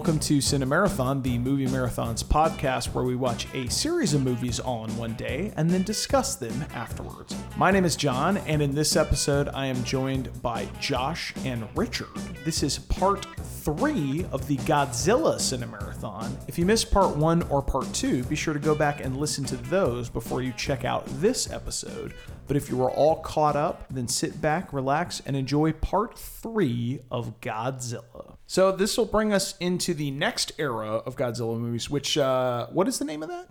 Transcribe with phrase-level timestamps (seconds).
[0.00, 4.86] welcome to Cinemarathon, the Movie Marathons podcast where we watch a series of movies all
[4.86, 7.36] in one day and then discuss them afterwards.
[7.58, 12.08] My name is John, and in this episode, I am joined by Josh and Richard.
[12.46, 16.34] This is part three of the Godzilla Cinemarathon.
[16.48, 19.44] If you missed part one or part two, be sure to go back and listen
[19.44, 22.14] to those before you check out this episode.
[22.46, 27.00] But if you are all caught up, then sit back, relax, and enjoy part three
[27.10, 28.38] of Godzilla.
[28.50, 31.88] So this will bring us into the next era of Godzilla movies.
[31.88, 33.48] Which uh, what is the name of that?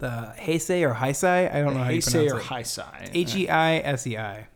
[0.00, 1.48] The Heisei or Heisei?
[1.54, 2.42] I don't know how you pronounce or it.
[2.42, 3.10] Heisei?
[3.14, 4.48] H E I S E I.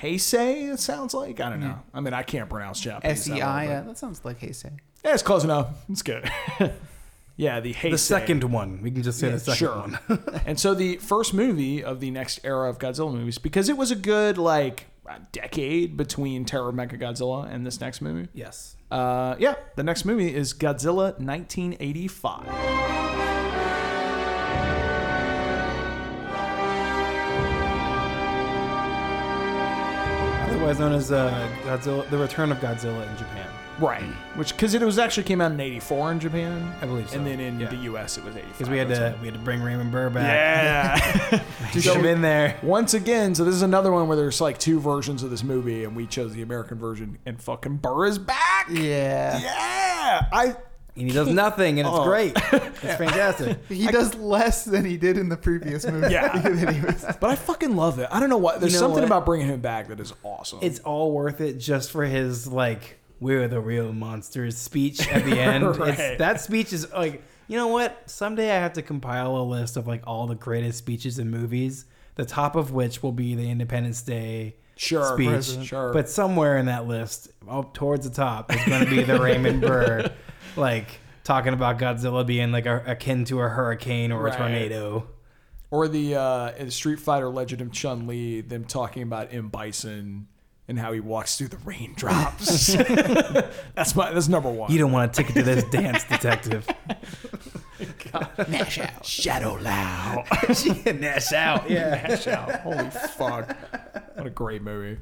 [0.00, 0.72] Heisei.
[0.72, 1.80] It sounds like I don't know.
[1.92, 3.28] I mean, I can't pronounce Japanese.
[3.28, 3.66] S E I.
[3.66, 4.78] uh, That sounds like Heisei.
[5.04, 5.70] Yeah, it's close enough.
[5.88, 6.30] It's good.
[7.36, 7.90] yeah, the Heisei.
[7.90, 8.80] The second one.
[8.80, 9.76] We can just say the second sure.
[9.76, 9.98] one.
[10.46, 13.90] and so the first movie of the next era of Godzilla movies, because it was
[13.90, 18.28] a good like a decade between Terror of Mechagodzilla and this next movie.
[18.32, 18.76] yes.
[18.90, 22.48] Uh, yeah, the next movie is Godzilla 1985.
[30.48, 33.49] Otherwise known as uh, Godzilla, The Return of Godzilla in Japan.
[33.80, 34.02] Right.
[34.36, 37.16] Which because it was actually came out in '84 in Japan, I believe so.
[37.18, 37.68] and then in Yeah.
[37.70, 38.18] the U.S.
[38.18, 38.52] it was '85.
[38.52, 40.24] Because we had to we had to bring Raymond Burr back.
[41.02, 41.42] Yeah.
[41.72, 42.58] Just should have been there.
[42.62, 45.84] Once again, so this is another one where there's like two versions of this movie,
[45.84, 48.68] and we chose the American version, and fucking Burr is back.
[48.70, 49.38] Yeah.
[49.38, 50.26] Yeah.
[50.32, 50.56] I
[50.96, 52.04] And he does nothing, and it's Oh.
[52.04, 52.32] great.
[52.36, 53.58] It's fantastic.
[53.68, 56.12] He does less than he did in the previous movie.
[56.12, 56.36] Yeah.
[56.84, 58.08] Was- But I fucking love it.
[58.10, 58.60] I don't know what.
[58.60, 59.04] There's know something what?
[59.06, 60.58] about bringing him back that is awesome.
[60.62, 65.38] It's all worth it just for his like "We're the real monsters" speech at the
[65.40, 65.76] end.
[65.76, 66.18] Right.
[66.18, 68.02] that speech is like, you know what?
[68.10, 71.84] Someday I have to compile a list of like all the greatest speeches in movies.
[72.16, 75.28] The top of which will be the Independence Day Sure, speech.
[75.28, 75.66] President.
[75.66, 75.92] Sure.
[75.92, 79.60] But somewhere in that list, up towards the top, is going to be the Raymond
[79.62, 80.10] Burr,
[80.56, 84.34] like talking about Godzilla being like a, akin to a hurricane or Right.
[84.34, 85.06] a tornado.
[85.70, 90.26] or the uh, Street Fighter Legend of Chun Li, them talking about M Bison
[90.70, 92.72] and how he walks through the raindrops.
[93.74, 94.72] that's my that's number one.
[94.72, 96.66] You don't want a ticket to this dance, detective.
[98.48, 99.04] Mash out.
[99.04, 100.24] Shadow Lao.
[100.86, 101.68] Nash out.
[101.68, 102.06] Yeah.
[102.08, 102.60] Mash out.
[102.60, 103.56] Holy fuck!
[104.16, 105.00] What a great movie.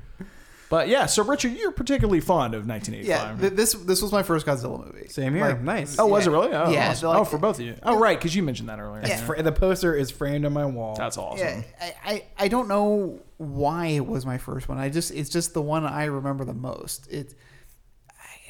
[0.70, 3.06] But yeah, so Richard, you're particularly fond of 1985.
[3.08, 3.40] Yeah.
[3.48, 5.08] th- this this was my first Godzilla movie.
[5.08, 5.44] Same here.
[5.48, 5.98] Like, nice.
[5.98, 6.52] oh, was it really?
[6.52, 7.08] Oh, Yeah, awesome.
[7.08, 7.74] like- oh, for both of you.
[7.82, 9.02] Oh, right, because you mentioned that earlier.
[9.04, 10.94] It's fr- the poster is framed on my wall.
[10.94, 11.46] That's awesome.
[11.46, 14.78] Yeah, I, I, I don't know why it was my first one.
[14.78, 17.10] I just it's just the one I remember the most.
[17.10, 17.34] It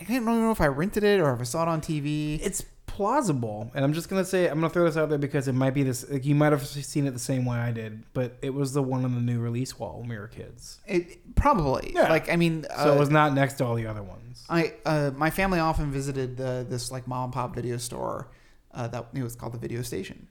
[0.00, 2.40] I don't know if I rented it or if I saw it on TV.
[2.44, 5.52] it's plausible, and I'm just gonna say I'm gonna throw this out there because it
[5.54, 6.08] might be this.
[6.10, 8.82] Like, you might have seen it the same way I did, but it was the
[8.82, 10.80] one on the new release wall when we were kids.
[10.86, 12.08] It probably Yeah.
[12.08, 14.44] like I mean, So uh, it was not next to all the other ones.
[14.48, 18.28] I uh, my family often visited the, this like mom and pop video store
[18.72, 20.28] uh, that it was called the Video Station,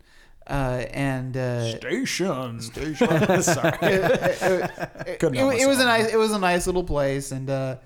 [0.50, 2.62] uh, and uh, Station.
[2.62, 3.08] Station.
[3.42, 3.78] Sorry.
[3.82, 7.78] it, Couldn't it, it was a nice it was a nice little place and uh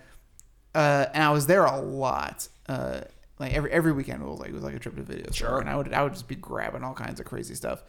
[0.75, 3.01] uh and I was there a lot uh
[3.39, 5.31] like every every weekend it was like it was like a trip to the video
[5.31, 5.59] Sure.
[5.59, 7.83] and I would I would just be grabbing all kinds of crazy stuff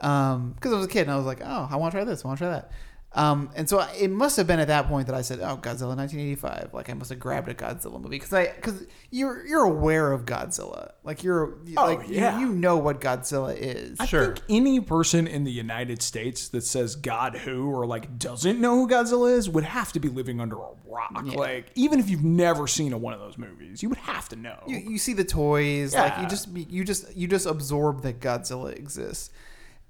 [0.00, 2.04] um because I was a kid and I was like oh I want to try
[2.04, 2.70] this I want to try that
[3.14, 5.56] um and so I, it must have been at that point that I said oh
[5.56, 9.64] Godzilla 1985 like I must have grabbed a Godzilla movie because I because you're you're
[9.64, 12.38] aware of Godzilla like you're Oh, like you- yeah.
[12.38, 14.26] you, know what Godzilla is I Sure.
[14.34, 18.74] think any person in the United States that says God who or like doesn't know
[18.74, 21.22] who Godzilla is would have to be living under a rock.
[21.24, 21.38] Yeah.
[21.38, 24.36] Like even if you've never seen a, one of those movies, you would have to
[24.36, 24.58] know.
[24.66, 28.76] you, you see the toys like you just you just you just absorb that Godzilla
[28.76, 29.30] exists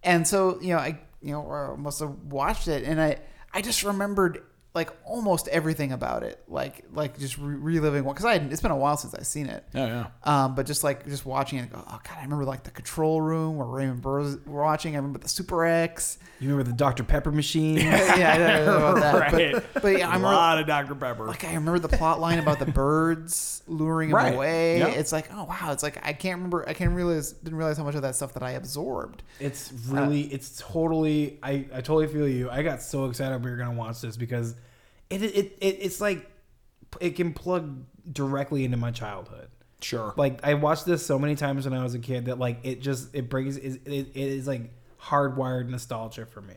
[0.05, 2.84] and so you know I you know I must have watched it.
[2.84, 3.19] And I
[3.53, 4.43] I just remembered
[4.78, 8.71] like almost everything about it like like just re- reliving because I hadn't- it's been
[8.71, 10.06] a while since I've seen it oh yeah.
[10.25, 13.21] um, but just like just watching it, go, oh god, I remember like the control
[13.21, 14.94] room where Raymond Burr was watching.
[14.94, 16.19] I remember the Super X.
[16.41, 17.77] You remember the Dr Pepper machine?
[17.78, 19.33] yeah, I don't know about that.
[19.33, 19.53] Right.
[19.75, 20.94] But, but yeah, I a remember a lot of Dr.
[20.94, 21.27] Pepper.
[21.27, 24.35] like I remember the plot line about the birds luring him Right.
[24.35, 24.79] away.
[24.79, 24.97] Yep.
[24.97, 26.69] It's like, oh wow, it's like I can't remember.
[26.69, 29.23] I can't realize didn't realize how much of that stuff that I absorbed.
[29.41, 31.38] It's really, it's totally.
[31.43, 32.49] I, I totally feel you.
[32.50, 34.55] I got so excited we were gonna watch this because
[35.10, 36.31] it, it, it it's like
[37.00, 39.49] it can plug directly into my childhood.
[39.81, 40.14] sure.
[40.16, 42.81] Like I watched this so many times when I was a kid that like it
[42.81, 44.70] just it brings it, it, it is like
[45.00, 46.55] hardwired nostalgia for me.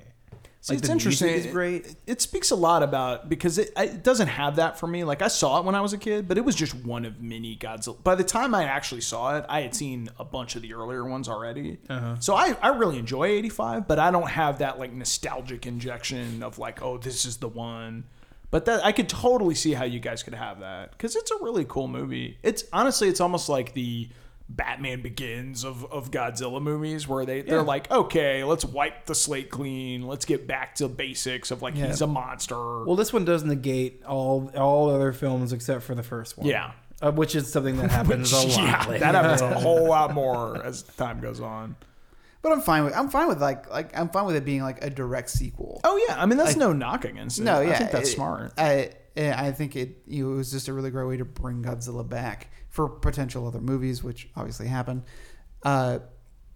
[0.64, 1.30] See, Like, it's interesting.
[1.30, 1.88] is great.
[1.88, 5.04] It, it speaks a lot about because it, it doesn't have that for me.
[5.04, 7.20] Like I saw it when I was a kid, but it was just one of
[7.20, 8.02] many Godzilla.
[8.04, 11.04] By the time I actually saw it, I had seen a bunch of the earlier
[11.04, 11.80] ones already.
[11.90, 12.18] Uh-huh.
[12.20, 16.60] So I, I really enjoy 85, but I don't have that like nostalgic injection of
[16.60, 18.04] like, oh, this is the one.
[18.52, 21.36] But that I could totally see how you guys could have that because it's a
[21.42, 22.38] really cool movie.
[22.44, 24.10] It's honestly, it's almost like the
[24.50, 27.62] Batman Begins of, of Godzilla movies, where they they're Yeah.
[27.62, 31.88] like, okay, let's wipe the slate clean, let's get back to basics of like Yeah.
[31.88, 32.84] he's a monster.
[32.84, 36.48] Well, this one does negate all all other films except for the first one.
[36.48, 36.72] Yeah.
[37.02, 38.58] uh, which is something that happens a lot.
[38.58, 39.00] yeah, later.
[39.00, 41.78] that happens a whole lot more as time goes on.
[42.42, 44.84] But I'm fine with I'm fine with like like I'm fine with it being like
[44.84, 45.80] a direct sequel.
[45.84, 47.44] Oh yeah, I mean that's no knock against it.
[47.44, 48.54] No, yeah, I think that's it- smart.
[48.58, 51.64] I I think it you know, it was just a really great way to bring
[51.64, 55.04] Godzilla back for potential other movies, which obviously happen.
[55.64, 56.00] Uh,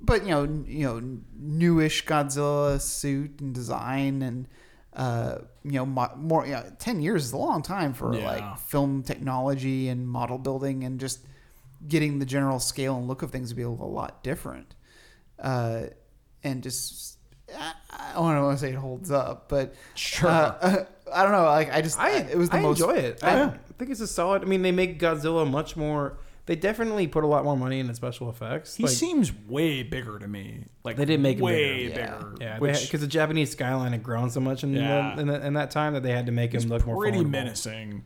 [0.02, 4.48] but you know, n- you know, newish Godzilla suit and design, and
[4.94, 6.46] uh, you know, mo- more.
[6.46, 8.26] You know, Ten years is a long time for Yeah.
[8.26, 11.20] like film technology and model building, and just
[11.88, 14.75] getting the general scale and look of things to be a lot different.
[15.40, 15.84] Uh,
[16.44, 17.18] and just
[17.58, 20.30] I, I don't want to say it holds up, but Sure.
[20.30, 21.44] uh, I don't know.
[21.46, 22.80] Like I just, I it was the I most.
[22.80, 23.24] enjoy it.
[23.24, 24.42] I- I, think it's a solid.
[24.42, 26.18] I mean, they make Godzilla much more.
[26.46, 28.76] They definitely put a lot more money into special effects.
[28.76, 30.64] He Like, seems way bigger to me.
[30.86, 31.96] Like They did make him way bigger.
[31.96, 32.36] bigger.
[32.40, 35.16] yeah, which because the Japanese skyline had grown so much in, Yeah.
[35.16, 36.96] the, in, the, in that time that they had to make him is look more
[37.02, 38.04] pretty menacing.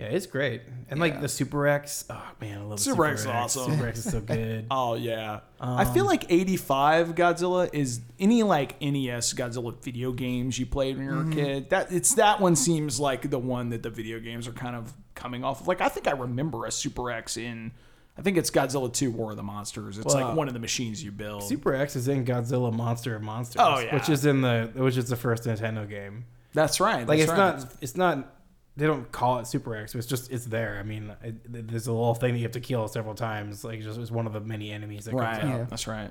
[0.00, 0.62] Yeah, it's great.
[0.88, 1.04] And Yeah.
[1.04, 2.06] like the Super X.
[2.08, 3.72] Oh man, I love the Super X is awesome.
[3.72, 4.66] Super X is so good.
[4.70, 10.58] Oh yeah, I feel um, like '85 Godzilla is any like NES Godzilla video games
[10.58, 11.32] you played when you were a mm-hmm.
[11.32, 11.70] kid.
[11.70, 14.94] That it's that one seems like the one that the video games are kind of
[15.14, 15.68] coming off of.
[15.68, 17.72] Like I think I remember a Super X in.
[18.16, 19.96] I think it's Godzilla 2 War of the Monsters.
[19.96, 21.42] It's Well, like one of the machines you build.
[21.44, 23.62] Super X is in Godzilla Monster of Monsters.
[23.64, 23.94] Oh, yeah.
[23.94, 26.24] which is in the which is the first Nintendo game.
[26.54, 27.06] That's right.
[27.06, 27.36] Like that's it's right.
[27.36, 28.39] not it's not
[28.76, 29.94] they don't call it Super X.
[29.94, 30.78] It's just it's there.
[30.78, 33.64] I mean, it, there's a little thing that you have to kill several times.
[33.64, 35.40] Like just it's one of the many enemies that right.
[35.40, 35.58] comes out.
[35.58, 35.66] Yeah.
[35.68, 36.10] That's right.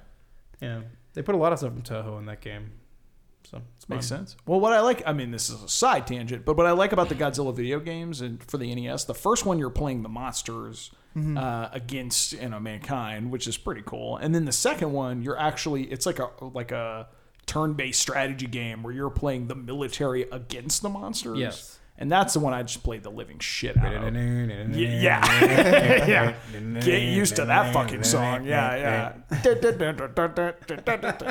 [0.61, 0.81] Yeah,
[1.13, 2.71] they put a lot of stuff from Toho in that game,
[3.49, 4.19] so it's Makes fun.
[4.19, 4.35] sense.
[4.45, 6.91] Well, what I like, I mean, this is a side tangent, but what I like
[6.91, 10.09] about the Godzilla video games and for the NES, the first one you're playing the
[10.09, 15.21] monsters uh, against you know mankind, which is pretty cool, and then the second one
[15.21, 17.07] you're actually it's like a like a
[17.45, 21.39] turn-based strategy game where you're playing the military against the monsters.
[21.39, 21.78] Yes.
[22.01, 24.15] And that's the one I just played the living shit out of.
[24.15, 24.65] Yeah,
[25.45, 26.07] Yeah.
[26.07, 26.33] yeah.
[26.79, 28.45] Get used to that fucking song.
[28.45, 29.13] Yeah, yeah.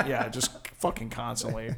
[0.07, 1.73] yeah, just fucking constantly.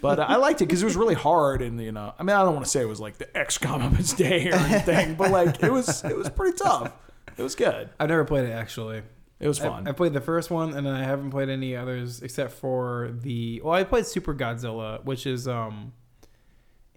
[0.00, 2.34] But uh, I liked it because it was really hard, and you know, I mean,
[2.34, 5.16] I don't want to say it was like the XCOM of its day or anything,
[5.16, 6.92] but like it was, it was pretty tough.
[7.36, 7.90] It was good.
[7.98, 9.02] I've never played it actually.
[9.40, 9.88] It was I, fun.
[9.88, 13.60] I played the first one, and then I haven't played any others except for the.
[13.64, 15.92] Well, I played Super Godzilla, which is um,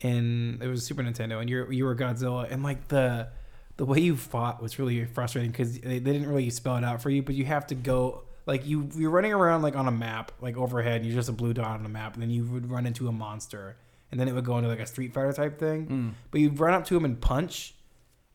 [0.03, 3.29] in it was Super Nintendo, and you you were Godzilla, and like the
[3.77, 7.01] the way you fought was really frustrating because they, they didn't really spell it out
[7.01, 9.91] for you, but you have to go like you you're running around like on a
[9.91, 12.43] map like overhead, and you're just a blue dot on the map, and then you
[12.45, 13.77] would run into a monster,
[14.11, 16.11] and then it would go into like a Street Fighter type thing, mm.
[16.29, 17.73] but you'd run up to him and punch,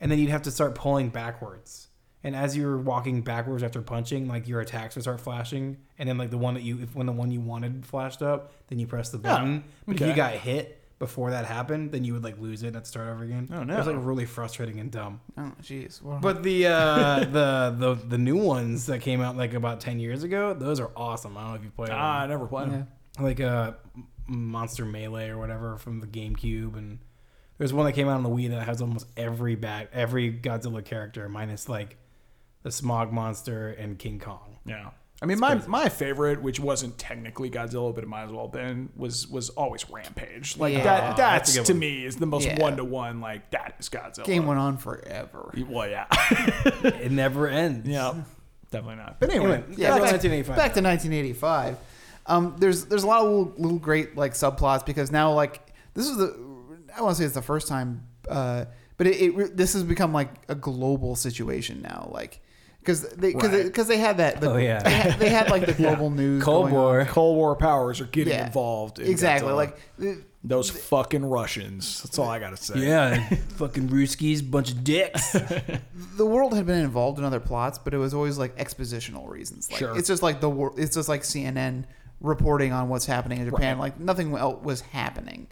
[0.01, 1.85] and then you'd have to start pulling backwards.
[2.25, 6.17] And as you're walking backwards after punching, like your attacks would start flashing, and then
[6.19, 8.87] like the one that you, if when the one you wanted flashed up, then you
[8.87, 9.63] press the button.
[9.87, 12.75] But if you got hit before that happened, then you would like lose it and
[12.77, 13.49] have to start over again.
[13.53, 13.75] Oh, no!
[13.75, 15.21] It was like really frustrating and dumb.
[15.37, 16.03] Oh, jeez.
[16.03, 20.01] Well, But the uh, the the the new ones that came out like about ten
[20.01, 21.37] years ago, those are awesome.
[21.37, 22.73] I don't know if you played ah, I never played yeah.
[22.79, 22.89] them.
[23.21, 23.73] Like uh,
[24.27, 26.99] Monster Melee or whatever from the GameCube, and
[27.59, 30.85] there's one that came out on the Wii that has almost every bat every Godzilla
[30.85, 31.97] character minus like
[32.63, 34.59] the Smog Monster and King Kong.
[34.65, 34.91] Yeah.
[35.21, 38.53] I mean, my, my favorite, which wasn't technically Godzilla, but it might as well have
[38.53, 40.57] been, was was always Rampage.
[40.57, 40.85] Like Yeah.
[40.85, 41.17] that.
[41.17, 41.81] That's That's to one.
[41.81, 43.21] me is the most one to one.
[43.21, 44.25] Like that is Godzilla.
[44.25, 45.53] game went on forever.
[45.69, 46.07] Well, yeah.
[46.85, 47.89] It never ends.
[47.89, 48.15] yeah.
[48.71, 49.19] Definitely not.
[49.19, 50.57] But anyway, Anyway, Yeah, back back, to 1985.
[50.57, 51.77] back to 1985.
[52.27, 56.07] Um, there's there's a lot of little, little great like subplots because now like this
[56.07, 56.39] is the
[56.97, 58.67] I want to say it's the first time, uh,
[58.99, 62.41] but it, it this has become like a global situation now, like
[62.81, 63.65] because they because Right.
[63.65, 64.83] because they, had that the, Oh, yeah.
[64.83, 66.81] they, had, they had like the global news Cold going on.
[66.81, 67.05] War.
[67.05, 68.47] Cold War powers are getting Yeah.
[68.47, 68.99] involved.
[68.99, 69.57] In exactly Godzilla.
[69.57, 72.01] like the- those fucking Russians.
[72.03, 72.79] That's all I gotta say.
[72.79, 75.33] Yeah, fucking Ruskies, bunch of dicks.
[76.17, 79.69] the world had been involved in other plots, but it was always like expositional reasons.
[79.71, 79.99] Like, Sure.
[79.99, 81.85] It's just like the wor- it's just like CNN
[82.21, 83.77] reporting on what's happening in Japan.
[83.79, 83.83] Right.
[83.83, 85.49] Like nothing else was happening.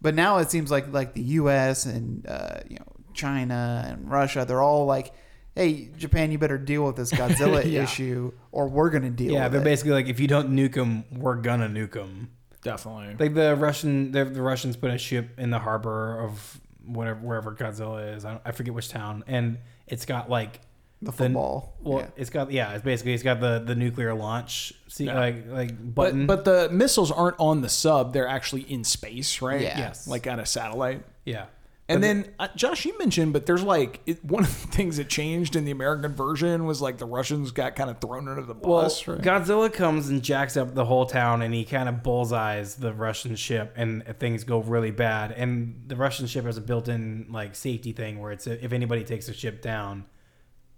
[0.00, 1.84] But now it seems like like the U.S.
[1.84, 5.12] and uh, you know China and Russia, they're all like,
[5.54, 7.82] "Hey, Japan, you better deal with this Godzilla Yeah.
[7.82, 9.44] issue, or we're gonna deal yeah, with it.
[9.44, 12.30] Yeah, they're it." basically like, if you don't nuke them, we're gonna nuke them.
[12.62, 13.16] Definitely.
[13.18, 17.52] Like the Russian, the, the Russians put a ship in the harbor of whatever wherever
[17.54, 18.24] Godzilla is.
[18.24, 20.60] I, don't, I forget which town, and it's got like
[21.02, 21.74] the football.
[21.80, 22.06] Well, yeah.
[22.16, 25.18] it's got yeah, it's basically it's got the the nuclear launch, see, Yeah.
[25.18, 26.26] like like but button.
[26.26, 29.62] but the missiles aren't on the sub; they're actually in space, right?
[29.62, 29.78] Yeah.
[29.78, 30.06] Yes.
[30.06, 31.02] Like on a satellite.
[31.24, 31.46] yeah,
[31.94, 35.08] And then, uh, Josh, you mentioned, but there's like it, one of the things that
[35.08, 38.54] changed in the American version was like the Russians got kind of thrown under the
[38.54, 39.06] Well, bus.
[39.08, 39.20] right?
[39.20, 43.34] Godzilla comes and jacks up the whole town, and he kind of bullseyes the Russian
[43.36, 45.32] ship, and things go really bad.
[45.32, 49.26] And the Russian ship has a built-in like safety thing where it's if anybody takes
[49.26, 50.04] the ship down,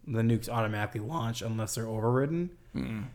[0.07, 2.51] the nukes automatically launch unless they're overridden,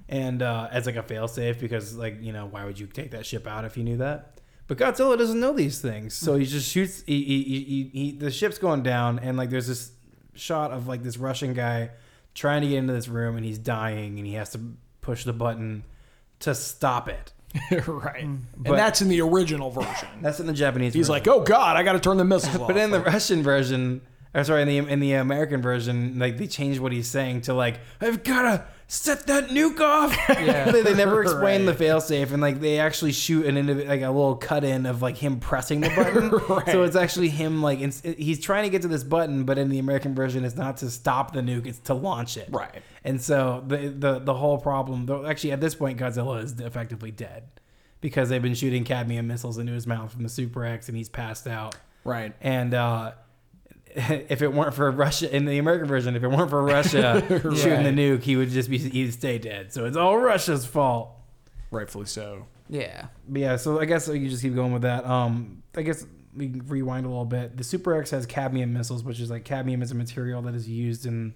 [0.07, 3.25] and uh, as like a failsafe because like you know why would you take that
[3.25, 4.36] ship out if you knew that?
[4.67, 7.03] But Godzilla doesn't know these things, so he just shoots.
[7.07, 9.91] He, he, he, he, he the ship's going down, and like there's this
[10.33, 11.91] shot of like this Russian guy
[12.33, 14.59] trying to get into this room, and he's dying, and he has to
[14.99, 15.83] push the button
[16.39, 17.31] to stop it.
[17.87, 18.25] right.
[18.25, 18.41] Mm.
[18.57, 20.09] But- and that's in the original version.
[20.21, 20.93] That's in the Japanese.
[20.93, 21.13] He's version.
[21.13, 22.67] like, oh God, I got to turn the missiles off.
[22.67, 24.01] but in the Russian version,
[24.33, 27.53] or sorry, in the in the American version, like they changed what he's saying to
[27.53, 30.15] like, I've gotta set that nuke off.
[30.39, 30.71] Yeah.
[30.71, 31.77] they, they never explain Right.
[31.77, 35.01] the failsafe, and like they actually shoot an indiv- like a little cut in of
[35.01, 36.29] like him pressing the button.
[36.29, 36.67] Right.
[36.71, 39.69] So it's actually him like it's, he's trying to get to this button, but in
[39.69, 42.49] the American version, it's not to stop the nuke; it's to launch it.
[42.51, 42.81] Right.
[43.03, 47.11] And so the the the whole problem, though, actually at this point, Godzilla is effectively
[47.11, 47.43] dead
[47.99, 51.09] because they've been shooting cadmium missiles into his mouth from the Super X, and he's
[51.09, 51.75] passed out.
[52.03, 52.33] right.
[52.41, 53.13] And uh,
[54.29, 57.83] if it weren't for Russia in the American version, if it weren't for Russia shooting
[57.83, 59.73] the nuke, he would just be he'd stay dead.
[59.73, 61.09] So it's all Russia's fault.
[61.71, 62.45] Rightfully so.
[62.69, 63.07] Yeah.
[63.27, 65.03] But yeah, so I guess you just keep going with that.
[65.03, 67.57] Um, I guess we can rewind a little bit.
[67.57, 70.69] The Super X has cadmium missiles, which is like cadmium is a material that is
[70.69, 71.33] used in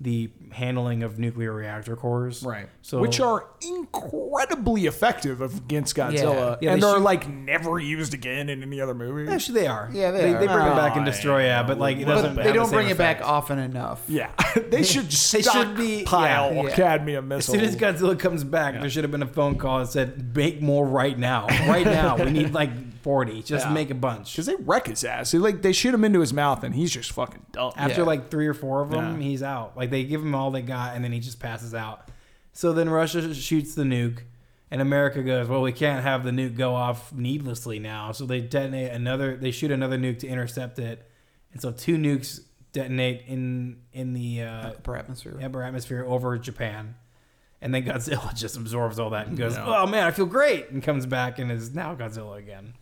[0.00, 2.42] the handling of nuclear reactor cores.
[2.44, 2.68] Right.
[2.82, 6.58] So Which are incredibly effective against Godzilla.
[6.60, 9.30] Yeah, and they they're shoot- like never used again in any other movie.
[9.30, 9.90] actually they are.
[9.92, 10.38] Yeah, they they, are.
[10.40, 12.34] they bring it back and Oh, destroy yeah, yeah, but like it but doesn't.
[12.36, 14.04] But they the don't same bring it back often enough.
[14.08, 14.30] Yeah.
[14.68, 16.74] they should just They should be- pile yeah, yeah.
[16.74, 19.88] cadmium As soon as Godzilla comes back, there should have been a phone call that
[19.88, 22.16] said, "Make more right now, right now.
[22.16, 22.70] We need like
[23.02, 23.42] forty.
[23.42, 23.72] Just Yeah.
[23.72, 25.30] make a bunch." Because they wreck his ass.
[25.32, 27.72] They, like they shoot him into his mouth, and he's just fucking dumb.
[27.76, 28.06] After Yeah.
[28.06, 29.26] like three or four of them, Yeah.
[29.28, 29.76] he's out.
[29.76, 32.08] Like they give him all they got, and then he just passes out.
[32.52, 34.20] So then Russia shoots the nuke,
[34.70, 38.40] and America goes, "Well, we can't have the nuke go off needlessly now." So they
[38.40, 39.36] detonate another.
[39.36, 41.08] They shoot another nuke to intercept it,
[41.52, 42.40] and so two nukes
[42.72, 45.38] detonate in in the uh, Upper atmosphere.
[45.42, 46.96] upper atmosphere over Japan.
[47.60, 49.64] And then Godzilla just absorbs all that and goes, No.
[49.66, 52.74] "Oh man, I feel great!" and comes back and is now Godzilla again.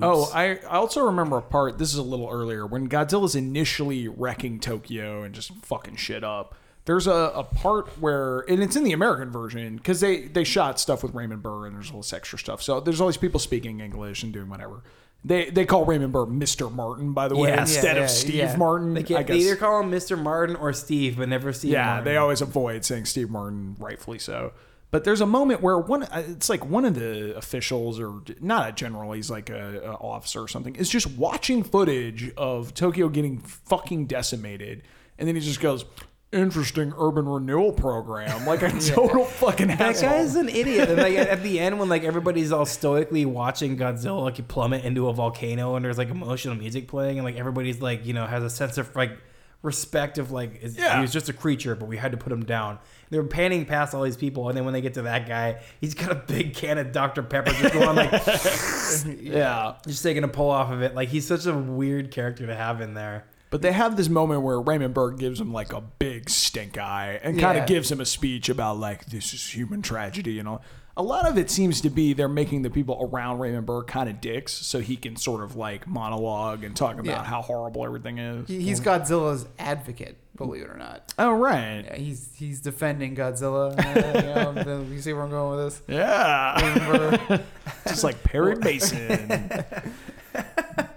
[0.00, 1.76] Oh, I, I also remember a part.
[1.78, 6.54] This is a little earlier when Godzilla's initially wrecking Tokyo and just fucking shit up.
[6.86, 10.80] There's a, a part where, and it's in the American version because they they shot
[10.80, 12.62] stuff with Raymond Burr and there's all this extra stuff.
[12.62, 14.82] So there's all these people speaking English and doing whatever.
[15.24, 16.72] They they call Raymond Burr Mr.
[16.72, 17.60] Martin by the way Yeah.
[17.60, 18.56] instead Yeah, of Steve yeah.
[18.56, 18.94] Martin.
[18.94, 20.20] they, can't, they either call him Mr.
[20.20, 21.70] Martin or Steve, but never Steve.
[21.72, 22.04] Yeah, Martin.
[22.04, 24.52] they always avoid saying Steve Martin, rightfully so.
[24.92, 28.68] But there's a moment where one, uh, it's like one of the officials, or not
[28.68, 33.08] a general, he's like a, a officer or something, is just watching footage of Tokyo
[33.08, 34.82] getting fucking decimated,
[35.18, 35.86] and then he just goes,
[36.30, 40.10] "Interesting urban renewal program," like a total fucking That asshole.
[40.10, 40.90] guy's an idiot.
[40.90, 44.84] And like at at the end, when like everybody's all stoically watching Godzilla like plummet
[44.84, 48.26] into a volcano, and there's like emotional music playing, and like everybody's like you know
[48.26, 49.12] has a sense of like
[49.62, 50.96] respect of like is, Yeah.
[50.96, 52.78] he was just a creature, but we had to put him down.
[53.10, 55.60] They were panning past all these people, and then when they get to that guy,
[55.80, 58.10] he's got a big can of Dr Pepper just going like
[59.20, 59.74] yeah.
[59.86, 60.94] just taking a pull off of it.
[60.94, 63.24] Like he's such a weird character to have in there.
[63.50, 67.20] But they have this moment where Raymond Burr gives him like a big stink eye
[67.22, 67.62] and kind Yeah.
[67.64, 70.62] of gives him a speech about like this is human tragedy and all.
[70.96, 74.10] A lot of it seems to be they're making the people around Raymond Burr kind
[74.10, 77.24] of dicks so he can sort of like monologue and talk about Yeah.
[77.24, 78.46] how horrible everything is.
[78.48, 81.14] He's Godzilla's advocate, believe it or not.
[81.18, 81.82] oh right.
[81.86, 83.72] Yeah, he's he's defending Godzilla.
[83.78, 85.96] Uh, you, know, you see where I'm going with this?
[85.96, 87.40] Yeah.
[87.86, 89.50] Just like Perry Mason.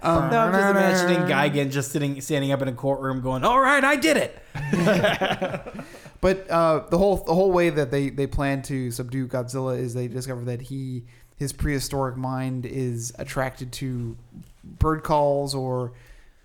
[0.02, 3.60] Um, No, I'm just imagining Gigan just sitting, standing up in a courtroom, going, "All
[3.60, 4.38] right, I did it."
[6.20, 9.94] But uh, the whole the whole way that they they plan to subdue Godzilla is
[9.94, 11.04] they discover that he
[11.36, 14.16] his prehistoric mind is attracted to
[14.64, 15.92] bird calls or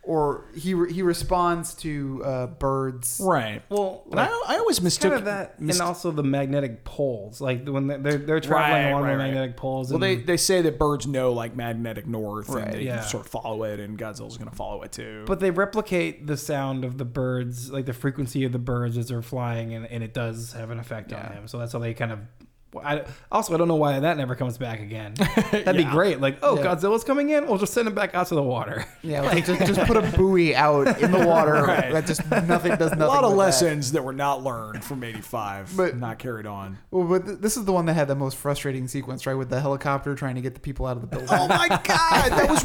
[0.04, 3.22] or he re- he responds to uh, birds.
[3.24, 3.62] right.
[3.70, 7.40] Well, And I, I always mistook kind of that, mist- and also the magnetic poles.
[7.40, 9.26] Like when they're they're, they're traveling Right, along right, the right.
[9.28, 9.92] magnetic poles.
[9.92, 13.02] Well, they, they say that birds know like magnetic north Right, and they yeah.
[13.02, 15.24] sort of follow it, and Godzilla's going to follow it too.
[15.28, 19.08] but they replicate the sound of the birds, like the frequency of the birds as
[19.10, 21.28] they're flying, and, and it does have an effect Yeah.
[21.28, 21.48] on him.
[21.48, 22.20] So that's how they kind of
[22.84, 25.14] I, also, I don't know why that never comes back again.
[25.52, 26.22] That'd be great.
[26.22, 26.64] Like, oh, Yeah.
[26.76, 27.46] Godzilla's coming in.
[27.48, 28.86] We'll just send him back out to the water.
[29.02, 31.92] Yeah, like, just, just put a buoy out in the water Right.
[31.92, 33.02] that just nothing does nothing.
[33.02, 33.46] a lot of with that.
[33.46, 34.04] lessons that.
[34.04, 37.74] were not learned from 85 But- not carried on Well, but th- this is the
[37.74, 39.34] one that had the most frustrating sequence, right?
[39.36, 41.30] With the helicopter trying to get the people out of the building.
[41.32, 41.82] oh my god
[42.32, 42.64] that was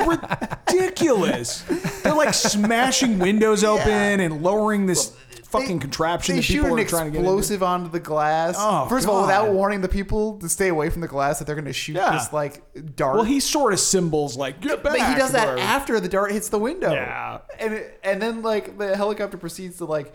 [0.70, 1.62] ridiculous
[2.02, 5.16] they're like smashing windows open and lowering this
[5.50, 7.31] fucking contraption They that shoot people an are trying to get into.
[7.31, 8.57] explosive onto the glass.
[8.59, 11.45] Oh, First of all, without warning the people to stay away from the glass, that
[11.47, 12.12] they're going to shoot Yeah.
[12.12, 12.62] this like
[12.97, 13.17] dart.
[13.17, 16.33] well he sort of symbols like get back but he does that after the dart
[16.33, 16.93] hits the window.
[16.93, 17.38] Yeah.
[17.59, 20.12] and it, and then like the helicopter proceeds to like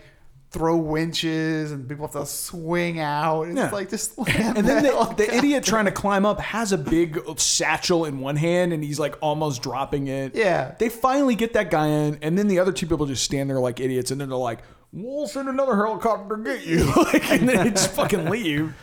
[0.52, 3.44] throw winches and people have to swing out.
[3.48, 3.70] It's Yeah.
[3.72, 7.18] like just and then the the, the idiot trying to climb up has a big
[7.40, 10.36] satchel in one hand and he's like almost dropping it.
[10.36, 10.76] Yeah.
[10.78, 13.62] They finally get that guy in, and then the other two people just stand there
[13.62, 14.60] like idiots, and then they're like,
[14.94, 18.74] "We'll send another helicopter to get you," like, and then they just fucking leave.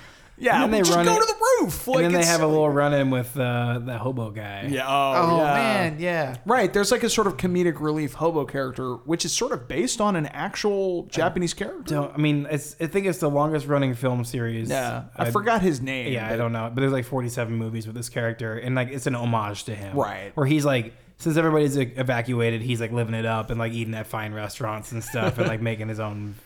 [0.41, 1.89] Yeah, And then they well, just run go it- to the roof.
[1.89, 4.69] Like, and then they have a little run in with uh, the hobo guy.
[4.71, 4.87] Yeah.
[4.87, 5.55] Oh, Oh yeah.
[5.55, 6.37] man, yeah.
[6.47, 6.73] Right.
[6.73, 10.15] There's like a sort of comedic relief hobo character, which is sort of based on
[10.15, 11.93] an actual Japanese character.
[11.93, 14.71] Don't, I mean, it's, I think it's the longest running film series.
[14.71, 15.07] Yeah.
[15.17, 16.13] I, I'd- forgot his name.
[16.13, 19.09] Yeah, I don't know, but there's like 47 movies with this character, and like it's
[19.09, 20.31] an homage to him, Right.
[20.37, 23.95] Where he's like, since everybody's like, evacuated, he's like living it up and like eating
[23.95, 26.37] at fine restaurants and stuff, and like making his own,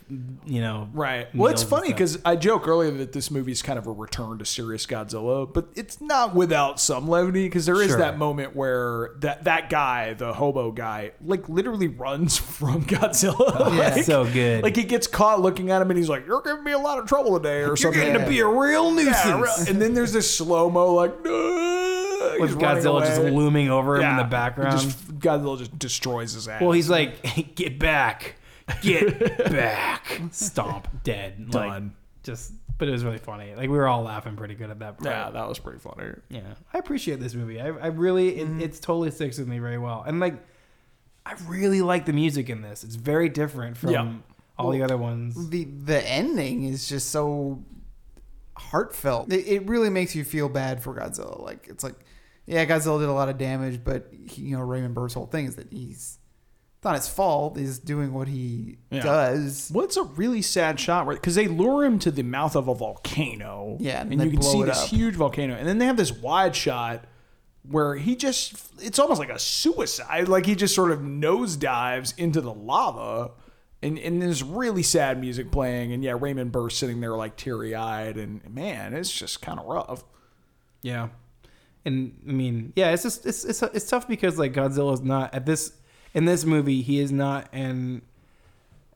[0.47, 1.33] you know, Right.
[1.35, 4.39] Well, it's funny because I joke earlier that this movie is kind of a return
[4.39, 7.99] to serious Godzilla, but it's not without some levity because there is Sure.
[7.99, 13.35] that moment where that that guy, the hobo guy, like literally runs from Godzilla.
[13.39, 13.95] Oh, yeah.
[13.95, 14.63] like, so good.
[14.63, 16.99] Like he gets caught looking at him and he's like, "You're giving me a lot
[16.99, 18.01] of trouble today," or you're something.
[18.01, 19.17] getting to be a real nuisance.
[19.27, 21.72] Yeah, and then there's this slow mo like, "No,"
[22.41, 24.81] with he's running Godzilla just looming over him in the background.
[24.81, 26.61] Just, Godzilla just destroys his ass.
[26.61, 28.37] well, he's like, get back,
[28.83, 29.19] get
[29.51, 31.69] back, stomp, dead, Done.
[31.69, 31.83] Like,
[32.23, 33.55] just, but it was really funny.
[33.55, 34.99] Like we were all laughing pretty good at that.
[34.99, 35.11] Part.
[35.11, 36.13] yeah, that was pretty funny.
[36.31, 36.41] Yeah,
[36.73, 37.61] I appreciate this movie.
[37.61, 38.61] I, I really, Mm-hmm.
[38.61, 40.05] it, it's totally sticks with me very well.
[40.07, 40.35] And like,
[41.25, 42.83] I really like the music in this.
[42.83, 44.13] It's very different from Yeah.
[44.59, 45.51] all the other ones.
[45.51, 47.63] the the ending is just so
[48.57, 49.33] heartfelt.
[49.33, 51.41] It, it really makes you feel bad for Godzilla.
[51.43, 51.95] Like it's like,
[52.47, 55.47] yeah, Godzilla did a lot of damage, but he, you know Raymond Burr's whole thing
[55.47, 56.19] is that he's
[56.77, 57.57] it's not his fault.
[57.57, 59.03] He's doing what he Yeah.
[59.03, 59.71] does.
[59.73, 61.15] Well, it's a really sad shot, right?
[61.17, 63.77] Because they lure him to the mouth of a volcano.
[63.79, 64.89] Yeah, and and, you can see this up.
[64.89, 67.05] huge volcano, and then they have this wide shot
[67.69, 70.27] where he just—it's almost like a suicide.
[70.29, 73.31] Like he just sort of nosedives into the lava,
[73.81, 78.17] and and there's really sad music playing, and yeah, Raymond Burr sitting there like teary-eyed,
[78.17, 80.03] and man, it's just kind of rough.
[80.83, 81.11] Yeah,
[81.85, 85.35] and I mean, yeah, it's just it's it's it's tough because like Godzilla is not
[85.35, 85.73] at this
[86.15, 86.83] in this movie.
[86.83, 88.03] He is not an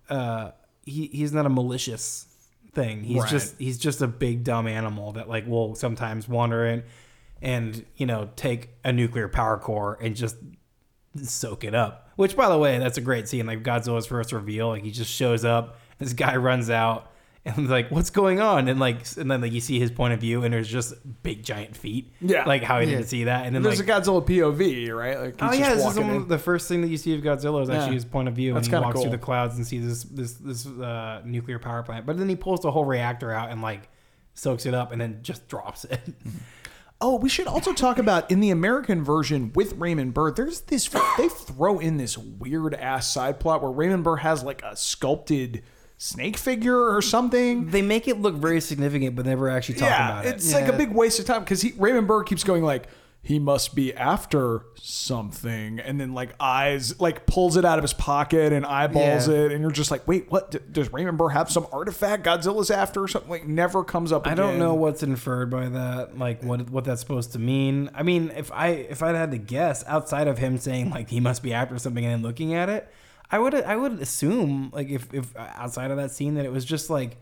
[0.09, 0.51] uh
[0.85, 2.27] he he's not a malicious
[2.73, 3.03] thing.
[3.03, 3.31] He's Right.
[3.31, 6.85] just he's just a big dumb animal that like will sometimes wander in
[7.43, 10.37] and you know take a nuclear power core and just
[11.23, 12.11] soak it up.
[12.17, 13.47] Which by the way, that's a great scene.
[13.47, 17.11] Like Godzilla's first reveal, like he just shows up, this guy runs out
[17.47, 20.21] and like what's going on and like and then like you see his point of
[20.21, 22.13] view and there's just big giant feet.
[22.21, 22.45] Yeah.
[22.45, 22.97] Like how he Yeah.
[22.99, 25.19] didn't see that and then There's like a Godzilla POV, right?
[25.19, 27.71] Like Oh yeah, this is one the first thing that you see of Godzilla is
[27.71, 27.93] actually Yeah.
[27.95, 30.33] his point of view, That's and he walks through the clouds and sees this this
[30.35, 32.05] this uh, nuclear power plant.
[32.07, 33.89] But then he pulls the whole reactor out and like
[34.35, 36.01] soaks it up and then just drops it.
[36.99, 40.31] Oh, we should also talk about in the American version with Raymond Burr.
[40.31, 44.63] There's this they throw in this weird ass side plot where Raymond Burr has like
[44.63, 45.63] a sculpted
[45.99, 47.71] snake figure or something.
[47.71, 50.35] they make it look very significant, but never actually talk yeah, about it.
[50.35, 52.89] it's like a big waste of time because he Raymond Burr keeps going like
[53.23, 57.93] he must be after something, and then like eyes like pulls it out of his
[57.93, 59.35] pocket and eyeballs Yeah.
[59.37, 60.53] it, and you're just like, wait, what?
[60.53, 63.31] D- does Raymond Burr have some artifact Godzilla's after or something?
[63.31, 64.27] Like never comes up.
[64.29, 64.45] I Again.
[64.47, 67.91] don't know what's inferred by that, like what what that's supposed to mean.
[67.95, 71.19] I mean, if I if I'd had to guess, outside of him saying like he
[71.19, 72.89] must be after something and then looking at it,
[73.31, 76.65] I would I would assume like if if outside of that scene that it was
[76.65, 77.17] just like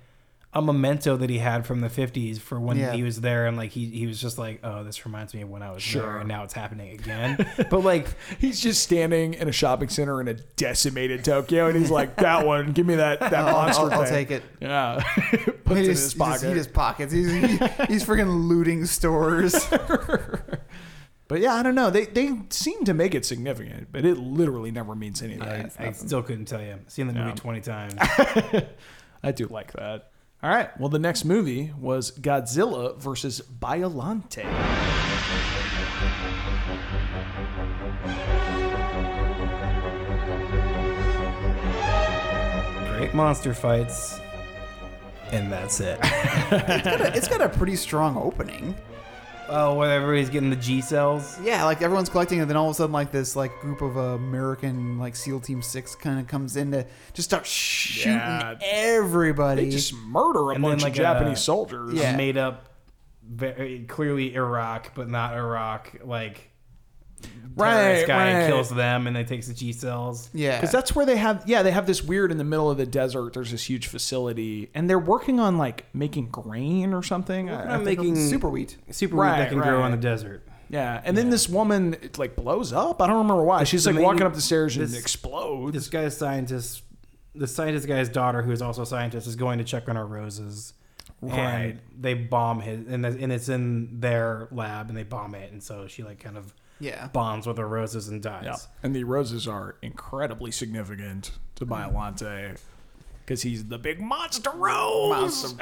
[0.56, 2.92] a memento that he had from the 50s for when Yeah.
[2.92, 5.50] he was there and like he, he was just like oh this reminds me of
[5.50, 6.02] when I was Sure.
[6.02, 8.06] there and now it's happening again but like
[8.38, 12.46] He's just standing in a shopping center in a decimated Tokyo, and he's like, "That
[12.46, 14.44] one, give me that that I'll, monster I'll, I'll take it.
[14.60, 16.32] Yeah, He puts it in just, his he pocket.
[16.40, 17.12] just, he just pockets.
[17.12, 17.46] He's he,
[17.88, 19.54] he's freaking looting stores.
[21.26, 21.90] But yeah, I don't know.
[21.90, 25.42] They they seem to make it significant, but it literally never means anything.
[25.42, 27.34] I, I still couldn't tell you I've seen the movie Yeah.
[27.34, 27.94] 20 times
[29.22, 30.10] I do like that.
[30.42, 30.78] All right.
[30.78, 34.44] Well, the next movie was Godzilla versus Biollante.
[42.96, 44.20] great monster fights
[45.32, 45.98] and that's it.
[46.52, 48.74] It's got, a, it's got a pretty strong opening.
[49.48, 51.38] Oh, where everybody's getting the G cells.
[51.42, 53.96] Yeah, like everyone's collecting, and then all of a sudden, like this, like group of
[53.96, 58.54] uh, American, like SEAL Team Six, kind of comes in to just start shooting Yeah.
[58.62, 59.64] everybody.
[59.64, 61.94] They just murder a And then, bunch like, of Japanese uh, soldiers.
[61.94, 62.16] Yeah.
[62.16, 62.68] Made up,
[63.26, 65.96] very clearly Iraq, but not Iraq.
[66.04, 66.50] Like,
[67.56, 68.46] Right, terrorist guy right.
[68.48, 70.28] kills them, and they takes the G cells.
[70.34, 72.78] yeah, Because that's where they have, yeah, they have this weird in the middle of
[72.78, 73.32] the desert.
[73.34, 77.48] There's this huge facility, and they're working on like making grain or something.
[77.50, 78.76] I- I I'm think- making super wheat.
[78.90, 79.86] super Right, wheat that can grow right.
[79.86, 80.44] in the desert.
[80.68, 83.00] yeah, and then this woman it, like blows up.
[83.00, 83.62] I don't remember why.
[83.62, 85.74] She's like main- walking up the stairs and this- explodes.
[85.74, 86.82] This guy's scientist,
[87.36, 90.06] the scientist guy's daughter, who is also a scientist, is going to check on our
[90.06, 90.72] roses.
[91.20, 91.36] Right.
[91.38, 95.52] And they bomb his, and, the- and it's in their lab, and they bomb it,
[95.52, 96.52] and so she like kind of
[96.84, 98.44] Yeah, bonds with the roses and dies.
[98.44, 102.58] yeah, and the roses are incredibly significant to Biollante.
[103.24, 105.54] Because he's the big monster rose.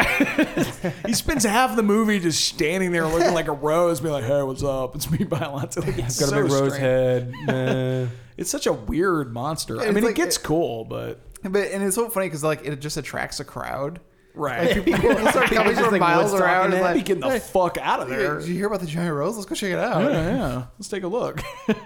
[1.07, 4.43] he spends half the movie just standing there looking like a rose, being like, "Hey,
[4.43, 4.97] what's up?
[4.97, 6.81] It's me, Biollante." Like, it's Got so a big rose strange.
[6.81, 7.33] head.
[7.47, 8.07] Meh.
[8.37, 9.81] It's such a weird monster.
[9.81, 12.81] I mean, like- it gets cool, but but and it's so funny because like it
[12.81, 14.01] just attracts a crowd.
[14.35, 14.85] Right.
[14.85, 16.73] People start coming just, from like, miles Woodstocking around.
[16.73, 16.77] it.
[16.77, 18.39] It's Be like, getting the hey, fuck out of there.
[18.39, 19.37] Did you hear about the giant rose?
[19.37, 20.03] Let's go check it out.
[20.03, 20.65] Yeah, yeah.
[20.79, 21.43] Let's take a look.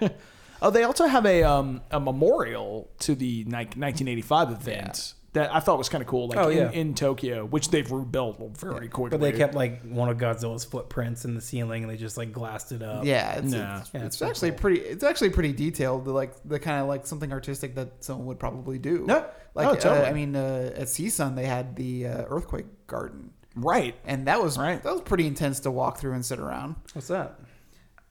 [0.61, 5.59] oh, they also have a um, a memorial to the ni- 1985 event that I
[5.59, 6.27] thought was kind of cool.
[6.27, 6.71] Like Oh, in, yeah.
[6.71, 9.17] in Tokyo, which they've rebuilt very quickly.
[9.17, 12.31] But they kept like one of Godzilla's footprints in the ceiling, and they just like
[12.31, 13.05] glassed it up.
[13.05, 13.79] Yeah, it's, Nah.
[13.79, 14.59] it's, Yeah, it's it's pretty actually cool.
[14.59, 14.79] pretty.
[14.81, 16.05] It's actually pretty detailed.
[16.05, 19.05] The, like the kind of like something artistic that someone would probably do.
[19.07, 19.25] Yeah.
[19.53, 20.05] Like Oh, totally.
[20.05, 23.95] uh, I mean, uh, at CSUN they had the uh, earthquake garden, right.
[24.05, 24.81] and that was Right.
[24.83, 26.75] that was pretty intense to walk through and sit around.
[26.93, 27.39] What's that?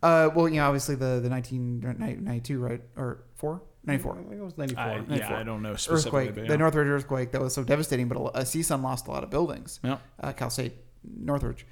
[0.02, 3.62] Uh, well, you know, obviously the the 1992, right or four.
[3.86, 4.12] 94.
[4.12, 4.82] I think it was ninety four.
[4.82, 6.28] I, yeah, I don't know specifically.
[6.28, 6.58] Earthquake, but the.
[6.58, 9.80] Northridge earthquake that was so devastating, but uh, CSUN lost a lot of buildings.
[9.84, 9.98] Yeah.
[10.20, 11.66] uh, Cal State Northridge.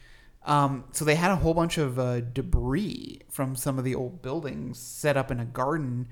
[0.46, 4.22] Um, so they had a whole bunch of uh, debris from some of the old
[4.22, 6.06] buildings set up in a garden,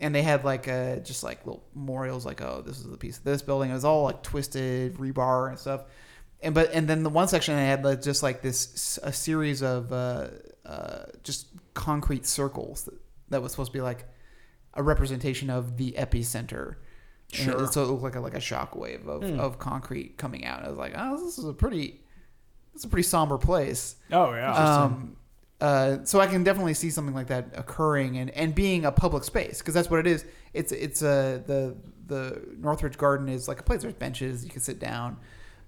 [0.00, 3.18] and they had like uh, just like little memorials, like oh, this is a piece
[3.18, 3.70] of this building.
[3.70, 5.84] It was all like twisted rebar and stuff.
[6.42, 9.62] And but and then the one section they had like, just like this a series
[9.62, 10.28] of uh,
[10.66, 12.94] uh, just concrete circles that,
[13.30, 14.04] that was supposed to be like
[14.76, 16.76] a representation of the epicenter.
[17.38, 17.66] And it- Sure.
[17.72, 19.40] so it looked like a, like a shockwave of, Hmm.
[19.40, 20.64] of concrete coming out.
[20.64, 22.00] I was like, oh, this is a pretty,
[22.74, 23.96] it's a pretty somber place.
[24.12, 24.52] Oh yeah.
[24.54, 25.16] Um,
[25.60, 29.24] uh, so I can definitely see something like that occurring and, and being a public
[29.24, 30.24] space because that's what it is.
[30.52, 33.80] It's it's a the the Northridge Garden is like a place.
[33.82, 35.16] There's benches you can sit down.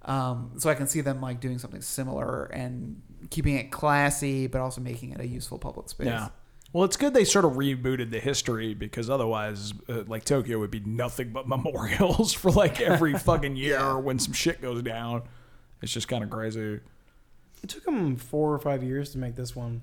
[0.03, 4.61] Um, so I can see them like doing something similar and keeping it classy, but
[4.61, 6.07] also making it a useful public space.
[6.07, 6.29] yeah.
[6.73, 10.71] Well, it's good they sort of rebooted the history because otherwise, uh, like Tokyo would
[10.71, 13.95] be nothing but memorials for like every fucking year Yeah.
[13.97, 15.23] when some shit goes down.
[15.83, 16.81] It's just kind of crazy.
[17.63, 19.81] It took them four or five years to make this one.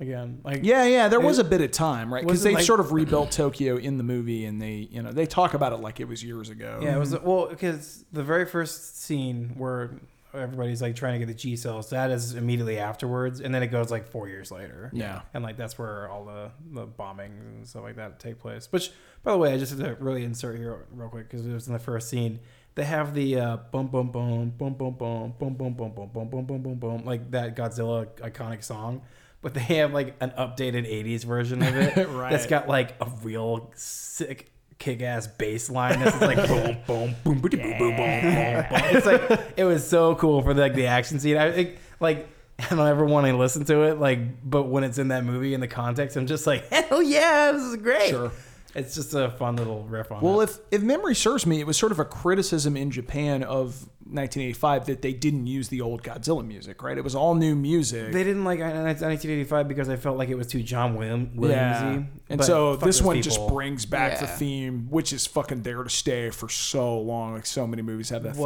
[0.00, 2.24] Again, like Yeah, yeah, there was a bit of time, right?
[2.26, 5.26] Because they like- sort of rebuilt Tokyo in the movie, and they, you know, they
[5.26, 6.80] talk about it like it was years ago.
[6.82, 9.90] Yeah, it was well because the very first scene where
[10.34, 13.68] everybody's like trying to get the G cells, that is immediately afterwards, and then it
[13.68, 14.90] goes like four years later.
[14.92, 15.22] Yeah.
[15.34, 18.68] and like that's where all the the bombings and stuff like that take place.
[18.70, 18.90] Which,
[19.22, 21.66] by the way, I just have to really insert here real quick because it was
[21.66, 22.40] in the first scene.
[22.76, 26.28] They have the uh, boom boom boom boom boom boom boom boom boom boom boom
[26.30, 29.02] boom boom boom boom like that Godzilla iconic song.
[29.42, 32.30] But they have like an updated '80s version of it Right.
[32.30, 37.50] that's got like a real sick kick-ass bass line that's like boom boom boom boom
[37.50, 38.66] boom boom boom boom.
[38.90, 41.36] It's like it was so cool for like the action scene.
[41.36, 44.98] I think like I don't ever want to listen to it like, but when it's
[44.98, 48.08] in that movie in the context, I'm just like hell yeah, this is great.
[48.08, 48.32] Sure.
[48.74, 50.20] It's just a fun little riff on.
[50.22, 50.50] Well, that.
[50.50, 54.86] if if memory serves me, it was sort of a criticism in Japan of 1985
[54.86, 56.96] that they didn't use the old Godzilla music, right?
[56.98, 58.12] It was all new music.
[58.12, 61.50] they didn't like uh, 1985 because I felt like it was too John William, Williamsy.
[61.50, 62.02] yeah.
[62.28, 63.30] And But so this one people.
[63.30, 67.34] just brings back the theme, which is fucking there to stay for so long.
[67.34, 68.44] Like so many movies have that theme.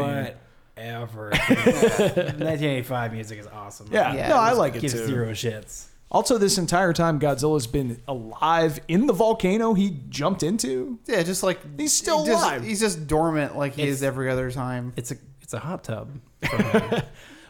[0.76, 1.30] Whatever.
[1.30, 3.88] 1985 music is awesome.
[3.92, 5.06] Yeah, Yeah, no, I was- like it gives too.
[5.06, 5.86] zero shits.
[6.14, 10.98] Also, this entire time, Godzilla's been alive in the volcano he jumped into.
[11.06, 12.64] Yeah, just like He's still he just- alive.
[12.64, 14.92] He's just dormant like he It's- is every other time.
[14.96, 16.10] It's a it's a hot tub.
[16.48, 17.02] for him.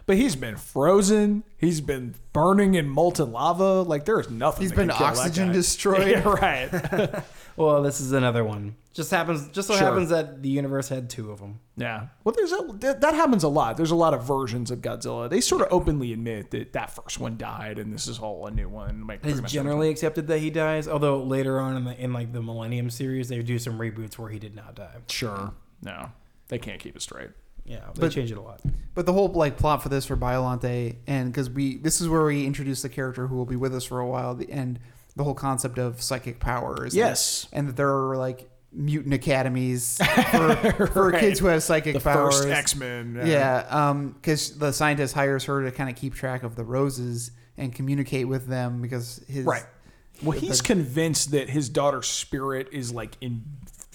[0.06, 1.44] But he's been frozen.
[1.56, 3.82] He's been burning in molten lava.
[3.82, 4.62] Like there is nothing.
[4.62, 5.52] He's that been can kill that oxygen guy.
[5.52, 6.08] destroyed.
[6.08, 7.22] Yeah, right.
[7.56, 8.76] well, this is another one.
[8.92, 9.48] Just happens.
[9.48, 9.86] Just so Sure.
[9.88, 11.58] happens that the universe had two of them.
[11.76, 12.06] yeah.
[12.22, 13.76] Well, there's a that that happens a lot.
[13.76, 15.28] There's a lot of versions of Godzilla.
[15.28, 18.52] They sort of openly admit that that first one died, and this is all a
[18.52, 19.06] new one.
[19.08, 20.86] Like, It's much generally accepted that he dies.
[20.86, 24.30] Although later on in the in like the Millennium series, they do some reboots where
[24.30, 24.84] he did not die.
[24.90, 25.04] everything.
[25.08, 25.54] sure.
[25.82, 26.12] No,
[26.48, 27.30] they can't keep it straight.
[27.66, 28.60] Yeah, they But- changed it a lot.
[28.94, 32.24] But the whole like plot for this for Biollante, and because we this is where
[32.24, 34.78] we introduce the character who will be with us for a while, at the- and
[35.16, 36.94] the whole concept of psychic powers.
[36.94, 37.46] Yes.
[37.52, 39.98] and, that there are like mutant academies
[40.32, 41.20] for, for Right.
[41.20, 42.36] kids who have psychic The powers.
[42.38, 43.20] first X Men.
[43.24, 47.30] Yeah, um, because the scientist hires her to kind of keep track of the roses
[47.56, 49.62] and communicate with them because his Right.
[50.22, 53.16] Well, he's the- convinced that his daughter's spirit is like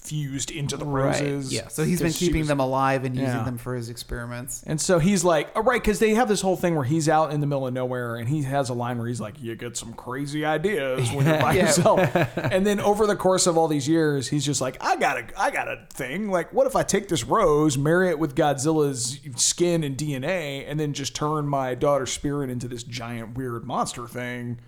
[0.00, 1.52] infused into the roses.
[1.52, 3.44] Yeah, so he's been keeping was- them alive and using Yeah.
[3.44, 4.62] them for his experiments.
[4.66, 7.32] And so he's like, oh, right, because they have this whole thing where he's out
[7.32, 9.76] in the middle of nowhere and he has a line where he's like, you get
[9.76, 11.66] some crazy ideas when you're by Yeah.
[11.66, 12.00] yourself.
[12.36, 15.24] and then over the course of all these years, he's just like, I got a,
[15.40, 16.30] I got a thing.
[16.30, 20.80] Like, what if I take this rose, marry it with Godzilla's skin and DNA, and
[20.80, 24.58] then just turn my daughter's spirit into this giant weird monster thing?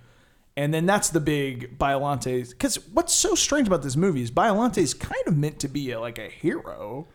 [0.57, 2.49] And then that's the big Biollante.
[2.51, 5.91] Because what's so strange about this movie is Biollante is kind of meant to be
[5.93, 7.09] a, like a hero.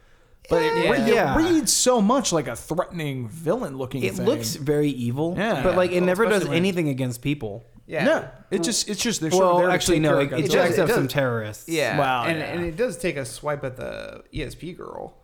[0.50, 0.92] But it, Yeah.
[0.92, 1.36] re- Yeah.
[1.36, 4.26] it reads so much like a threatening villain looking It thing.
[4.26, 5.62] looks very evil, Yeah.
[5.62, 7.66] but like it Well, never does anything against people.
[7.86, 8.06] yeah.
[8.06, 10.50] No, it just it's just they're sort of Well, there actually, no, it, it does-
[10.50, 11.68] jacks it up some terrorists.
[11.70, 12.46] Yeah, Wow, and yeah.
[12.46, 15.18] and it does take a swipe at the ESP girl.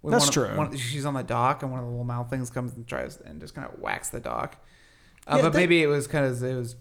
[0.00, 0.58] When That's one of- true.
[0.58, 3.18] one- she's on the dock, and one of the little mouth things comes and tries
[3.20, 4.56] and just kind of whacks the dock.
[5.26, 6.74] Uh, Yeah, but they- maybe it was kind of it was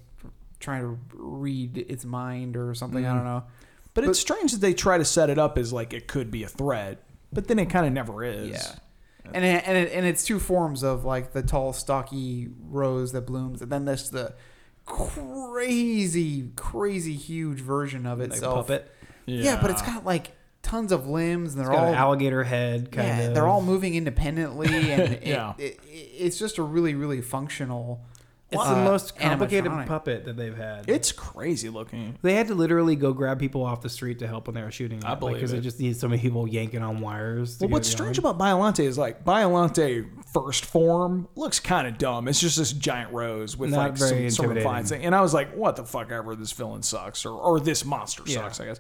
[0.60, 3.06] trying to read its mind or something.
[3.06, 3.16] I mm.
[3.16, 3.44] don't know.
[3.94, 6.44] But, it's strange that they try to set it up as like it could be
[6.44, 8.50] a threat, but then it kind of never is.
[8.52, 8.76] Yeah.
[9.34, 13.22] And it, and it, and it's two forms of like the tall, stocky rose that
[13.22, 14.36] blooms, and then there's the
[14.86, 18.68] crazy, crazy huge version of Like a itself.
[18.68, 18.92] puppet.
[19.26, 19.62] Yeah.
[19.62, 23.34] but it's got like tons of limbs, and they're all alligator head, kind yeah, of.
[23.34, 25.54] they're all moving independently, and it, Yeah.
[25.58, 28.02] it, it, it's just a really, really functional.
[28.52, 29.86] It's uh, the most complicated animatronic.
[29.88, 30.90] puppet that they've had.
[30.90, 32.18] It's crazy looking.
[32.24, 34.72] they had to literally go grab people off the street to help when they were
[34.72, 35.04] shooting.
[35.06, 35.58] I it, believe because it.
[35.58, 37.58] they just needed so many people yanking on wires.
[37.58, 41.88] To Well, get what's it strange about Biollante is like Biollante first form looks kind
[41.88, 42.28] of dumb.
[42.28, 45.04] It's just this giant rose with Not like very some sort of fine thing.
[45.06, 48.24] And I was like, what the fuck ever, this villain sucks or or this monster
[48.26, 48.42] Yeah.
[48.42, 48.80] sucks, I guess.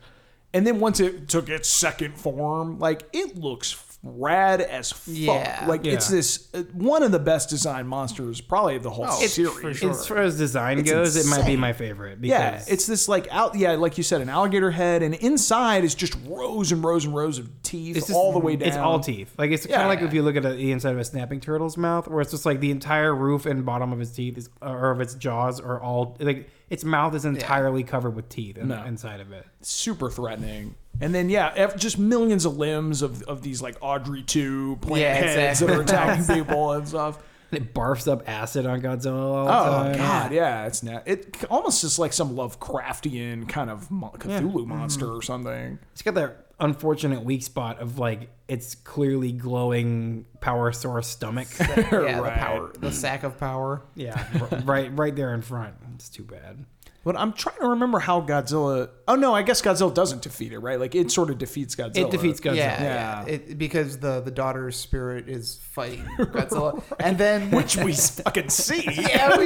[0.51, 5.13] And then once it took its second form, like it looks rad as fuck.
[5.13, 5.65] Yeah.
[5.67, 9.25] like it's this uh, one of the best designed monsters, probably of the whole Oh,
[9.25, 9.77] series.
[9.77, 9.89] sure.
[9.91, 12.21] As far as design It's goes, it might be my favorite.
[12.21, 13.55] Because Yeah, it's this like out.
[13.55, 17.13] Yeah, like you said, an alligator head, and inside is just rows and rows and
[17.13, 18.69] rows of teeth It's just- all the way down.
[18.69, 19.33] It's all teeth.
[19.37, 21.75] Like it's kind of like if you look at the inside of a snapping turtle's
[21.75, 24.91] mouth, where it's just like the entire roof and bottom of its teeth is, or
[24.91, 28.83] of its jaws are all like its mouth is entirely covered with teeth in, No.
[28.85, 29.45] inside of it.
[29.61, 30.75] super threatening.
[31.01, 35.13] And then yeah, just millions of limbs of, of these like Audrey two plant Yeah,
[35.13, 35.67] heads exactly.
[35.67, 37.23] that are attacking people and stuff.
[37.51, 39.97] And it barfs up acid on Godzilla all the Oh time.
[39.97, 41.07] god, yeah, it's not.
[41.07, 44.69] It almost just like some Lovecraftian kind of Cthulhu mm-hmm.
[44.69, 45.79] monster or something.
[45.93, 51.47] It's got that unfortunate weak spot of like its clearly glowing power source stomach.
[51.59, 53.81] Yeah, the power, the sack of power.
[53.95, 54.25] yeah,
[54.65, 55.73] right, right there in front.
[55.95, 56.65] It's too bad.
[57.03, 58.89] But I'm trying to remember how Godzilla.
[59.07, 60.79] Oh no, I guess Godzilla doesn't defeat it, right?
[60.79, 62.05] Like it sort of defeats Godzilla.
[62.07, 62.55] It defeats Godzilla.
[62.57, 63.25] Yeah, Yeah.
[63.25, 63.33] yeah.
[63.33, 68.83] It, because the the daughter's spirit is fighting Godzilla, and then which we fucking see.
[68.91, 69.45] yeah, we,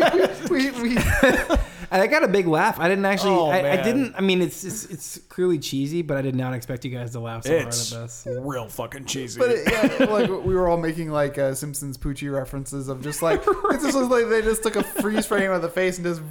[0.50, 0.98] we, we, we
[1.92, 2.80] And I got a big laugh.
[2.80, 3.36] I didn't actually.
[3.36, 4.16] Oh, I, I didn't.
[4.16, 7.20] I mean, it's, it's it's clearly cheesy, but I did not expect you guys to
[7.20, 8.28] laugh so It's hard at this.
[8.42, 9.40] real fucking cheesy.
[9.40, 13.22] But it, yeah, like we were all making like uh, Simpsons Poochie references of just
[13.22, 16.22] like it's just like they just took a freeze frame of the face and just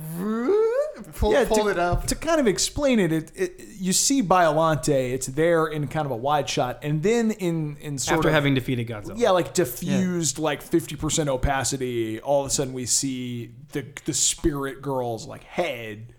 [1.15, 2.07] pulled, yeah, pulled to, it up.
[2.07, 6.13] to kind of explain it, it, it, you see Biollante, it's there in kind of
[6.13, 9.19] a wide shot, and then in in sort After of having defeated Godzilla.
[9.19, 12.21] yeah, like diffused, like fifty percent opacity.
[12.21, 16.15] All of a sudden, we see the the spirit girl's like head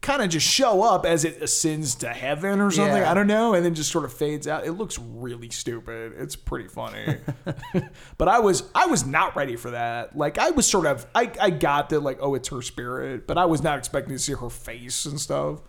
[0.00, 2.96] kind of just show up as it ascends to heaven or something.
[3.02, 3.10] Yeah.
[3.10, 4.66] I don't know, and then just sort of fades out.
[4.66, 6.12] It looks really stupid.
[6.16, 7.16] It's pretty funny,
[8.18, 10.16] but I was I was not ready for that.
[10.16, 13.38] Like I was sort of I I got that like oh it's her spirit, but
[13.38, 15.60] I was not expecting to see her face and stuff.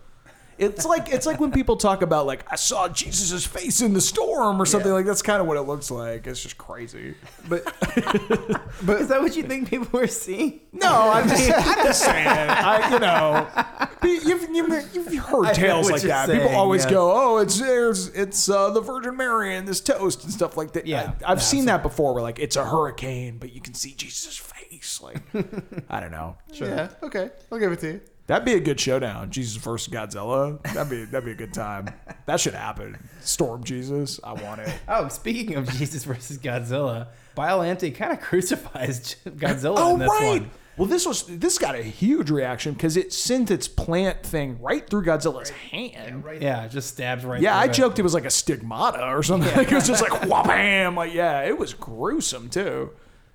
[0.58, 4.00] It's like it's like when people talk about like I saw Jesus' face in the
[4.02, 4.94] storm or something Yeah.
[4.96, 6.26] like that's kind of what it looks like.
[6.26, 7.14] It's just crazy.
[7.48, 10.60] But Is that what you think people were seeing?
[10.72, 12.26] No, I'm just I'm just saying.
[12.28, 16.28] I you know you've you've, you've heard tales like you're that.
[16.28, 16.90] People always yeah.
[16.90, 20.72] go, oh, it's there's it's uh, the Virgin Mary and this toast and stuff like
[20.72, 20.86] that.
[20.86, 21.12] Yeah.
[21.24, 22.14] I, have Yeah, seen that before.
[22.14, 25.00] Where like it's a hurricane, but you can see Jesus' face.
[25.02, 25.18] Like
[25.90, 26.36] I don't know.
[26.52, 28.00] yeah, okay, I'll give it to you.
[28.26, 29.32] That'd be a good showdown.
[29.32, 30.62] Jesus versus Godzilla.
[30.72, 31.88] That'd be that'd be a good time.
[32.26, 32.96] That should happen.
[33.22, 34.20] Storm Jesus.
[34.22, 34.72] I want it.
[34.86, 40.42] Oh, speaking of Jesus versus Godzilla, Biolante kind of crucifies Godzilla Oh in this right.
[40.42, 40.50] one.
[40.80, 44.88] Well, this was this got a huge reaction because it sent its plant thing right
[44.88, 46.24] through Godzilla's hand.
[46.26, 47.38] Yeah, Yeah, it just stabs right.
[47.38, 47.74] Yeah, I it.
[47.74, 49.54] joked it was like a stigmata or something.
[49.54, 52.92] Like, it was just like wham, like yeah, it was gruesome too.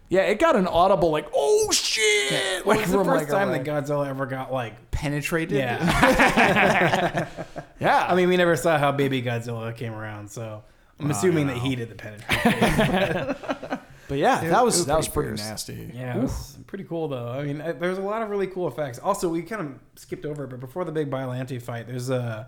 [0.09, 2.65] Yeah, it got an audible like oh shit.
[2.65, 4.89] Well, like, it's the first like, time around- that Godzilla ever got like.
[4.89, 5.55] Penetrated.
[5.55, 7.27] Yeah,
[7.79, 10.63] yeah, I mean, we never saw how Baby Godzilla came around, so
[10.99, 13.35] I'm assuming that he did the penetration.
[14.07, 15.49] but yeah, It- that was was that was pretty pretty fierce.
[15.49, 15.91] nasty.
[15.93, 17.29] Yeah, it was pretty cool though.
[17.29, 18.99] I mean, there's a lot of really cool effects.
[18.99, 22.47] Also, we kind of skipped over it, but before the big Biollante fight, there's a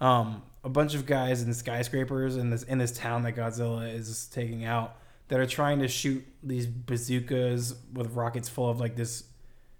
[0.00, 4.26] um a bunch of guys in skyscrapers in this in this town that Godzilla is
[4.26, 4.96] taking out
[5.28, 9.24] that are trying to shoot these bazookas with rockets full of like this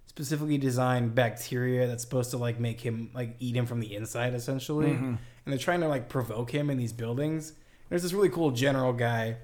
[0.06, 4.34] specifically designed bacteria that's supposed to like make him like eat him from the inside
[4.34, 7.52] essentially and they're trying to like provoke him in these buildings
[7.88, 9.36] there's this really cool general guy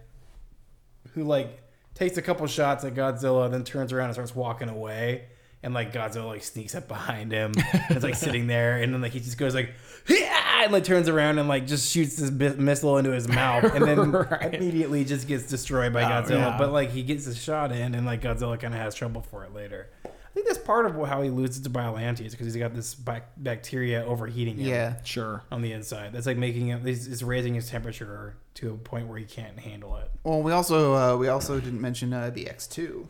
[1.15, 1.61] who like
[1.95, 5.25] takes a couple shots at Godzilla, then turns around and starts walking away.
[5.63, 7.53] And like Godzilla like sneaks up behind him,
[7.89, 9.73] it's like sitting there, and then like he just goes like,
[10.07, 13.65] yeah, and like turns around and like just shoots this bi- missile into his mouth,
[13.75, 14.53] and then Right.
[14.55, 16.31] immediately just gets destroyed by Oh, Godzilla.
[16.51, 16.59] yeah.
[16.59, 19.43] But like he gets a shot in, and like Godzilla kind of has trouble for
[19.45, 19.89] it later.
[20.35, 22.93] I think that's part of how he loses to Biollante is because he's got this
[22.97, 24.95] bac- bacteria overheating him Yeah.
[25.05, 25.45] Sure.
[25.53, 26.13] on the inside.
[26.13, 29.57] That's like making it, it's it's raising his temperature to a point where he can't
[29.61, 30.11] handle it.
[30.25, 33.07] Well, we also uh, we also didn't mention uh, the X2.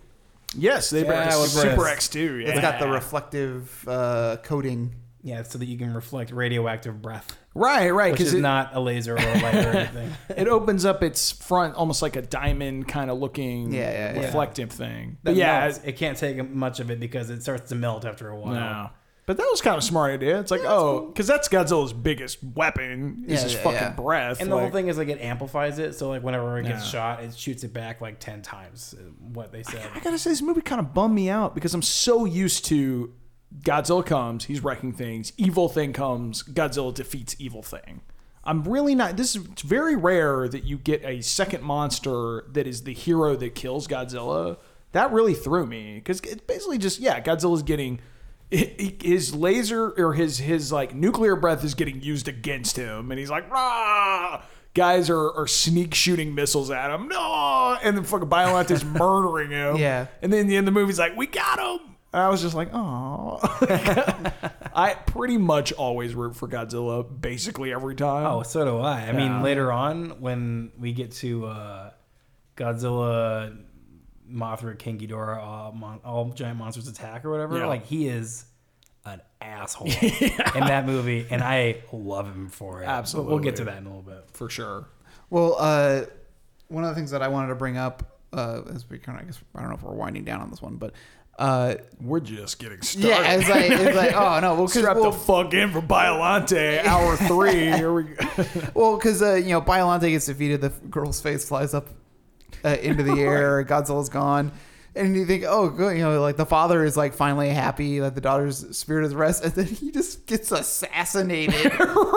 [0.54, 1.88] Yes, they brought Yeah, it was Super.
[1.88, 2.40] X two.
[2.40, 4.94] Yeah, It's got the reflective uh, coating.
[5.22, 8.74] Yeah, so that you can reflect radioactive breath, right, right, which because is it, not
[8.74, 10.12] a laser or a light or anything.
[10.36, 14.20] it opens up its front almost like a diamond kind of looking Yeah, yeah, yeah.
[14.26, 15.18] reflective thing.
[15.22, 15.80] But But yeah, melts.
[15.84, 18.54] it can't take much of it because it starts to melt after a while.
[18.54, 18.90] no.
[19.26, 20.38] But that was kind of a smart idea.
[20.38, 23.90] It's like, oh, because that's Godzilla's biggest weapon is Yeah, his yeah, fucking yeah.
[23.92, 24.38] breath.
[24.42, 27.16] And the whole thing is like it amplifies it, so like whenever it gets Yeah.
[27.16, 29.88] shot, it shoots it back like ten times uh, what they said.
[29.94, 33.14] I gotta say, this movie kind of bummed me out because I'm so used to
[33.60, 35.32] Godzilla comes, he's wrecking things.
[35.36, 38.00] Evil thing comes, Godzilla defeats evil thing.
[38.44, 39.16] I'm really not.
[39.16, 43.36] This is it's very rare that you get a second monster that is the hero
[43.36, 44.58] that kills Godzilla.
[44.92, 48.00] That really threw me because it's basically just yeah, Godzilla's getting
[48.50, 53.30] his laser or his his like nuclear breath is getting used against him, and he's
[53.30, 54.42] like rah.
[54.74, 57.08] Guys are, are sneak shooting missiles at him.
[57.08, 59.76] No, and then fucking Biollante's murdering him.
[59.76, 60.08] Yeah.
[60.20, 61.93] And then the end of the movie's like, we got him.
[62.14, 63.40] And I was just like, oh.
[64.72, 68.24] I pretty much always root for Godzilla basically every time.
[68.26, 69.00] Oh, so do I.
[69.02, 69.12] I Yeah.
[69.12, 71.90] mean, later on when we get to uh,
[72.56, 73.56] Godzilla,
[74.30, 77.66] Mothra, King Ghidorah, all, mon- all giant monsters attack or whatever, Yeah.
[77.66, 78.44] like he is
[79.04, 82.86] an asshole in that movie, and I love him for it.
[82.86, 84.24] But We'll get to that in a little bit.
[84.32, 84.86] for sure.
[85.30, 86.02] Well, uh,
[86.68, 89.24] one of the things that I wanted to bring up uh, as we kind of,
[89.24, 90.92] I guess, I don't know if we're winding down on this one, but
[91.38, 93.08] uh, We're just getting started.
[93.08, 95.80] yeah, it's like, it's like, oh no, well, because Strap well, the fuck in for
[95.80, 97.66] Biollante, hour three.
[97.76, 98.26] Here we go.
[98.74, 101.88] well, 'cause, uh, you know, Biollante gets defeated, the girl's face flies up
[102.64, 104.52] uh, into the air, Godzilla's gone.
[104.96, 108.14] And you think, oh, good, you know, like the father is like finally happy that
[108.14, 111.72] the daughter's spirit is rest, and then he just gets assassinated.
[111.80, 112.16] oh,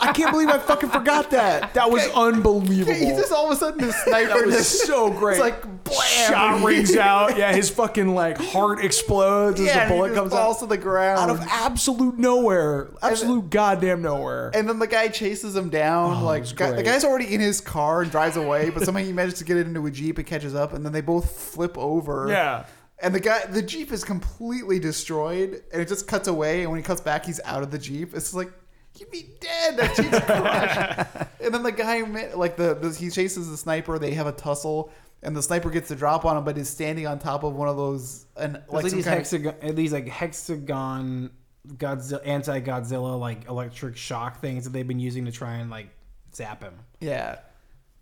[0.00, 1.74] I can't believe I fucking forgot that.
[1.74, 2.94] That was unbelievable.
[2.94, 5.34] he just all of a sudden the sniper that was just so great.
[5.34, 7.36] It's like Shot rings out.
[7.36, 10.60] Yeah, his fucking like heart explodes as Yeah, the bullet comes falls out.
[10.60, 11.18] to the ground.
[11.18, 12.90] Out of absolute nowhere.
[13.02, 14.50] Absolute goddamn nowhere.
[14.54, 16.22] And then the guy chases him down.
[16.22, 19.12] Oh, like guy- the guy's already in his car and drives away, but somehow he
[19.12, 21.76] manages to get it into a jeep and catches up, and then they both flip
[21.78, 22.26] over.
[22.28, 22.64] yeah.
[23.02, 26.62] And the guy, the jeep is completely destroyed, and it just cuts away.
[26.62, 28.14] And when he cuts back, he's out of the jeep.
[28.14, 28.50] It's like
[28.96, 29.76] he'd be dead.
[29.76, 31.28] That jeep's crushed.
[31.42, 32.02] and then the guy,
[32.34, 33.98] like the, the he chases the sniper.
[33.98, 34.90] They have a tussle,
[35.24, 37.68] and the sniper gets the drop on him, but is standing on top of one
[37.68, 41.30] of those and Like, like these kind of- hexagon, these like hexagon
[41.66, 45.88] Godzilla, anti Godzilla like electric shock things that they've been using to try and like
[46.34, 46.74] zap him.
[47.00, 47.38] Yeah.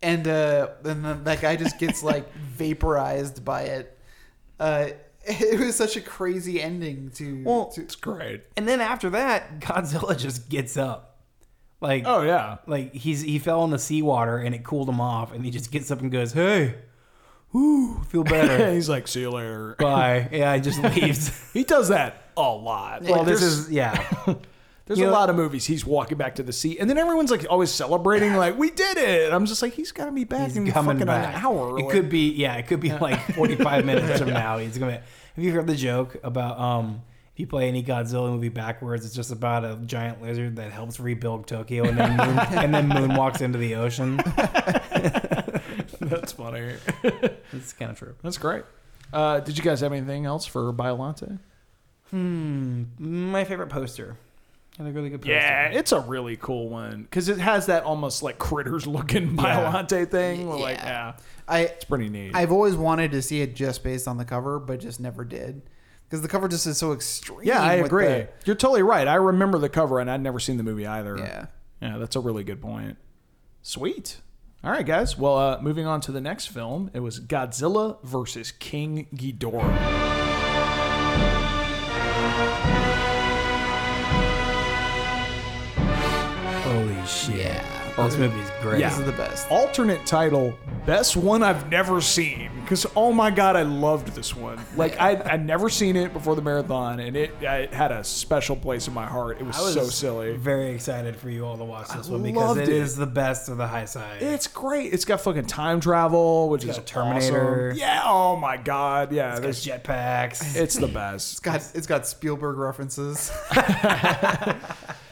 [0.01, 3.97] And uh and then that guy just gets like vaporized by it.
[4.59, 4.87] Uh
[5.25, 8.43] it was such a crazy ending to, Well, to It's great.
[8.57, 11.21] And then after that, Godzilla just gets up.
[11.79, 12.57] Like Oh yeah.
[12.67, 15.71] like he's he fell in the seawater and it cooled him off and he just
[15.71, 16.75] gets up and goes, Hey,
[17.53, 18.73] whoo, feel better.
[18.73, 19.75] He's like, see you later.
[19.79, 20.27] Bye.
[20.31, 21.31] Yeah, he just leaves.
[21.53, 23.03] He does that a lot.
[23.03, 24.05] well, Like, this there's- is yeah.
[24.85, 26.97] There's You a know- lot of movies he's walking back to the sea, and then
[26.97, 29.31] everyone's like always celebrating, like we did it.
[29.31, 31.35] I'm just like, he's got to be back He's in coming fucking back.
[31.37, 31.79] an hour.
[31.79, 34.57] It could be yeah, it could be like 45 minutes from now.
[34.57, 35.01] He's gonna.
[35.35, 37.01] Have you heard the joke about um
[37.33, 40.99] if you play any Godzilla movie backwards, it's just about a giant lizard that helps
[40.99, 44.17] rebuild Tokyo and then moon, and then moon walks into the ocean.
[46.01, 46.73] That's funny.
[47.53, 48.15] It's kind of true.
[48.23, 48.63] That's great.
[49.11, 51.37] Uh, did you guys have anything else for Biollante?
[52.09, 52.83] Hmm.
[52.99, 54.17] My favorite poster.
[54.77, 55.33] Had a really good poster.
[55.33, 60.09] Yeah, it's a really cool one because it has that almost like critters looking Biollante
[60.09, 60.47] thing.
[60.47, 60.85] Y- Like, yeah.
[60.85, 61.13] yeah,
[61.47, 62.31] I it's pretty neat.
[62.35, 65.61] I've always wanted to see it just based on the cover, but just never did
[66.09, 67.41] because the cover just is so extreme.
[67.43, 68.05] yeah, I with agree.
[68.07, 69.07] the- You're totally right.
[69.07, 71.17] I remember the cover, and I'd never seen the movie either.
[71.17, 71.45] yeah.
[71.81, 72.97] Yeah, that's a really good point.
[73.61, 74.17] Sweet.
[74.65, 75.17] All right, guys.
[75.17, 79.61] Well, uh, moving on to the next film, it was Godzilla versus King Ghidorah.
[86.63, 87.35] Holy shit.
[87.35, 87.82] Yeah.
[87.95, 88.79] This movie's great.
[88.79, 88.89] Yeah.
[88.89, 89.49] This is the best.
[89.51, 90.53] Alternate title:
[90.85, 92.49] Best one I've never seen.
[92.61, 94.59] Because oh my god, I loved this one.
[94.75, 98.55] Like I I'd never seen it before the marathon, and it it had a special
[98.55, 99.39] place in my heart.
[99.39, 100.35] It was, I was so silly.
[100.37, 102.69] Very excited for you all to watch this one because it it.
[102.69, 104.21] is the best of the Heisei.
[104.21, 104.93] It's great.
[104.93, 107.69] It's got fucking time travel, which is got Terminator.
[107.69, 107.79] awesome.
[107.79, 108.01] Yeah.
[108.05, 109.11] Oh my god.
[109.11, 109.39] Yeah.
[109.39, 110.55] There's there's- jetpacks.
[110.55, 111.13] it's the best.
[111.33, 113.31] It's got it's got Spielberg references.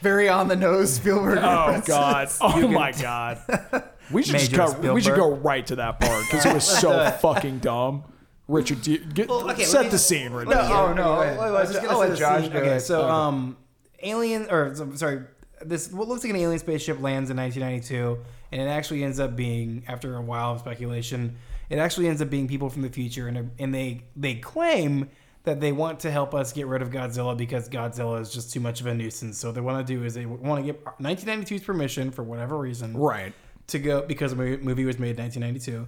[0.02, 1.40] Very on the nose Spielberg.
[1.42, 1.88] Oh references.
[1.88, 2.30] god.
[2.42, 3.42] Oh my god.
[4.12, 4.94] We should just Major go.
[4.94, 8.04] We should go right to that part because it was so fucking dumb.
[8.50, 10.50] Richard, do you, get, okay, set let me the just- scene, Richard.
[10.50, 11.14] No, oh, no.
[11.22, 12.52] okay, I'll I was just gonna let say the Josh scene.
[12.52, 12.80] do Okay, it.
[12.82, 13.56] so um,
[14.04, 15.22] alien or so- sorry,
[15.62, 18.20] this what looks like an alien spaceship lands in 1992,
[18.52, 21.38] and it actually ends up being after a while of speculation,
[21.70, 25.10] it actually ends up being people from the future, and and they they claim
[25.44, 28.60] that they want to help us get rid of Godzilla because Godzilla is just too
[28.60, 29.38] much of a nuisance.
[29.40, 32.58] So what they want to do is they want to get 1992's permission for whatever
[32.58, 33.34] reason Right.
[33.68, 35.88] to go because the movie was made in 1992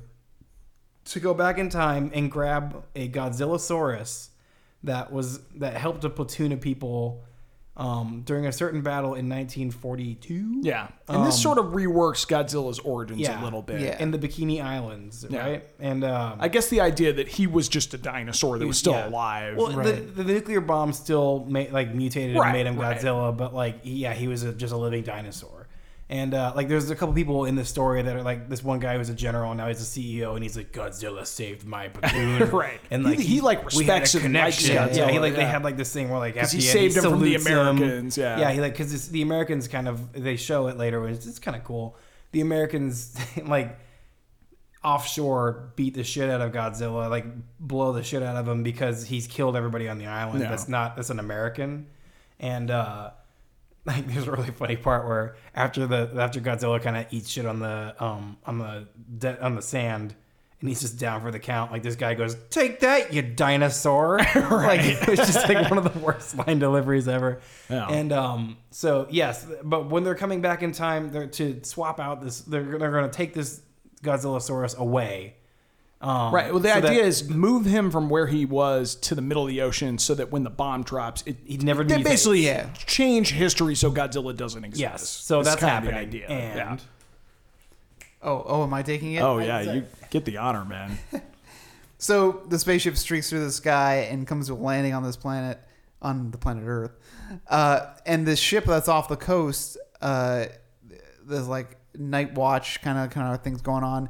[1.05, 4.29] to go back in time and grab a Godzillasaurus
[4.83, 7.23] that was that helped a platoon of people
[7.75, 10.59] um, during a certain battle in 1942.
[10.61, 10.89] Yeah.
[11.07, 13.81] And this Um, sort of reworks Godzilla's origins yeah, a little bit.
[13.81, 13.97] Yeah.
[14.01, 15.39] in the Bikini Islands, Yeah.
[15.41, 15.67] right?
[15.79, 18.93] And um, I guess the idea that he was just a dinosaur that was still
[18.93, 19.07] yeah.
[19.09, 19.57] alive.
[19.57, 20.15] Well, Right.
[20.15, 22.97] the, the nuclear bomb still made, like mutated Right, and made him right.
[22.99, 25.62] Godzilla, but like yeah, he was a, just a living dinosaur.
[26.13, 28.77] And uh, like, there's a couple people in the story that are like this one
[28.77, 31.87] guy who's a general, and now he's a CEO, and he's like Godzilla saved my
[31.87, 32.79] platoon, Right.
[32.91, 34.75] And He- like he, like, we had a respects connection.
[34.75, 37.01] Godzilla, yeah, he like they had like this thing where like he after saved him
[37.01, 37.57] from the salutes him.
[37.57, 38.39] Americans, yeah.
[38.39, 41.57] yeah, he like because the Americans kind of they show it later, which it's kind
[41.57, 41.97] of cool.
[42.31, 43.79] The Americans like
[44.83, 47.25] offshore beat the shit out of Godzilla, like
[47.59, 50.41] blow the shit out of him because he's killed everybody on the island.
[50.41, 50.49] Yeah.
[50.51, 51.87] That's not that's an American,
[52.39, 53.11] and uh,
[53.85, 57.45] like there's a really funny part where after the after Godzilla kind of eats shit
[57.45, 60.15] on the um on the de- on the sand.
[60.59, 61.73] And he's just down for the count.
[61.73, 64.19] Like this guy goes, "Take that, you dinosaur!"
[64.49, 67.41] Like it was just like one of the worst line deliveries ever.
[67.69, 67.89] Yeah.
[67.89, 72.21] And um, so yes, but when they're coming back in time, they're to swap out
[72.21, 72.39] this.
[72.39, 73.61] They're they're going to take this
[74.03, 75.35] Godzillasaurus away.
[76.03, 76.51] Um, Right.
[76.51, 79.49] Well, the so idea is move him from where he was to the middle of
[79.49, 82.03] the ocean so that when the bomb drops, it he'd never they mutates.
[82.03, 82.69] basically Yeah.
[82.73, 84.81] change history so Godzilla doesn't exist.
[84.81, 85.07] Yes.
[85.09, 86.27] So That's that's, kind of the idea.
[86.27, 86.77] And Yeah.
[88.21, 89.21] Oh, oh, am I taking it?
[89.21, 90.97] Oh yeah, you get the honor, man.
[91.99, 95.57] So the spaceship streaks through the sky and comes to a landing on this planet,
[96.01, 96.91] on the planet Earth.
[97.47, 100.47] Uh, and this ship that's off the coast, uh,
[101.25, 104.09] there's like night watch kind of kind of things going on.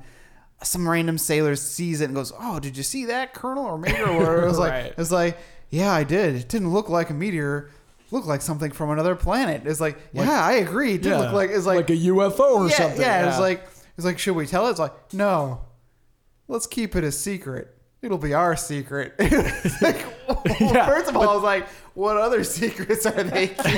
[0.64, 4.07] Some random sailor sees it and goes, "Oh, did you see that, Colonel or Major?"
[4.07, 4.43] Or.
[4.43, 4.86] It was Right.
[4.86, 5.38] like, it's like,
[5.70, 6.36] yeah, I did.
[6.36, 7.70] It didn't look like a meteor.
[8.11, 9.64] Looked like something from another planet.
[9.66, 10.93] It's like, yeah, I agree.
[10.93, 11.20] It did Yeah.
[11.20, 13.01] look like it's like, a UFO or yeah, something.
[13.01, 13.66] Yeah, it's like
[13.97, 14.72] it's like, should we tell it?
[14.72, 15.61] It's like, no,
[16.47, 17.70] let's keep it a secret.
[18.03, 19.14] It'll be our secret.
[19.82, 20.05] Like,
[20.59, 23.74] Yeah, first of all, I was like, what other secrets are they keeping?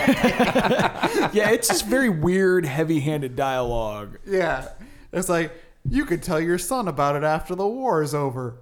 [1.33, 4.17] yeah, it's just very weird, heavy-handed dialogue.
[4.25, 4.69] yeah,
[5.13, 5.51] it's like
[5.89, 8.61] you could tell your son about it after the war is over,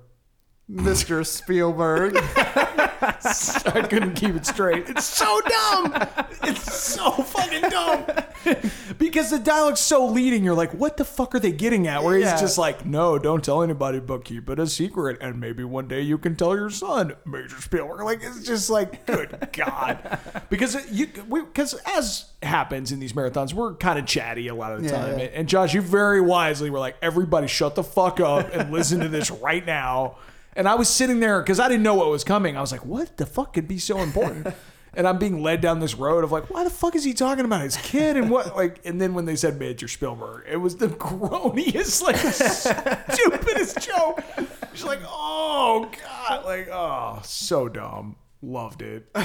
[0.67, 2.15] Mister Spielberg.
[2.35, 4.89] I couldn't keep it straight.
[4.89, 6.07] It's so dumb.
[6.43, 8.05] It's so fucking dumb.
[8.97, 10.43] because the dialogue's so leading.
[10.43, 12.03] You're like, what the fuck are they getting at?
[12.03, 12.39] Where he's Yeah.
[12.39, 16.01] just like, no, don't tell anybody, but keep it a secret, and maybe one day
[16.01, 18.01] you can tell your son, Major Spielberg.
[18.01, 20.19] Like it's just like, good god.
[20.49, 24.73] Because it- you, because as happens in these marathons, we're kind of chatty a lot
[24.73, 25.19] of the Yeah, time.
[25.19, 25.25] yeah.
[25.33, 29.09] And Josh, you very wisely were like, everybody, shut the fuck up and listen to
[29.09, 30.17] this right now.
[30.55, 32.55] And I was sitting there because I didn't know what was coming.
[32.55, 34.53] I was like, what the fuck could be so important?
[34.95, 37.45] And I'm being led down this road of like, why the fuck is he talking
[37.45, 38.55] about his kid and what?
[38.55, 44.23] Like, and then when they said Major Spielberg, it was the groaniest, like, stupidest joke.
[44.73, 48.15] She's like, oh god, like, oh, so dumb.
[48.41, 49.07] Loved it.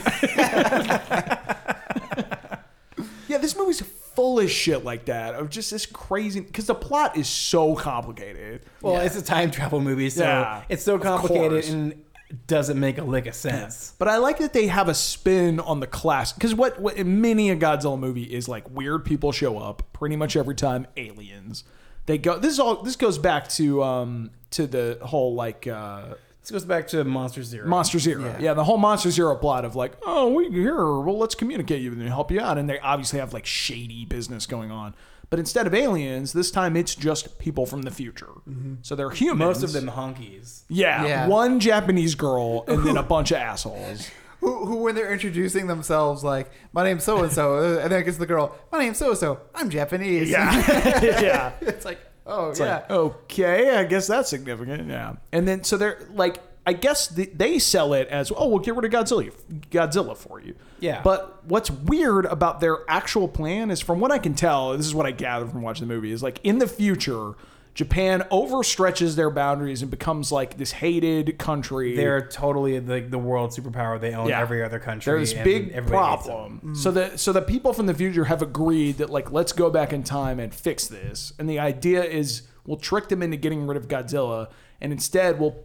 [3.29, 7.16] yeah, this movie's full of shit like that of just this crazy because the plot
[7.16, 8.62] is so complicated.
[8.81, 11.69] Well, it's a time travel movie, so Yeah, it's so complicated, course.
[11.69, 12.03] and
[12.47, 13.95] doesn't make a lick of sense.
[13.99, 17.20] But I like that they have a spin on the class because what, what in
[17.20, 20.87] many a Godzilla movie is like weird people show up pretty much every time.
[20.97, 21.64] Aliens,
[22.07, 22.39] they go.
[22.39, 22.83] This is all.
[22.83, 27.43] This goes back to um to the whole like uh This goes back to Monster
[27.43, 27.66] Zero.
[27.66, 28.24] Monster Zero.
[28.24, 28.39] Yeah.
[28.41, 28.55] Yeah.
[28.55, 32.03] the whole Monster Zero plot of like, oh, we here, well, let's communicate you and
[32.09, 34.95] help you out, and they obviously have like shady business going on.
[35.31, 38.31] But instead of aliens, this time it's just people from the future.
[38.49, 38.74] Mm-hmm.
[38.83, 39.39] So they're humans.
[39.39, 40.62] Most of them honkies.
[40.68, 41.26] Yeah, Yeah.
[41.26, 44.09] one Japanese girl and then a bunch of assholes.
[44.41, 48.05] Who, who, when they're introducing themselves, like, my name's so and so, and then it
[48.05, 50.31] gets the girl, my name's so and so, I'm Japanese.
[50.31, 50.55] Yeah,
[51.20, 51.53] yeah.
[51.61, 52.74] it's like, oh, It's yeah.
[52.76, 54.89] like, okay, I guess that's significant.
[54.89, 55.16] Yeah.
[55.33, 58.77] And then so they're like, I guess the, they sell it as, oh, we'll get
[58.77, 59.33] rid of Godzilla,
[59.71, 60.55] Godzilla for you.
[60.81, 61.01] Yeah.
[61.03, 64.95] But what's weird about their actual plan is, from what I can tell, this is
[64.95, 67.33] what I gathered from watching the movie, is like in the future,
[67.73, 71.97] Japan overstretches their boundaries and becomes like this hated country.
[71.97, 73.99] They're totally like the world superpower.
[73.99, 74.41] They own Yeah.
[74.41, 75.11] every other country.
[75.11, 76.35] There's and big everybody hates them.
[76.59, 76.75] problem.
[76.75, 79.93] So the so the people from the future have agreed that like let's go back
[79.95, 81.33] in time and fix this.
[81.39, 84.49] And the idea is we'll trick them into getting rid of Godzilla,
[84.81, 85.57] and instead we'll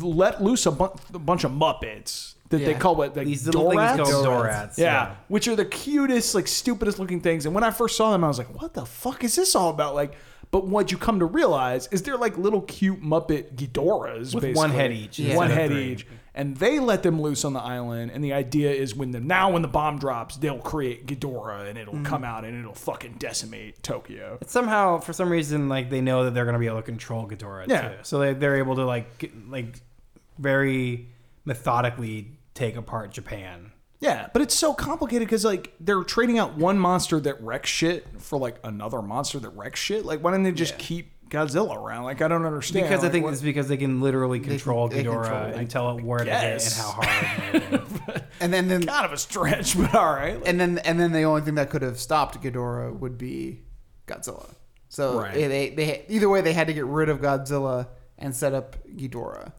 [0.00, 2.78] let loose a, bu- a bunch of Muppets that they Yeah.
[2.78, 3.96] call what like These little things Dorats?
[3.96, 4.52] called Dorats.
[4.74, 4.78] Dorats.
[4.78, 7.46] Yeah, which are the cutest, like stupidest looking things.
[7.46, 9.70] And when I first saw them, I was like, "What the fuck is this all
[9.70, 10.14] about?" Like,
[10.52, 14.54] but what you come to realize is they're like little cute Muppet Ghidorahs With basically.
[14.54, 15.36] one head each Yeah.
[15.36, 15.92] one of head three.
[15.92, 16.06] each,
[16.36, 18.10] and they let them loose on the island.
[18.14, 21.78] And the idea is when the now when the bomb drops, they'll create Ghidorah, and
[21.78, 22.04] it'll Mm-hmm.
[22.04, 24.38] come out and it'll fucking decimate Tokyo.
[24.46, 27.26] somehow for some reason like they know that they're going to be able to control
[27.26, 27.88] Ghidorah Yeah.
[27.88, 27.94] too.
[28.02, 29.80] So they, they're able to like get, like
[30.38, 31.08] very
[31.44, 33.72] methodically take apart Japan.
[33.98, 38.06] Yeah, but it's so complicated because like they're trading out one monster that wrecks shit
[38.20, 40.04] for like another monster that wrecks shit.
[40.04, 40.78] Like, why don't they just Yeah.
[40.80, 42.04] keep Godzilla around?
[42.04, 42.84] Like, I don't understand.
[42.86, 45.54] Because I Like, think what- it's because they can literally control they Ghidorah control it.
[45.56, 47.62] and tell it where to hit and how hard.
[47.72, 48.22] and.
[48.38, 50.38] And then, then kind of a stretch, but all right.
[50.44, 53.62] and then and then the only thing that could have stopped Ghidorah would be
[54.06, 54.54] Godzilla.
[54.90, 55.32] So Right.
[55.34, 59.52] they they either way they had to get rid of Godzilla and set up Ghidorah.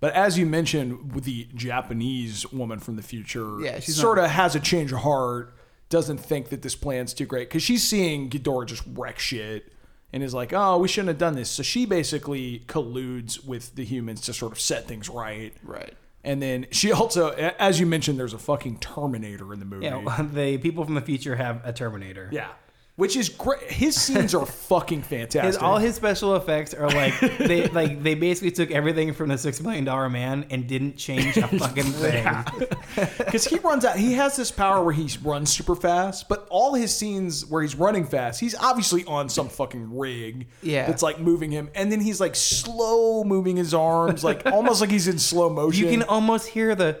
[0.00, 4.30] But as you mentioned, with the Japanese woman from the future, Yeah, she's sort of
[4.30, 5.54] has a change of heart.
[5.90, 9.70] Doesn't think that this plan's too great because she's seeing Ghidorah just wreck shit
[10.12, 13.84] and is like, "Oh, we shouldn't have done this." So she basically colludes with the
[13.84, 15.54] humans to sort of set things right.
[15.62, 15.94] Right.
[16.24, 19.86] And then she also, as you mentioned, there's a fucking Terminator in the movie.
[19.86, 22.28] yeah, the people from the future have a Terminator.
[22.32, 22.48] Yeah.
[22.96, 23.62] Which is great.
[23.70, 25.44] His scenes are fucking fantastic.
[25.44, 29.38] His, all his special effects are like they like they basically took everything from the
[29.38, 32.26] Six Million Dollar Man and didn't change a fucking thing.
[33.16, 36.74] Because he runs out, he has this power where he runs super fast, but all
[36.74, 40.86] his scenes where he's running fast, he's obviously on some fucking rig Yeah.
[40.86, 44.90] that's like moving him, and then he's like slow moving his arms, like almost like
[44.90, 45.84] he's in slow motion.
[45.86, 47.00] You can almost hear the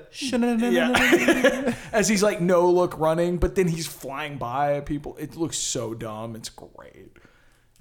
[0.70, 5.16] yeah, as he's like no look running, but then he's flying by people.
[5.18, 6.34] It looks so dumb.
[6.36, 7.10] It's great.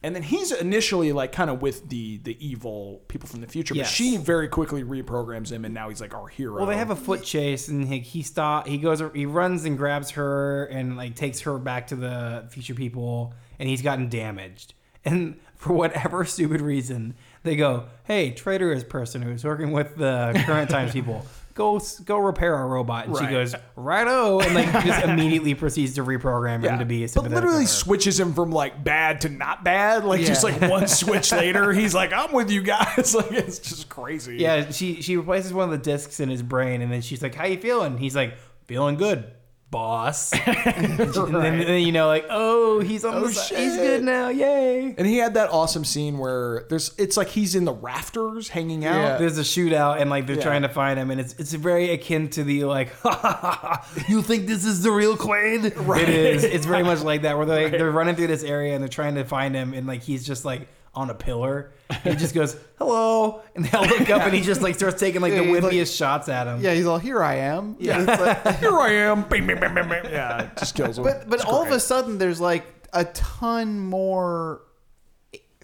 [0.03, 3.76] And then he's initially like kind of with the the evil people from the future,
[3.76, 3.88] Yes.
[3.88, 6.55] but she very quickly reprograms him, and now he's like our hero.
[6.57, 8.68] Well, they have a foot chase, and he, he stop.
[8.68, 8.99] He goes.
[9.14, 13.70] He runs and grabs her, and like takes her back to the future people, and
[13.70, 14.74] he's gotten damaged.
[15.05, 20.72] And for whatever stupid reason, they go, "Hey, traitorous person who's working with the current
[20.72, 23.32] times people, go go repair our robot." And she Right.
[23.32, 27.02] goes, "Righto," and like just immediately proceeds to reprogram him to be.
[27.02, 27.68] but sympathetic to literally her.
[27.68, 30.04] switches him from like bad to not bad.
[30.06, 30.52] Like just Yeah.
[30.58, 34.38] like one switch later, he's like, "I'm with you guys." Like it's just crazy.
[34.38, 37.36] Yeah, she she replaces one of the discs in his brain, and then she's like,
[37.36, 38.36] "How you feeling?" He's like,
[38.68, 39.26] "Feeling good,
[39.72, 43.57] boss." and, then, and then you know, like, "Oh, he's on Oh, the side.
[43.57, 47.55] He's good now, yay!" And he had that awesome scene where there's it's like he's
[47.55, 48.95] in the rafters hanging out.
[48.95, 49.17] Yeah.
[49.17, 50.43] There's a shootout, and like they're Yeah.
[50.43, 52.89] trying to find him, and it's it's very akin to the like,
[54.07, 56.01] "You think this is the real Quaid?" Right.
[56.03, 56.43] It is.
[56.43, 58.89] It's very much like that, where they're like, they're running through this area and they're
[58.89, 61.72] trying to find him, and like he's just like on a pillar.
[62.03, 64.99] And he just goes, "Hello," and they all look up, and he just like starts
[64.99, 66.61] taking like the Yeah, he's like- wimpiest shots at him.
[66.61, 67.21] Yeah, he's all here.
[67.23, 67.75] I am.
[67.79, 67.99] Yeah.
[68.07, 69.23] It's like- Here I am.
[69.23, 70.05] Bing, bing, bing, bing, bing.
[70.05, 71.03] Yeah, it just kills him.
[71.03, 71.77] but but It's all of great.
[71.77, 74.61] a sudden, there's like a ton more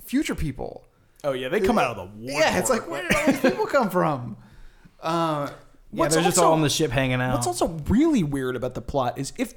[0.03, 0.83] future people.
[1.23, 2.39] Oh yeah, they come out of the woodwork.
[2.41, 4.37] Yeah, it's like where did all these people come from?
[5.01, 7.33] Uh, Yeah, What's they're just also- all on the ship hanging out.
[7.35, 9.53] What's also really weird about the plot is if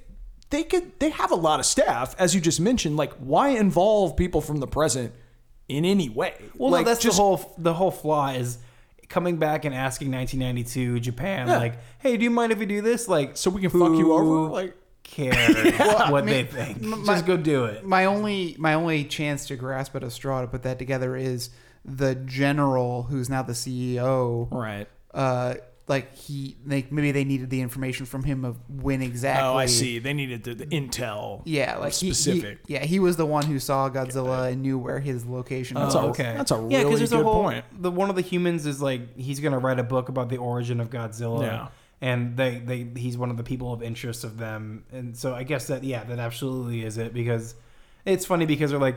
[0.50, 4.16] they could they have a lot of staff, as you just mentioned, like why involve
[4.16, 5.12] people from the present
[5.70, 6.34] in any way?
[6.56, 8.58] well, like, no, that's just, the whole the whole flaw is
[9.08, 11.58] coming back and asking 1992 Japan Yeah.
[11.58, 14.12] like, "Hey, do you mind if we do this?" Like, so we can fuck you
[14.12, 14.50] over.
[14.50, 15.34] Like cares
[16.10, 16.82] what I they think?
[16.84, 17.84] m- Just go do it.
[17.84, 21.50] my only my only chance to grasp at a straw to put that together is
[21.84, 24.48] the general who's now the CEO.
[24.52, 24.86] right.
[25.12, 25.54] Uh,
[25.90, 29.46] like he like maybe they needed the information from him of when exactly.
[29.46, 29.98] Oh, I see.
[29.98, 31.42] They needed the, the intel.
[31.44, 32.60] Yeah, like he- he- specific.
[32.66, 36.04] yeah, he was the one who saw Godzilla and knew where his location That's was.
[36.04, 36.34] a- okay.
[36.36, 37.64] that's a yeah, really there's good a whole, point.
[37.82, 40.80] The one of the humans is like he's gonna write a book about the origin
[40.80, 41.42] of Godzilla.
[41.42, 41.68] Yeah.
[42.02, 44.84] And they, they he's one of the people of interest of them.
[44.90, 47.54] And so I guess that yeah, that absolutely is it because
[48.06, 48.96] it's funny because they're like,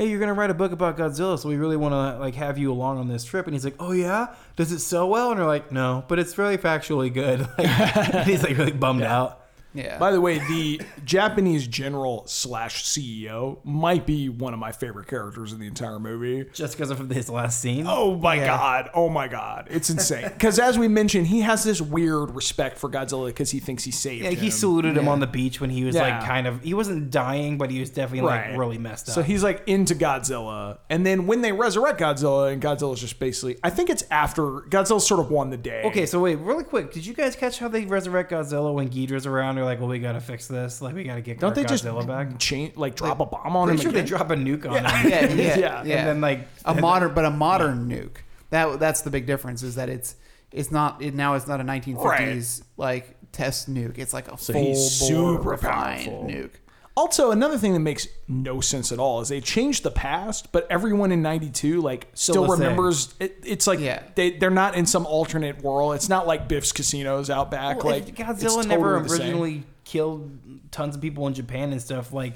[0.00, 2.72] Hey, you're gonna write a book about Godzilla, so we really wanna like have you
[2.72, 4.28] along on this trip and he's like, Oh yeah?
[4.56, 5.30] Does it sell well?
[5.30, 7.46] And they're like, No, but it's really factually good.
[7.58, 9.39] Like, he's like really bummed out.
[9.74, 9.98] Yeah.
[9.98, 15.52] By the way, the Japanese general slash CEO might be one of my favorite characters
[15.52, 16.48] in the entire movie.
[16.52, 17.86] Just because of his last scene.
[17.88, 18.46] Oh my Yeah.
[18.46, 18.90] god!
[18.94, 19.68] Oh my god!
[19.70, 20.24] It's insane.
[20.28, 23.90] Because as we mentioned, he has this weird respect for Godzilla because he thinks he
[23.92, 24.36] saved Yeah, him.
[24.38, 26.18] he saluted him on the beach when he was Yeah.
[26.18, 28.50] like kind of he wasn't dying, but he was definitely Right.
[28.50, 29.14] like really messed up.
[29.14, 33.56] So he's like into Godzilla, and then when they resurrect Godzilla, and Godzilla's just basically,
[33.62, 35.82] I think it's after Godzilla sort of won the day.
[35.84, 39.26] Okay, so wait, really quick, did you guys catch how they resurrect Godzilla when Ghidorah's
[39.26, 39.59] around?
[39.60, 40.80] They're like, well, we gotta fix this.
[40.80, 42.38] Like, we gotta get don't our they just Godzilla back.
[42.38, 43.76] change, like drop a bomb on him?
[43.76, 44.08] Pretty sure they again?
[44.08, 44.96] drop a nuke on Yeah.
[44.96, 45.38] him.
[45.38, 45.82] yeah, yeah, Yeah.
[45.84, 45.98] yeah.
[45.98, 48.16] And then like a modern, but a modern nuke.
[48.48, 50.16] That that's the big difference is that it's
[50.50, 53.98] it's not it, now it's not a 1950s like test nuke.
[53.98, 56.24] It's like a So full he's super powerful.
[56.28, 56.52] nuke.
[56.96, 60.66] Also, another thing that makes no sense at all is they changed the past, but
[60.70, 62.50] everyone in '92 like still same.
[62.50, 63.14] remembers.
[63.20, 64.02] It, it's like Yeah.
[64.16, 65.94] they they're not in some alternate world.
[65.94, 67.82] It's not like Biff's Casinos out back.
[67.84, 69.20] well, like if it's Godzilla never totally the same.
[69.20, 70.38] originally killed
[70.72, 72.34] tons of people in Japan and stuff, like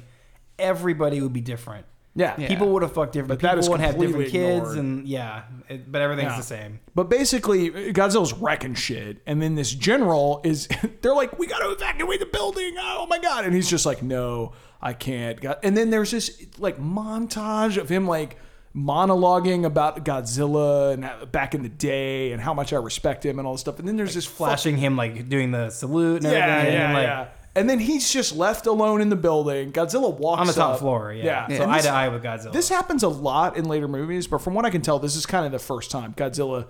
[0.59, 1.85] everybody would be different.
[2.17, 2.35] Yeah.
[2.39, 2.49] Yeah.
[2.49, 3.41] People would have fucked different.
[3.41, 4.79] But people is would have different completely kids, ignored.
[4.79, 6.37] and yeah, it, but everything's Yeah.
[6.37, 6.81] the same.
[6.95, 10.69] But basically, Godzilla's wrecking shit, and then this general is.
[11.03, 13.45] They're like, "We got to evacuate the building!" Oh, oh my god!
[13.45, 17.89] And he's just like, "No, I can't." God- And then there's this like montage of
[17.89, 18.37] him like
[18.77, 23.47] monologuing about Godzilla and back in the day and how much I respect him and
[23.47, 23.79] all this stuff.
[23.79, 26.73] And then there's this Flashing him like doing the salute and fucking- everything.
[26.73, 27.27] yeah, yeah, and, like, yeah.
[27.57, 29.71] And then he's just left alone in the building.
[29.71, 30.81] Godzilla walks On the top up.
[30.81, 31.47] floor, yeah.
[31.49, 31.57] yeah.
[31.57, 32.53] So And eye this- to eye with Godzilla.
[32.53, 35.25] this happens a lot in later movies, but from what I can tell, this is
[35.25, 36.67] kind of the first time Godzilla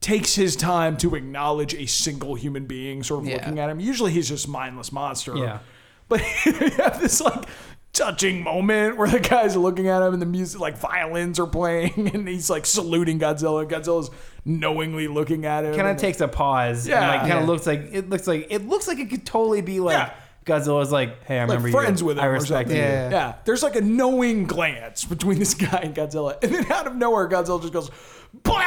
[0.00, 3.36] takes his time to acknowledge a single human being sort of Yeah.
[3.36, 3.80] looking at him.
[3.80, 5.34] Usually he's just mindless monster.
[5.36, 5.60] Yeah.
[6.08, 7.46] But you have this like
[7.94, 12.10] touching moment where the guy's looking at him and the music like violins are playing
[12.14, 14.10] and he's like saluting Godzilla Godzilla's
[14.44, 15.74] knowingly looking at him.
[15.74, 16.98] kind of takes a pause Yeah.
[17.00, 17.40] and like kind Yeah.
[17.40, 20.10] of looks like it looks like it looks like it could totally be like Yeah.
[20.46, 22.06] Godzilla's like, hey, I like remember friends you.
[22.06, 22.24] with him.
[22.24, 22.76] I respect you.
[22.76, 23.10] Yeah.
[23.10, 26.94] Yeah, there's like a knowing glance between this guy and Godzilla, and then out of
[26.96, 27.90] nowhere, Godzilla just goes,
[28.42, 28.62] Blah!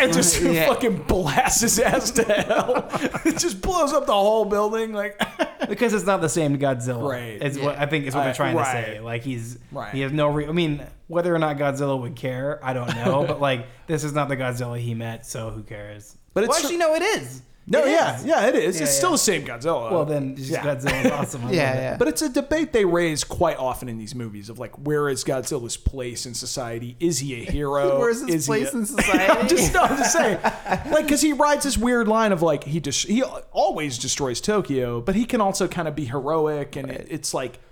[0.00, 0.66] and just Yeah.
[0.68, 2.88] fucking blasts his ass to hell.
[3.24, 4.92] it just blows up the whole building.
[4.92, 5.20] Like,
[5.68, 7.10] Because it's not the same Godzilla.
[7.10, 7.38] Right.
[7.42, 8.86] It's what I think is what Uh, they're trying right.
[8.86, 9.00] to say.
[9.00, 9.92] Like he's Right.
[9.94, 13.24] he has no re- I mean, whether or not Godzilla would care, I don't know.
[13.26, 16.16] but like this is not the Godzilla he met, so who cares?
[16.32, 17.42] But well, it's- actually, no, it is.
[17.70, 18.24] No, It yeah, is.
[18.24, 18.76] yeah, it is.
[18.76, 18.98] Yeah, it's yeah.
[18.98, 19.90] still the same Godzilla.
[19.90, 20.62] Well, then just Yeah.
[20.64, 21.44] Godzilla's awesome.
[21.46, 21.76] I Yeah, it.
[21.76, 21.96] yeah.
[21.96, 25.24] But it's a debate they raise quite often in these movies of like, where is
[25.24, 26.96] Godzilla's place in society?
[27.00, 27.98] Is he a hero?
[28.00, 29.24] Where's his Is he place a- in society?
[29.32, 32.64] I'm just, no, I'm just saying, like, because he rides this weird line of like
[32.64, 36.90] he just he always destroys Tokyo, but he can also kind of be heroic, and
[36.90, 37.64] it, it's like it's-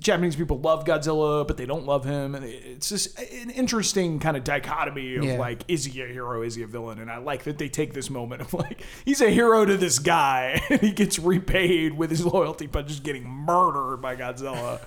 [0.00, 4.36] Japanese people love Godzilla, but they don't love him, and it's just an interesting kind
[4.36, 5.38] of dichotomy of Yeah.
[5.38, 6.42] like, is he a hero?
[6.42, 6.98] Is he a villain?
[6.98, 9.98] And I like that they take this moment of like, he's a hero to this
[10.00, 14.80] guy, and he gets repaid with his loyalty by just getting murdered by Godzilla.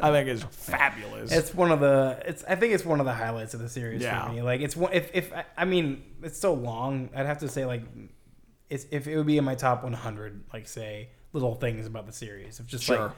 [0.00, 1.32] I think is fabulous.
[1.32, 2.22] It's one of the.
[2.24, 2.44] It's.
[2.44, 4.26] I think it's one of the highlights of the series Yeah.
[4.28, 4.40] for me.
[4.40, 4.92] Like it's one.
[4.92, 7.82] If if I- I mean it's so long, I'd have to say like,
[8.70, 12.12] it's if it would be in my top 100, like say little things about the
[12.12, 12.98] series of just Sure.
[13.06, 13.10] like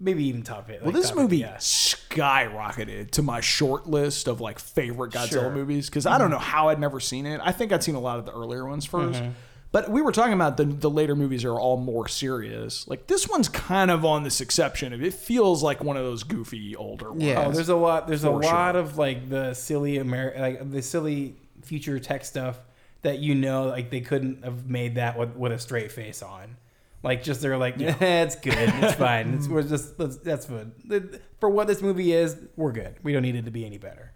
[0.00, 0.82] maybe even top it.
[0.82, 5.50] Well, this movie skyrocketed to my short list of like favorite Godzilla Sure.
[5.50, 6.34] movies because I don't mm-hmm.
[6.34, 7.40] know how I'd never seen it.
[7.42, 9.30] I think I'd seen a lot of the earlier ones 1st mm-hmm.
[9.74, 12.86] But we were talking about the the later movies are all more serious.
[12.86, 14.92] Like this one's kind of on this exception.
[14.92, 17.24] It feels like one of those goofy older ones.
[17.24, 17.44] Yeah.
[17.44, 18.06] Oh, there's a lot.
[18.06, 22.60] There's a For lot of like the silly Ameri- like the silly future tech stuff
[23.02, 26.56] that you know like they couldn't have made that with, with a straight face on.
[27.04, 31.20] Like just they're like, eh, it's good, it's fine, it's, we're just that's, that's good.
[31.38, 32.96] For what this movie is, we're good.
[33.02, 34.12] We don't need it to be any better.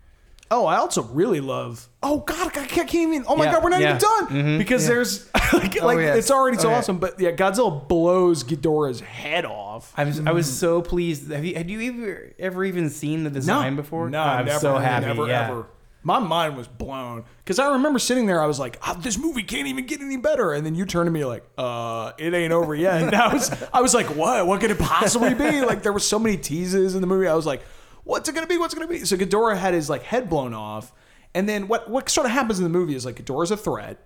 [0.51, 1.87] Oh, I also really love.
[2.03, 3.25] Oh God, I can't even.
[3.29, 3.97] Oh my Yeah, God, we're not yeah.
[3.97, 6.17] even done because there's like, like yes.
[6.17, 6.79] it's already so Oh, yeah.
[6.79, 6.99] awesome.
[6.99, 9.93] But yeah, Godzilla blows Ghidorah's head off.
[9.97, 11.31] I'm I was so pleased.
[11.31, 14.09] Have you had you ever ever even seen the design before?
[14.09, 15.07] No, I'm never, so happy.
[15.07, 15.49] Never, yeah.
[15.49, 15.67] ever.
[16.09, 18.43] My mind was blown because I remember sitting there.
[18.43, 21.07] I was like, oh, "This movie can't even get any better." And then you turned
[21.07, 24.47] to me like, "Uh, it ain't over yet." And I was, I was like, "What?
[24.47, 27.29] What could it possibly be?" Like there were so many teases in the movie.
[27.29, 27.61] I was like,
[28.05, 28.57] "What's it gonna be?
[28.57, 30.95] What's it gonna be?" So Ghidorah had his like head blown off,
[31.35, 31.91] and then what?
[31.91, 33.99] What sort of happens in the movie is like Ghidorah's a threat.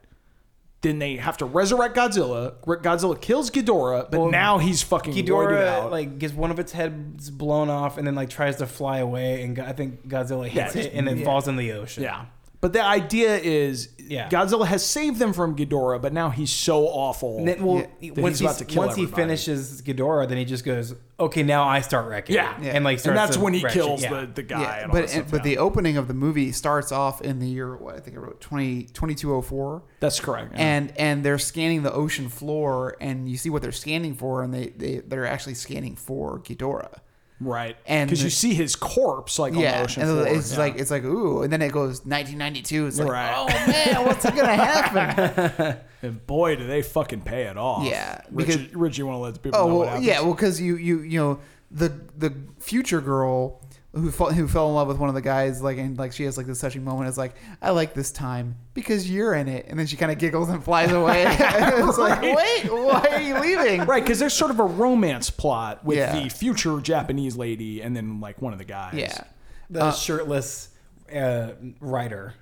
[0.82, 2.54] Then they have to resurrect Godzilla.
[2.64, 5.90] Godzilla kills Ghidorah, but Well, now he's fucking roided Ghidorah out.
[5.92, 9.42] like gets one of its heads blown off and then like tries to fly away
[9.42, 12.02] and Go- I think Godzilla hits Yeah, it and then falls in the ocean.
[12.02, 12.26] yeah.
[12.62, 14.28] But the idea is Yeah.
[14.28, 17.44] Godzilla has saved them from Ghidorah, but now he's so awful.
[17.44, 20.44] Then, well, that once, he's about he's- to kill once he finishes Ghidorah, then he
[20.44, 22.54] just goes, "Okay, now I start wrecking." Yeah.
[22.62, 22.72] Yeah.
[22.76, 24.02] and like, and that's when he wreck kills.
[24.02, 24.20] Yeah.
[24.20, 24.60] the, the guy.
[24.60, 27.74] Yeah, and but that but the opening of the movie starts off in the year
[27.76, 29.82] what I think I wrote 20, 2204.
[29.98, 30.52] that's correct.
[30.54, 30.60] yeah.
[30.60, 34.54] and and they're scanning the ocean floor and you see what they're scanning for and
[34.54, 36.98] they, they they're actually scanning for Ghidorah.
[37.40, 40.26] Right, and because you see his corpse like on the ocean and floor.
[40.26, 40.58] it's yeah.
[40.58, 42.86] like it's like ooh, and then it goes 1992.
[42.86, 43.34] It's like Right.
[43.36, 45.76] oh man, what's gonna happen?
[46.02, 47.84] and boy, do they fucking pay it off.
[47.84, 50.06] Yeah, Richie, because- Rich, you want to let the people oh know what well, happens?
[50.06, 53.60] yeah, well because you you you know the the future girl
[53.94, 56.24] who fell, who fell in love with one of the guys like and like she
[56.24, 59.66] has like this touching moment is like I like this time because you're in it,
[59.68, 61.24] and then she kind of giggles and flies away.
[61.28, 63.82] it's like wait, why are you leaving?
[63.86, 66.18] Right, because there's sort of a romance plot with Yeah.
[66.22, 68.94] the future Japanese lady and then like one of the guys.
[68.94, 69.24] Yeah.
[69.70, 70.70] The shirtless
[71.14, 72.34] uh, writer.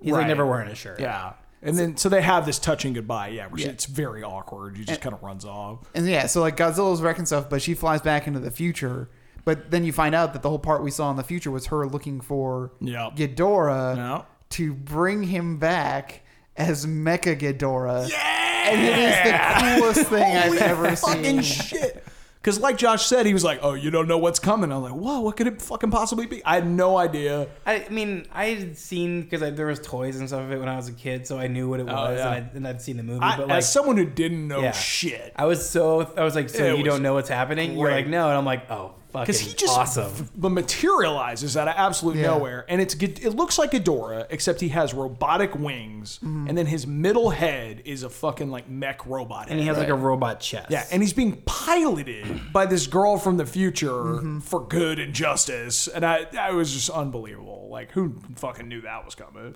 [0.00, 0.18] He's Right.
[0.20, 1.00] like never wearing a shirt.
[1.00, 1.32] Yeah.
[1.62, 3.28] And then so they have this touching goodbye.
[3.28, 3.70] Yeah, where she, Yeah.
[3.72, 4.76] it's very awkward.
[4.76, 5.90] He just kind of runs off.
[5.94, 9.08] And yeah, so like Godzilla's wrecking stuff, but she flies back into the future.
[9.44, 11.66] But then you find out that the whole part we saw in the future was
[11.66, 13.10] her looking for Yeah.
[13.14, 14.22] Ghidorah Yeah.
[14.50, 16.22] to bring him back
[16.56, 18.08] as Mecha Ghidorah.
[18.08, 18.70] Yeah.
[18.70, 21.42] And it is the coolest thing I've ever fucking seen.
[21.42, 22.04] shit.
[22.40, 24.90] Because like Josh said, he was like, "Oh, you don't know what's coming." I was
[24.90, 27.48] like, "Whoa, what could it fucking possibly be?" I had no idea.
[27.64, 30.76] I mean, I had seen because there was toys and stuff of it when I
[30.76, 32.34] was a kid, so I knew what it oh, was, Oh, yeah.
[32.34, 33.20] and, I, and I'd seen the movie.
[33.22, 34.72] I, but like, as someone who didn't know Yeah.
[34.72, 37.72] shit, I was so I was like, so It you was don't know what's happening?
[37.78, 37.94] You're great.
[38.04, 40.04] like, no, and I'm like, oh, fucking because he just awesome.
[40.12, 42.26] f- but materializes out of absolute Yeah.
[42.26, 46.48] nowhere, and it's Ghid- it looks like Ghidorah, except he has robotic wings, Mm-hmm.
[46.48, 49.76] and then his middle head is a fucking like mech robot, and he head.
[49.76, 50.70] has like a robot chest.
[50.70, 54.40] Yeah, and he's being piloted by this girl from the future Mm-hmm.
[54.40, 57.68] for good and justice, and I, I was just unbelievable.
[57.70, 59.54] Like, who fucking knew that was coming?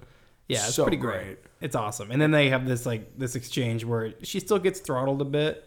[0.49, 1.39] Yeah, it's So pretty great.
[1.61, 2.11] It's awesome.
[2.11, 5.63] And then they have this like this exchange where she still gets throttled a bit,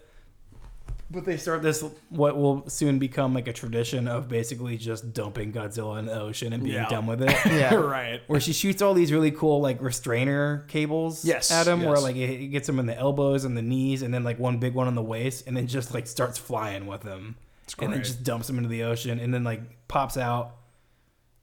[1.12, 5.52] but they start this what will soon become like a tradition of basically just dumping
[5.52, 6.88] Godzilla in the ocean and being Yeah.
[6.88, 7.36] done with it.
[7.46, 7.74] Yeah.
[7.98, 8.20] right.
[8.26, 12.16] Where she shoots all these really cool like restrainer cables Yes, at him, where like
[12.16, 14.86] it gets him in the elbows and the knees, and then like one big one
[14.86, 17.36] on the waist, and then just like starts flying with him,
[17.78, 20.56] and then just dumps him into the ocean, and then like pops out.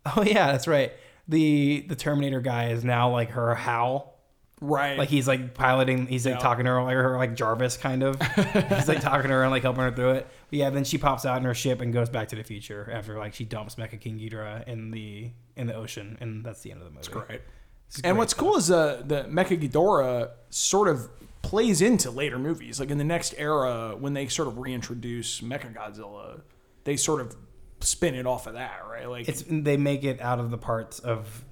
[0.15, 0.93] Oh yeah, that's right.
[1.27, 4.08] The the Terminator guy is now like her Hal.
[4.61, 4.97] Right.
[4.97, 6.39] Like he's like piloting, he's like Yeah.
[6.39, 8.21] talking to her like her like Jarvis kind of.
[8.21, 10.27] he's like talking to her and like helping her through it.
[10.49, 12.89] But yeah, then she pops out in her ship and goes back to the future
[12.91, 16.71] after like she dumps Mecha King Ghidorah in the in the ocean, and that's the
[16.71, 17.07] end of the movie.
[17.09, 17.41] Great.
[17.87, 18.45] It's And great what's stuff.
[18.45, 21.09] cool is uh, the Mecha Ghidorah sort of
[21.41, 22.79] plays into later movies.
[22.81, 26.41] Like in the next era, when they sort of reintroduce Mecha Godzilla,
[26.83, 27.35] they sort of
[27.79, 29.09] spin it off of that, right?
[29.09, 31.45] Like It's they make it out of the parts of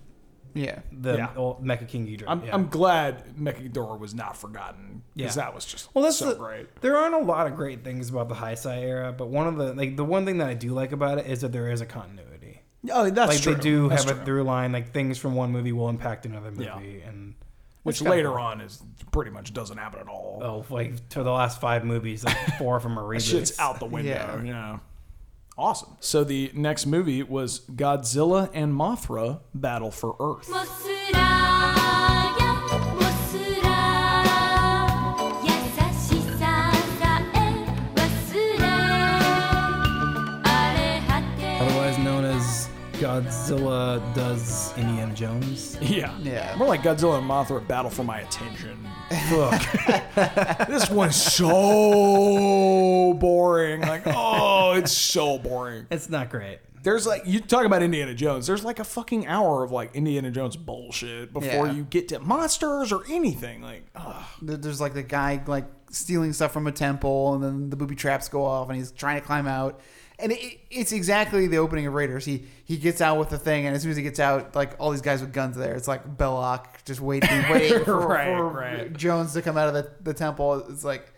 [0.58, 0.80] Yeah.
[0.92, 1.30] the Yeah.
[1.36, 2.26] old Mecha King Ghidorah.
[2.28, 2.54] I'm, yeah.
[2.54, 5.44] I'm glad Mecha Ghidorah was not forgotten because Yeah.
[5.44, 6.82] that was just Well, that's so the, great.
[6.82, 9.74] There aren't a lot of great things about the Heisei era, but one of the
[9.74, 11.86] like the one thing that I do like about it is that there is a
[11.86, 12.62] continuity.
[12.92, 13.56] Oh, that's like true.
[13.56, 16.52] they do That's have a through line, like things from one movie will impact another
[16.52, 17.10] movie, Yeah.
[17.10, 17.36] and
[17.84, 18.38] which it's kinda later cool.
[18.38, 18.82] on is
[19.12, 20.40] pretty much doesn't happen at all.
[20.42, 23.30] Oh, like to the last five movies, like four of them are reboots.
[23.32, 24.42] Shit's out the window.
[24.44, 24.44] Yeah.
[24.44, 24.80] Yeah.
[25.58, 25.98] Awesome.
[26.00, 30.48] So the next movie was Godzilla and Mothra Battle for Earth.
[43.00, 45.78] Godzilla does Indiana Jones.
[45.88, 46.18] Yeah.
[46.20, 46.56] Yeah.
[46.58, 48.78] More like Godzilla and Mothra Battle for My Attention.
[49.30, 50.68] Fuck.
[50.68, 53.82] this one's so boring.
[53.82, 55.86] Like, oh, it's so boring.
[55.92, 56.60] It's not great.
[56.84, 58.48] There's like you talk about Indiana Jones.
[58.48, 61.72] There's like a fucking hour of like Indiana Jones bullshit before Yeah.
[61.74, 63.62] you get to monsters or anything.
[63.62, 64.24] Like, ugh.
[64.42, 67.96] There- There's like the guy like stealing stuff from a temple, and then the booby
[67.96, 69.80] traps go off, and he's trying to climb out.
[70.20, 72.26] And it, it's exactly the opening of Raiders.
[72.26, 74.76] He he gets out with the thing, and as soon as he gets out, like
[74.80, 75.76] all these guys with guns there.
[75.76, 78.94] It's like Belloq just waiting, waiting for, Right, for right.
[78.94, 80.66] Jones to come out of the, the temple.
[80.70, 81.14] It's like,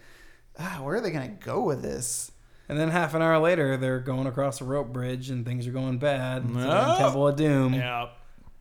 [0.59, 2.31] ah, where are they gonna go with this?
[2.67, 5.71] And then half an hour later, they're going across a rope bridge and things are
[5.71, 6.43] going bad.
[6.43, 6.95] So they're in No.
[6.99, 7.73] Temple of Doom.
[7.73, 8.09] yeah,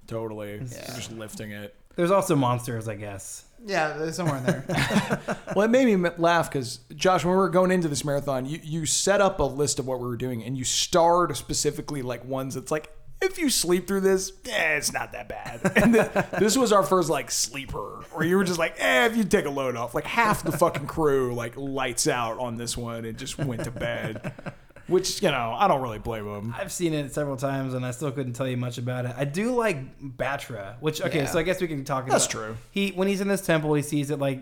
[0.07, 0.59] totally.
[0.59, 1.75] They're just lifting it.
[1.97, 3.45] There's also monsters, I guess.
[3.69, 4.65] Yeah, somewhere in there.
[5.55, 8.61] Well, it made me laugh because Josh, when we were going into this marathon, you
[8.63, 12.25] you set up a list of what we were doing, and you starred specifically like
[12.25, 15.61] ones that's like if you sleep through this, eh, it's not that bad.
[15.77, 19.17] And th- this was our first like sleeper, where you were just like, eh, if
[19.17, 22.77] you take a load off, like half the fucking crew like lights out on this
[22.77, 24.33] one and just went to bed.
[24.89, 26.55] Which you know, I don't really blame them.
[26.59, 29.15] I've seen it several times and I still couldn't tell you much about it.
[29.17, 31.27] I do like Batra, which okay, Yeah.
[31.27, 32.57] so I guess we can talk about That's true.
[32.71, 34.41] He when he's in this temple, he sees it like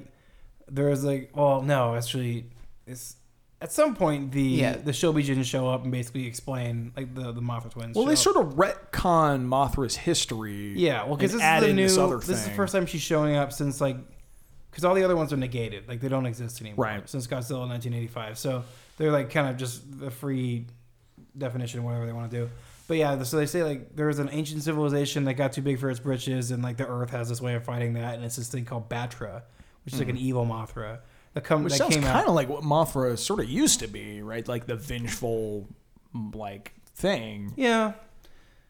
[0.68, 2.46] there's like well, no, actually
[2.86, 3.16] it's
[3.60, 4.76] at some point the Yeah.
[4.76, 7.96] the Shobijin show up and basically explain like the the Mothra twins.
[7.96, 8.18] Well, they up.
[8.18, 10.74] sort of retcon Mothra's history.
[10.78, 11.88] Yeah, well, because this is the new.
[11.88, 13.96] this This, is the first time she's showing up since like,
[14.70, 16.84] because all the other ones are negated, like they don't exist anymore.
[16.84, 17.08] Right.
[17.08, 18.62] Since Godzilla 1985, so
[18.96, 20.66] they're like kind of just the free
[21.36, 22.50] definition, whatever they want to do.
[22.88, 25.78] But yeah, so they say like there was an ancient civilization that got too big
[25.78, 28.36] for its britches, and like the Earth has this way of fighting that, and it's
[28.36, 29.42] this thing called Batra,
[29.84, 31.00] which is like an evil Mothra
[31.34, 31.64] that come Hmm.
[31.64, 34.46] Which that sounds came kind of like what Mothra sort of used to be, right?
[34.46, 35.68] Like the vengeful,
[36.32, 37.52] like thing.
[37.56, 37.94] Yeah,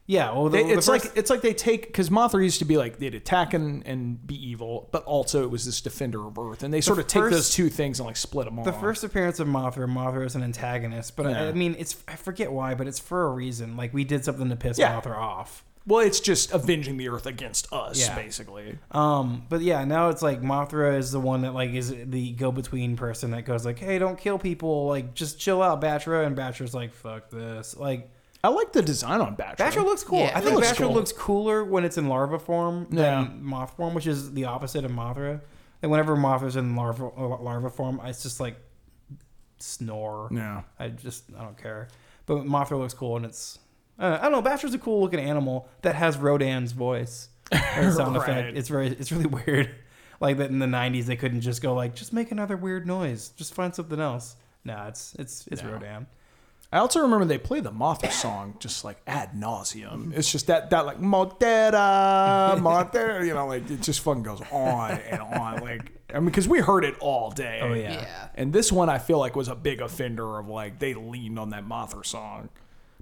[0.07, 0.33] yeah.
[0.33, 2.65] Well, the, They, the it's first- like it's like they take because Mothra used to
[2.65, 6.39] be like they'd attack and, and be evil, but also it was this defender of
[6.39, 8.65] Earth, and they sort of take those two things and like split them off.
[8.65, 12.17] The first appearance of Mothra, Mothra is an antagonist, but I, I mean, it's I
[12.17, 13.77] forget why, but it's for a reason.
[13.77, 15.01] Like we did something to piss Yeah.
[15.01, 15.65] Mothra off.
[15.87, 18.15] well, it's just avenging the Earth against us, Yeah.
[18.17, 18.77] basically.
[18.91, 22.97] Um, but yeah, now it's like Mothra is the one that like is the go-between
[22.97, 24.87] person that goes like, "Hey, don't kill people.
[24.89, 28.11] Like, just chill out, Batra." And Batra's like, "Fuck this." Like,
[28.47, 29.57] I like the design on Batra.
[29.57, 30.21] Batra looks cool.
[30.21, 30.93] Yeah, I think looks Batra cool.
[30.95, 33.29] looks cooler when it's in larva form than Yeah.
[33.41, 35.41] moth form, which is the opposite of Mothra.
[35.83, 38.57] And whenever Mothra's in larva uh, larva form, it's just like
[39.59, 40.29] snore.
[40.33, 40.63] Yeah.
[40.79, 41.89] I just I don't care.
[42.27, 43.59] But Mothra looks cool, and it's
[43.99, 44.43] uh, I don't know.
[44.49, 47.59] Batra's a cool looking animal that has Rodan's voice or
[47.93, 48.29] sound Right.
[48.29, 48.57] effect.
[48.57, 49.75] It's very it's really weird.
[50.21, 53.31] Like that in the '90s, they couldn't just go like just make another weird noise,
[53.37, 54.37] just find something else.
[54.65, 55.73] Nah, it's it's it's No.
[55.73, 56.07] Rodan.
[56.77, 60.13] I also remember they play the Mothra song just like ad nauseum.
[60.17, 64.93] It's just that that like Modera, Modera, you know, like it just fucking goes on
[64.93, 65.61] and on.
[65.61, 67.61] Like I mean, because we heard it all day.
[67.63, 67.93] Oh yeah.
[67.95, 68.29] Yeah.
[68.35, 71.51] And this one I feel like was a big offender of like they leaned on
[71.51, 72.49] that Mothra song.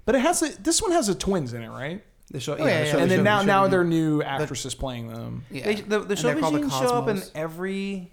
[0.05, 2.03] But it has a, this one has the twins in it, right?
[2.31, 3.83] The show, Oh, yeah, the show- and the then show- now the now show- they're
[3.83, 5.45] new actresses playing them.
[5.51, 5.65] Yeah.
[5.65, 8.11] They, the the And they're the show up in every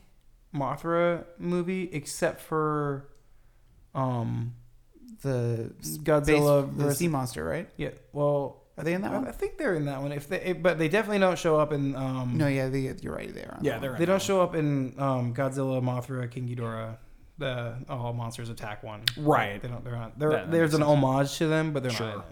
[0.55, 3.09] Mothra movie except for
[3.95, 4.55] um
[5.23, 7.69] the Godzilla base- the sea monster, right?
[7.77, 7.91] yeah.
[8.13, 9.29] Well, Are they in that I, one?
[9.29, 10.13] I think they're in that one.
[10.13, 11.95] If they, but they definitely don't show up in.
[11.97, 13.33] Um, No, yeah, they, you're right.
[13.33, 13.57] They are.
[13.59, 16.97] on Yeah, they're in they don't that show up in um, Godzilla, Mothra, King Ghidorah,
[17.39, 19.03] the All Monsters Attack one.
[19.17, 19.61] Right.
[19.61, 19.85] They don't.
[19.85, 20.19] They're not.
[20.19, 22.07] They're, That- that there's makes an homage to them, but they're Sure.
[22.17, 22.27] not.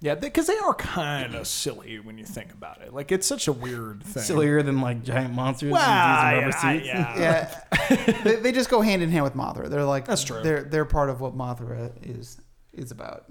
[0.00, 0.10] In it.
[0.10, 2.92] Yeah, because they are kind of silly when you think about it.
[2.92, 4.22] Like it's such a weird thing.
[4.22, 6.86] Sillier than like giant monsters Well, and rubber yeah, suits.
[6.86, 7.64] yeah.
[7.90, 9.68] yeah, they, they just go hand in hand with Mothra.
[9.70, 10.42] They're like That's true.
[10.42, 12.38] They're they're part of what Mothra is
[12.72, 13.24] is about.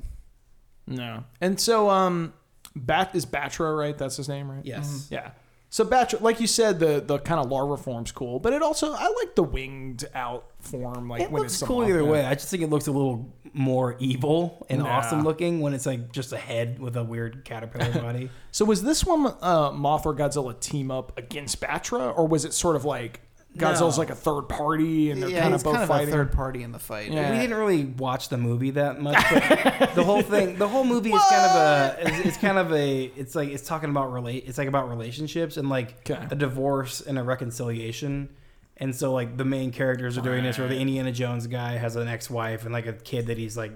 [0.87, 1.23] No.
[1.41, 2.33] And so um
[2.75, 3.97] Bat is Batra, right?
[3.97, 4.65] That's his name, right?
[4.65, 5.07] Yes.
[5.11, 5.31] Yeah.
[5.73, 8.93] So Batra, like you said, the the kind of larva form's cool, but it also
[8.93, 12.23] I like the winged out form, like It when looks it's cool either way.
[12.23, 14.87] I just think it looks a little more evil and Yeah.
[14.87, 18.29] awesome looking when it's like just a head with a weird caterpillar body.
[18.51, 22.75] So was this one uh, Mothra Godzilla team up against Batra, or was it sort
[22.75, 23.21] of like
[23.57, 24.01] Godzilla's No.
[24.01, 26.09] like a third party and they're yeah, kind he's of both kind of fighting?
[26.09, 27.11] a third party in the fight.
[27.11, 27.31] Yeah.
[27.31, 31.11] We didn't really watch the movie that much, but the whole thing, the whole movie
[31.11, 34.45] is kind of a, it's, it's kind of a, it's like it's talking about relate,
[34.47, 36.27] it's like about relationships and like Okay.
[36.31, 38.29] a divorce and a reconciliation.
[38.77, 41.95] And so like the main characters are doing this, where the Indiana Jones guy has
[41.95, 43.71] an ex-wife and like a kid that he's like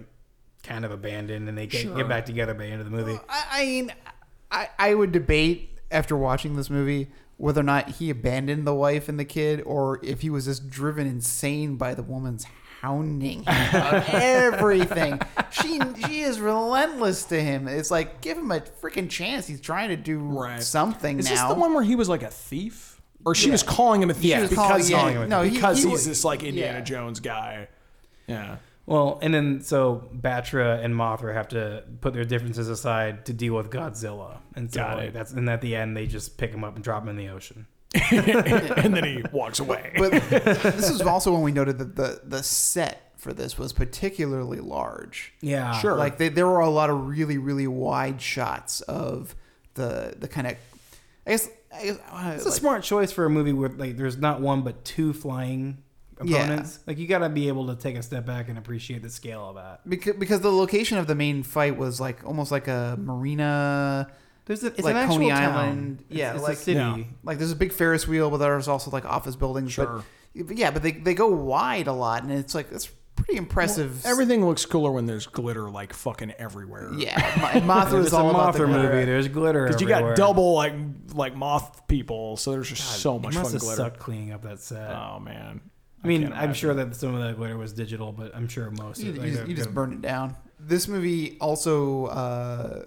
[0.63, 1.95] kind of abandoned, and they get, Sure.
[1.95, 3.19] get back together by the end of the movie.
[3.29, 3.93] I, I mean,
[4.51, 9.07] I, I would debate after watching this movie whether or not he abandoned the wife
[9.09, 12.45] and the kid, or if he was just driven insane by the woman's
[12.81, 15.19] hounding him about everything.
[15.51, 17.67] She she is relentless to him.
[17.67, 19.47] It's like give him a freaking chance.
[19.47, 20.61] He's trying to do Right.
[20.61, 21.31] something Is now.
[21.31, 24.13] this the one where he was like a thief, or she was calling him a
[24.13, 24.41] thief Yeah.
[24.47, 26.83] because, calling- yeah, no, he- because he he's wa- this like Indiana yeah.
[26.83, 27.67] Jones guy?
[28.27, 28.57] Yeah.
[28.87, 33.53] Well, and then so Batra and Mothra have to put their differences aside to deal
[33.53, 35.13] with Godzilla, and so Got like, it.
[35.13, 37.27] that's and at the end they just pick him up and drop him in the
[37.27, 37.67] ocean.
[38.11, 39.93] and then he walks away.
[39.97, 44.61] but this is also when we noted that the the set for this was particularly
[44.61, 45.33] large.
[45.41, 45.95] Yeah, Sure.
[45.95, 49.35] Like they, there were a lot of really really wide shots of
[49.73, 50.55] the the kind of
[51.25, 54.17] I guess, I guess uh, It's a smart choice for a movie where like there's
[54.17, 55.83] not one but two flying
[56.23, 56.65] Yeah.
[56.85, 59.49] Like you got to be able to take a step back and appreciate the scale
[59.49, 59.87] of that.
[59.89, 64.09] because because the location of the main fight was like almost like a marina
[64.45, 65.53] There's a, it's like an actual Coney town.
[65.55, 65.99] Island.
[66.09, 66.77] It's- Yeah, it's like a city.
[66.79, 66.97] Yeah.
[67.23, 69.71] like there's a big Ferris wheel, but there's also like office buildings.
[69.73, 70.03] Sure.
[70.35, 73.37] But, but yeah, but they, they go wide a lot, and it's like it's pretty
[73.37, 74.05] impressive.
[74.05, 76.91] Everything looks cooler when there's glitter like fucking everywhere.
[76.95, 78.93] yeah, and Mothra It's is a all about the Mothra glitter.
[78.93, 79.05] movie.
[79.05, 79.65] There's glitter.
[79.65, 80.73] Because you got double like
[81.13, 83.75] like moth people, so there's just so It much must fun have glitter.
[83.77, 84.91] sucked cleaning up that set.
[84.95, 85.61] Oh man.
[86.03, 88.69] I mean, can't I'm sure that some of that glitter was digital, but I'm sure
[88.71, 89.01] most.
[89.01, 90.35] You, of you like, just, you just burned it down.
[90.59, 92.85] This movie also uh,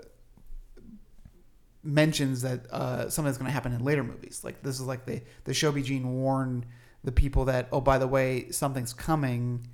[1.83, 4.43] mentions that uh, something's going to happen in later movies.
[4.45, 6.67] Like this is like the the Shobijin warned
[7.05, 9.67] the people that oh by the way something's coming,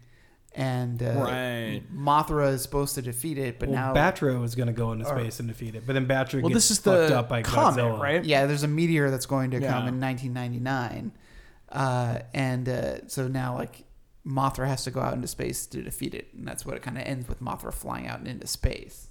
[0.54, 1.82] and uh, Right.
[1.94, 5.06] Mothra is supposed to defeat it, but well, now Batra was going to go into
[5.06, 7.28] Or- space and defeat it, but then Batra Well, gets this is fucked the up
[7.28, 7.98] by comet, Godzilla.
[8.00, 8.24] right?
[8.24, 11.12] yeah, there's a meteor that's going to come in 1999,
[11.70, 13.84] uh, and uh, so now like
[14.26, 16.96] Mothra has to go out into space to defeat it, and that's what it kind
[16.98, 19.08] of ends with Mothra flying out into space.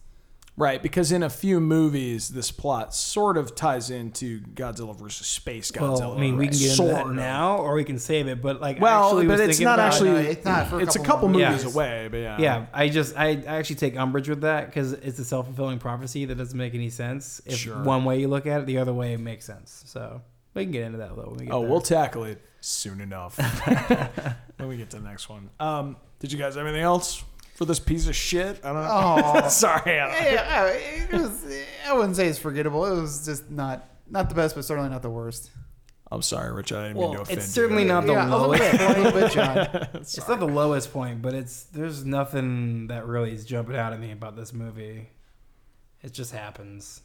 [0.58, 5.70] Right, because in a few movies, this plot sort of ties into Godzilla versus Space
[5.70, 6.00] Godzilla.
[6.00, 6.52] Well, I mean, we right?
[6.52, 8.42] can get into Sort that now, or we can save it.
[8.42, 10.12] But like, Well, actually but was it's not about- actually.
[10.12, 11.76] No, it's not for a it's a couple couple movies movies.
[11.76, 12.38] away, but yeah.
[12.40, 15.78] Yeah, I just I, I actually take umbrage with that because it's a self fulfilling
[15.80, 17.42] prophecy that doesn't make any sense.
[17.46, 17.84] If Sure.
[17.84, 19.84] one way you look at it, the other way it makes sense.
[19.86, 20.22] So
[20.56, 21.24] we can get into that though.
[21.28, 21.70] When we get Oh, there.
[21.70, 23.38] we'll tackle it soon enough
[24.58, 25.50] when we get to the next one.
[25.60, 27.24] Um, did you guys have anything else
[27.56, 28.60] for this piece of shit?
[28.64, 29.42] I don't know.
[29.44, 30.00] Oh, Sorry.
[30.00, 31.46] I don't- yeah, it was.
[31.88, 32.86] I wouldn't say it's forgettable.
[32.86, 35.52] It was just not not the best, but certainly not the worst.
[36.12, 36.72] I'm sorry, Rich.
[36.72, 37.90] I didn't Well, mean to offend it's certainly you.
[37.90, 38.62] not the yeah, lowest.
[38.62, 39.58] bit, a bit, John.
[39.96, 44.00] It's not the lowest point, but it's there's nothing that really is jumping out at
[44.00, 45.10] me about this movie.
[46.04, 47.02] It just happens.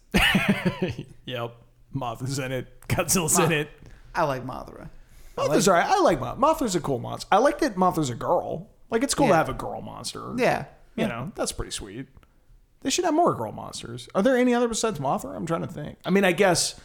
[1.24, 1.54] yep.
[1.94, 2.80] Mothra's in it.
[2.88, 3.70] Godzilla's in it.
[4.14, 4.88] I like Mothra.
[5.36, 5.86] Mothra's alright.
[5.86, 6.38] I like Mothra.
[6.38, 7.28] Mothra's a cool monster.
[7.32, 8.68] I like that Mothra's a girl.
[8.90, 9.36] Like it's cool to Yeah.
[9.36, 10.34] have a girl monster.
[10.36, 10.64] Yeah,
[10.96, 12.06] You know, that's pretty sweet.
[12.82, 14.08] They should have more girl monsters.
[14.14, 15.34] Are there any other besides Mothra?
[15.36, 15.98] I'm trying to think.
[16.04, 16.80] I mean, I guess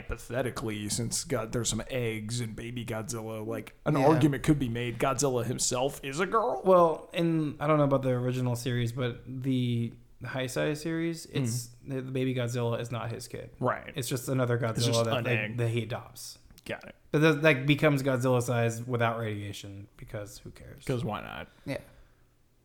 [0.00, 4.06] hypothetically, since God, there's some eggs and baby Godzilla, like an Yeah.
[4.06, 6.60] argument could be made Godzilla himself is a girl.
[6.64, 9.92] Well, in I don't know about the original series, but the
[10.24, 11.44] Heisei series, mm-hmm.
[11.44, 13.50] it's the the baby Godzilla is not his kid.
[13.60, 13.92] Right.
[13.94, 15.56] It's just another Godzilla just that, an they- egg.
[15.58, 16.38] that he adopts.
[16.64, 16.94] Got it.
[17.12, 20.84] But that, becomes Godzilla size without radiation because who cares?
[20.84, 21.48] Because why not?
[21.64, 21.78] yeah,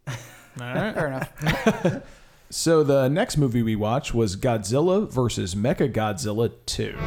[0.08, 0.14] All
[0.60, 0.94] right.
[0.94, 2.04] fair enough.
[2.52, 6.98] So the next movie we watched was Godzilla versus Mecha Godzilla 2.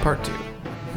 [0.00, 0.43] Part two.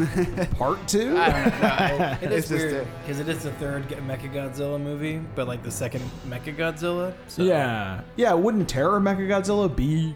[0.57, 1.17] Part 2?
[1.17, 2.17] I don't know.
[2.21, 5.63] It it's is just weird because it is the third Mecha Godzilla movie, but like
[5.63, 7.13] the second Mecha Godzilla.
[7.27, 7.43] So.
[7.43, 8.01] Yeah.
[8.15, 10.15] Yeah, wouldn't Terror Mecha Godzilla be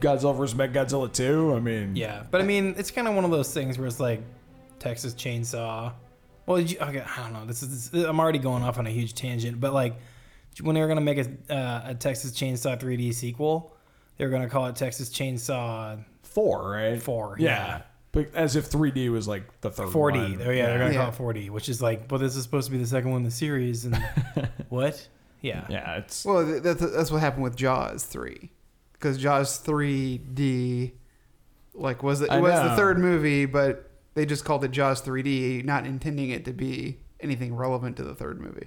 [0.00, 1.54] Godzilla versus Mecha Godzilla 2?
[1.54, 4.00] I mean, Yeah, but I mean, it's kind of one of those things where it's
[4.00, 4.22] like
[4.78, 5.92] Texas Chainsaw.
[6.46, 7.44] Well, you, okay, I don't know.
[7.44, 9.96] This is this, I'm already going off on a huge tangent, but like
[10.62, 13.76] when they were gonna make a, uh, a Texas Chainsaw 3D sequel,
[14.16, 17.02] they were gonna call it Texas Chainsaw 4, right?
[17.02, 17.36] 4.
[17.38, 17.82] Yeah.
[18.24, 20.38] But as if 3D was like the third 4D.
[20.38, 20.46] one.
[20.48, 21.10] Oh yeah, they're gonna Yeah.
[21.10, 23.18] call it 4D, which is like, well, this is supposed to be the second one
[23.18, 23.96] in the series, and
[24.68, 25.08] what?
[25.40, 25.66] Yeah.
[25.68, 28.50] Yeah, it's Well, th- that's that's what happened with Jaws three,
[28.92, 30.92] because Jaws three D,
[31.74, 32.68] like was it I was know.
[32.70, 36.52] the third movie, but they just called it Jaws three D, not intending it to
[36.52, 38.66] be anything relevant to the third movie.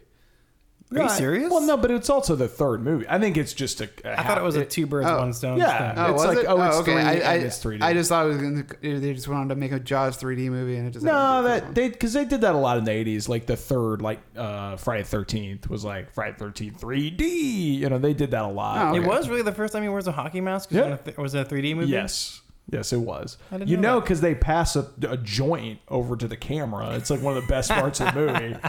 [0.92, 1.50] Are you No, I- serious?
[1.50, 3.06] Well, no, but it's also the third movie.
[3.08, 3.89] I think it's just a.
[4.04, 5.94] a I thought it was a two birds, Oh, one stone yeah.
[5.94, 6.04] thing.
[6.04, 6.46] It's was like, it?
[6.50, 7.82] oh, it's 3D I, I, and it's 3D.
[7.82, 10.36] I just thought it was gonna, they just went on to make a Jaws three
[10.36, 12.84] D movie, and it just No, that they because they did that a lot in
[12.84, 13.30] the eighties.
[13.30, 17.76] Like the third, like uh Friday Thirteenth was like Friday Thirteenth three D.
[17.76, 18.78] You know, they did that a lot.
[18.92, 19.08] Oh, It okay.
[19.08, 20.70] was really the first time he wears a hockey mask.
[20.70, 20.84] 'Cause Yeah.
[20.84, 21.88] when it th- was it a 3D movie?
[21.92, 23.38] Yes, yes, it was.
[23.50, 26.92] I didn't You know know, because they pass a, a joint over to the camera.
[26.96, 28.56] It's like one of the best parts of the movie.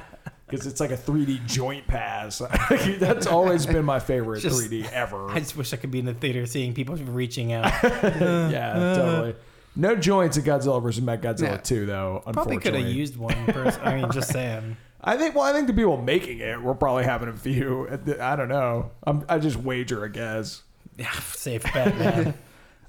[0.53, 2.39] Because it's like a 3D joint pass.
[2.99, 5.31] That's always been my favorite Just- 3D ever.
[5.31, 7.73] I just wish I could be in the theater seeing people reaching out.
[7.83, 9.35] yeah, totally.
[9.75, 11.57] No joints at Godzilla versus Mechagodzilla Yeah.
[11.57, 12.23] 2, though.
[12.33, 13.47] Probably could have used one.
[13.47, 13.81] Person.
[13.83, 14.77] I mean, just saying.
[15.05, 15.35] I think.
[15.35, 17.89] Well, I think the people making it were probably having a few.
[18.21, 18.91] I don't know.
[19.05, 20.63] I'm, I just wager a guess.
[20.99, 21.99] Yeah, safe bet.
[21.99, 22.35] Man.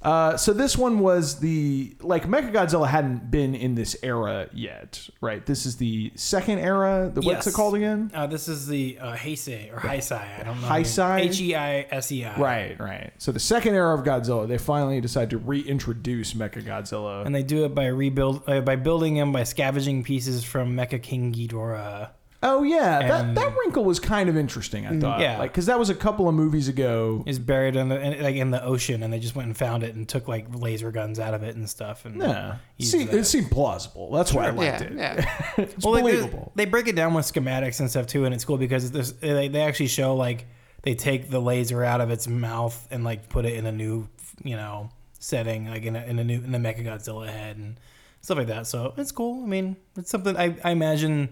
[0.04, 5.46] Uh, so this one was the like Mechagodzilla hadn't been in this era yet, right?
[5.46, 7.10] This is the second era.
[7.14, 7.48] The what's Yes.
[7.48, 8.12] it called again?
[8.14, 10.40] Uh, this is the uh, Heisei or Heisei.
[10.40, 10.68] I don't know.
[10.68, 11.20] Heisei?
[11.22, 12.38] H e i s e i.
[12.40, 13.14] Right, right.
[13.18, 17.26] So the second era of Godzilla, they finally decide to reintroduce Mechagodzilla.
[17.26, 21.02] And they do it by rebuild uh, by building him by scavenging pieces from Mecha
[21.02, 22.10] King Ghidorah.
[22.44, 24.86] Oh yeah, that And- that wrinkle was kind of interesting.
[24.86, 25.00] I mm-hmm.
[25.02, 25.40] thought, yeah.
[25.40, 27.24] like because that was a couple of movies ago.
[27.26, 29.84] Is buried in the in, like in the ocean, and they just went and found
[29.84, 32.06] it and took like laser guns out of it and stuff.
[32.06, 33.16] And Yeah, used See, that.
[33.16, 34.12] it seemed plausible.
[34.12, 34.94] That's why I liked yeah, it.
[34.94, 35.40] yeah.
[35.58, 36.52] It's Well, like, there's- believable.
[36.56, 39.48] they break it down with schematics and stuff too, and it's cool because there's, they,
[39.48, 40.46] they actually show like
[40.84, 44.08] they take the laser out of its mouth and like put it in a new,
[44.44, 44.90] you know,
[45.20, 47.80] setting, like in a, in a new in the Mechagodzilla head, and
[48.22, 48.68] stuff like that.
[48.68, 49.44] So it's cool.
[49.44, 51.30] I mean, it's something I, I imagine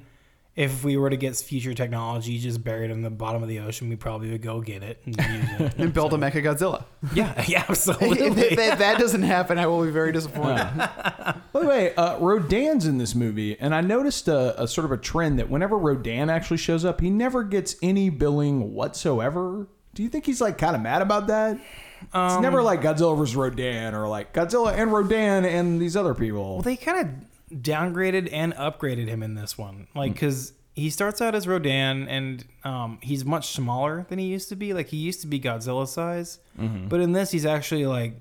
[0.55, 3.87] if we were to get future technology just buried in the bottom of the ocean,
[3.87, 5.73] we probably would go get it and use it.
[5.77, 6.83] And build a Mecha Godzilla.
[7.13, 8.43] yeah, yeah, if, absolutely.
[8.43, 10.67] if that doesn't happen, I will be very disappointed.
[10.75, 14.91] By the way, uh, Rodan's in this movie, and I noticed a, a sort of
[14.91, 19.67] a trend that whenever Rodan actually shows up, he never gets any billing whatsoever.
[19.93, 21.59] Do you think he's like kind of mad about that?
[22.01, 26.13] it's Um, never like Godzilla versus Rodan or like Godzilla and Rodan and these other
[26.13, 26.55] people.
[26.55, 31.21] Well, they kind of downgraded and upgraded him in this one, like because he starts
[31.21, 34.73] out as Rodan, and um, he's much smaller than he used to be.
[34.73, 38.15] Like he used to be Godzilla size, but in this, he's actually like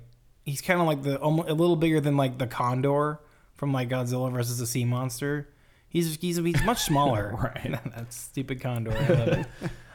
[0.45, 3.19] he's kind of like the a little bigger than like the Condor
[3.55, 5.47] from like Godzilla versus the Sea Monster.
[5.87, 7.35] He's he's, he's much smaller.
[7.41, 7.79] Right.
[7.95, 8.91] that stupid Condor.
[8.91, 9.47] I love it.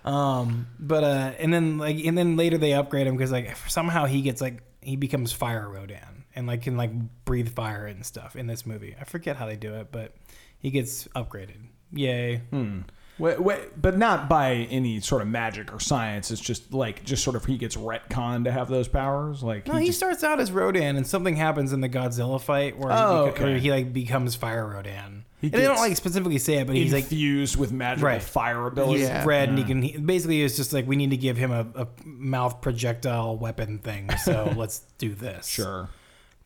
[0.05, 4.07] Um, but uh, and then like and then later they upgrade him because like somehow
[4.07, 6.91] he gets like he becomes Fire Rodan and like can like
[7.25, 8.95] breathe fire and stuff in this movie.
[9.01, 10.15] I forget how they do it, but
[10.59, 11.57] he gets upgraded.
[11.93, 12.43] Yay!
[12.51, 12.81] Hmm.
[13.19, 16.31] Wait, wait, but not by any sort of magic or science.
[16.31, 19.43] It's just like just sort of he gets retconned to have those powers.
[19.43, 22.39] Like No, he he just- starts out as Rodan, and something happens in the Godzilla
[22.39, 23.45] fight where, Oh, he, beca- okay.
[23.45, 25.25] where he like becomes Fire Rodan.
[25.41, 28.23] He and they don't like specifically say it, but he's like fused with magical Right.
[28.23, 29.03] fire abilities.
[29.03, 29.25] he's Yeah.
[29.25, 29.69] red, and he hmm.
[29.69, 33.37] can he, basically it's just like we need to give him a, a mouth projectile
[33.39, 34.11] weapon thing.
[34.25, 35.47] So let's do this.
[35.47, 35.89] Sure.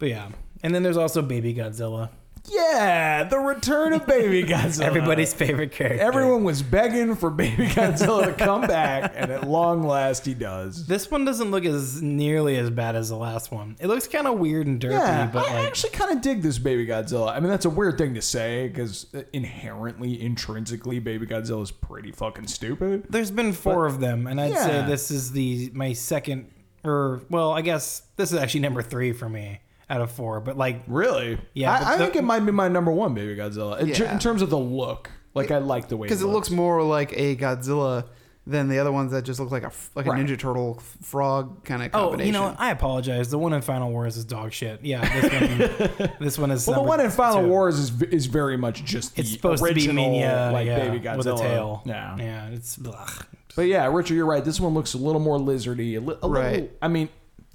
[0.00, 0.30] But yeah,
[0.64, 2.08] and then there's also Baby Godzilla,
[2.48, 4.80] Yeah, the return of Baby Godzilla.
[4.84, 6.00] everybody's favorite character.
[6.02, 10.86] Everyone was begging for Baby Godzilla to come back, and at long last, he does.
[10.86, 13.76] This one doesn't look as nearly as bad as the last one.
[13.78, 16.40] It looks kind of weird and derpy, Yeah, but I like actually kind of dig
[16.40, 17.30] this Baby Godzilla.
[17.36, 21.70] I mean, that's a weird thing to say because uh, inherently, intrinsically, Baby Godzilla is
[21.70, 23.04] pretty fucking stupid.
[23.10, 26.50] There's been four of them, and I'd say this is the my second,
[26.84, 29.60] or well, I guess this is actually number three for me
[29.90, 30.40] out of four.
[30.40, 31.38] But like, Really?
[31.52, 34.06] Yeah, I, I the- think it might be my number one Baby Godzilla in, ter-
[34.06, 35.10] in terms of the look.
[35.34, 38.06] Like, I like the way Because it looks more like a Godzilla
[38.46, 40.96] than the other ones that just look like a f- like a Ninja Turtle f-
[41.06, 42.26] frog kind of oh, combination.
[42.26, 42.58] you know, what?
[42.60, 43.30] I apologize.
[43.30, 44.80] The one in Final Wars is dog shit.
[44.82, 46.66] Yeah, this one, this one is.
[46.66, 47.48] Well, the number one in Final two.
[47.48, 50.88] Wars is is very much just the It's supposed original, to be Minya, like yeah,
[50.88, 51.82] Baby Godzilla with a tail.
[51.84, 52.16] Yeah.
[52.18, 52.78] yeah, it's.
[52.84, 53.26] Ugh.
[53.54, 54.44] But yeah, Richard, you're right.
[54.44, 55.96] This one looks a little more lizardy.
[55.96, 56.52] A, li- a Right.
[56.52, 56.68] little.
[56.82, 57.08] I mean,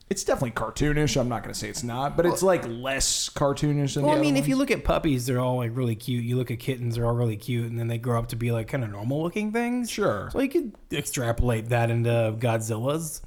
[0.07, 1.19] it's definitely cartoonish.
[1.19, 4.19] I'm not going to say it's not, but it's like less cartoonish than Well, the
[4.19, 6.23] I mean, other if you look at puppies, they're all like really cute.
[6.23, 8.51] You look at kittens, they're all really cute, and then they grow up to be
[8.51, 9.89] like kind of normal looking things.
[9.89, 10.29] Sure.
[10.31, 13.21] So you could extrapolate that into Godzillas.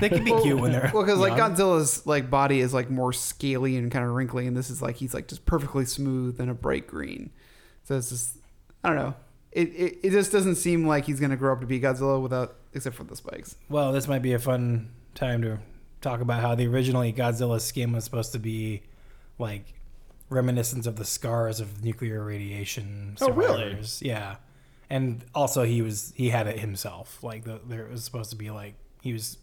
[0.00, 1.54] They could be cute when they're Well, because like young.
[1.54, 4.96] Godzilla's like body is like more scaly and kind of wrinkly, and this is like
[4.96, 7.30] he's like just perfectly smooth and a bright green.
[7.84, 8.38] So it's just
[8.82, 9.14] I don't know.
[9.52, 12.56] It, it, it just doesn't seem like he's gonna grow up to be Godzilla without
[12.72, 13.56] except for the spikes.
[13.68, 15.60] Well, this might be a fun time to
[16.04, 18.82] talk about how the originally Godzilla's skin was supposed to be
[19.38, 19.74] like
[20.30, 23.16] reminiscence of the scars of nuclear radiation.
[23.20, 23.76] Oh, really?
[24.00, 24.36] Yeah,
[24.88, 27.22] and also he was he had it himself.
[27.22, 29.38] Like the, there was supposed to be like he was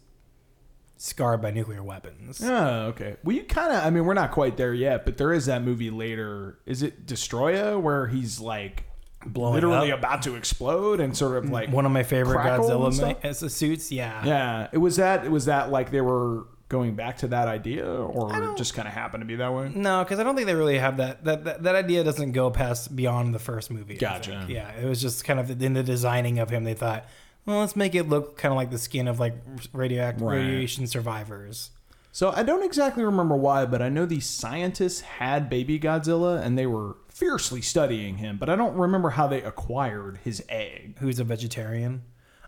[0.96, 2.40] scarred by nuclear weapons.
[2.44, 3.16] Oh, okay.
[3.24, 3.84] Well, you kind of.
[3.84, 6.58] I mean, we're not quite there yet, but there is that movie later.
[6.66, 8.84] Is it Destoroyah where he's like
[9.24, 10.00] Blowing literally up.
[10.00, 13.48] about to explode and sort of like One of my favorite Godzilla ma- as- uh,
[13.48, 13.92] suits.
[13.92, 14.24] Yeah.
[14.24, 15.24] Yeah, it was that.
[15.24, 18.94] It was that like they were going back to that idea, or just kind of
[18.94, 19.70] happened to be that way.
[19.72, 21.22] No, because I don't think they really have that.
[21.24, 21.62] That, that.
[21.62, 23.94] that idea doesn't go past beyond the first movie.
[23.94, 24.30] I Gotcha.
[24.38, 24.48] think.
[24.50, 26.64] Yeah, it was just kind of in the designing of him.
[26.64, 27.04] They thought,
[27.46, 29.34] well, let's make it look kind of like the skin of like
[29.72, 30.36] radioactive Right.
[30.38, 31.70] radiation survivors.
[32.10, 36.58] So I don't exactly remember why, but I know these scientists had baby Godzilla and
[36.58, 40.96] they were fiercely studying him, but I don't remember how they acquired his egg.
[40.98, 42.02] Who's a vegetarian?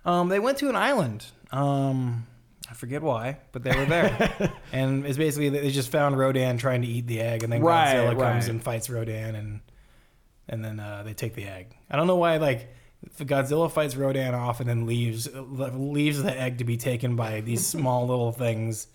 [0.05, 1.27] Um, they went to an island.
[1.51, 2.27] Um,
[2.70, 6.82] I forget why, but they were there, and it's basically they just found Rodan trying
[6.82, 9.60] to eat the egg, and then Right, Godzilla comes and fights Rodan, and
[10.48, 11.76] and then uh, they take the egg.
[11.90, 12.68] I don't know why, like.
[13.02, 17.42] if Godzilla fights Rodan off and then leaves leaves the egg to be taken by
[17.42, 18.86] these small little things.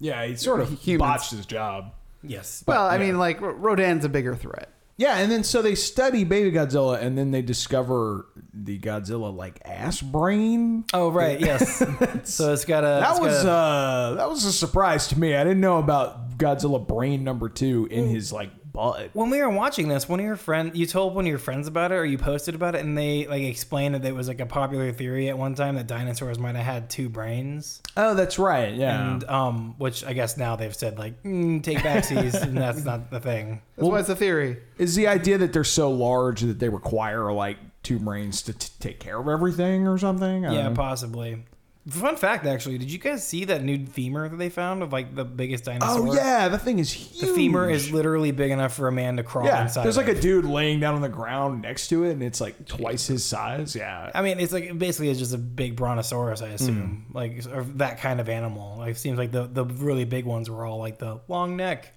[0.00, 0.98] Yeah, he sort of Humans.
[0.98, 1.94] botched his job.
[2.22, 2.62] Yes.
[2.66, 3.06] Well, I yeah.
[3.06, 4.68] mean, like Rodan's a bigger threat.
[4.96, 9.60] Yeah, and then so they study baby Godzilla and then they discover the Godzilla like
[9.64, 10.84] ass brain.
[10.94, 11.78] oh right, yes.
[12.24, 15.18] so it's got a That it's was got a- uh that was a surprise to
[15.18, 15.34] me.
[15.34, 19.08] I didn't know about Godzilla brain number 2 in his like butt.
[19.14, 21.66] when we were watching this, one of your friends, you told one of your friends
[21.66, 24.40] about it, or you posted about it, and they like explained that it was like
[24.40, 28.38] a popular theory at one time that dinosaurs might have had two brains, Oh, that's
[28.38, 28.74] right.
[28.74, 29.12] Yeah.
[29.14, 33.10] and um, which I guess now they've said like mm, take backsies, and that's not
[33.10, 33.62] the thing.
[33.76, 34.58] That's why it's a theory.
[34.76, 38.68] Is the idea that they're so large that they require like two brains to t-
[38.80, 40.44] take care of everything or something?
[40.44, 41.44] I Yeah, possibly.
[41.88, 45.14] Fun fact, actually, did you guys see that new femur that they found of like
[45.14, 46.08] the biggest dinosaur?
[46.08, 47.20] Oh yeah, the thing is huge.
[47.20, 49.64] The femur is literally big enough for a man to crawl yeah.
[49.64, 49.84] inside.
[49.84, 50.16] There's like of.
[50.16, 53.22] a dude laying down on the ground next to it, and it's like twice his
[53.22, 53.76] size.
[53.76, 54.10] Yeah.
[54.14, 57.16] I mean, it's like basically it's just a big brontosaurus, I assume, Hmm.
[57.16, 58.78] like or that kind of animal.
[58.78, 61.92] Like, it seems like the the really big ones were all like the long neck,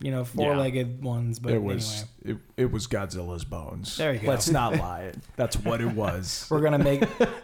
[0.00, 1.38] you know, four legged ones.
[1.38, 3.96] But it was anyway, it, it was Godzilla's bones.
[3.96, 4.28] There you go.
[4.28, 5.02] Let's not lie.
[5.04, 5.18] It.
[5.36, 6.46] That's what it was.
[6.50, 7.00] we're gonna make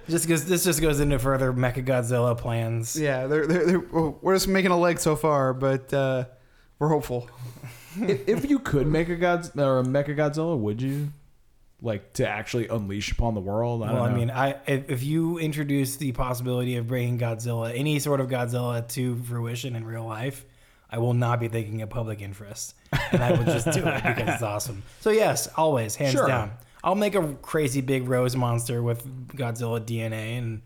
[0.09, 2.99] just because this just goes into further Mecha Godzilla plans.
[2.99, 6.25] Yeah, they're, they're, they're, we're just making a leg so far, but uh,
[6.79, 7.29] we're hopeful.
[7.99, 11.13] if, if you could make a God or a Mecha Godzilla, would you
[11.83, 13.83] like to actually unleash upon the world?
[13.83, 14.17] I Well, don't I know.
[14.17, 18.87] mean, I if, if you introduce the possibility of bringing Godzilla, any sort of Godzilla,
[18.89, 20.45] to fruition in real life,
[20.91, 22.75] I will not be thinking of public interest,
[23.13, 24.83] and I will just do it because it's awesome.
[25.01, 26.27] So yes, always hands Sure.
[26.29, 26.53] down.
[26.85, 29.05] I'll make a crazy big rose monster with
[29.37, 30.63] Godzilla DNA and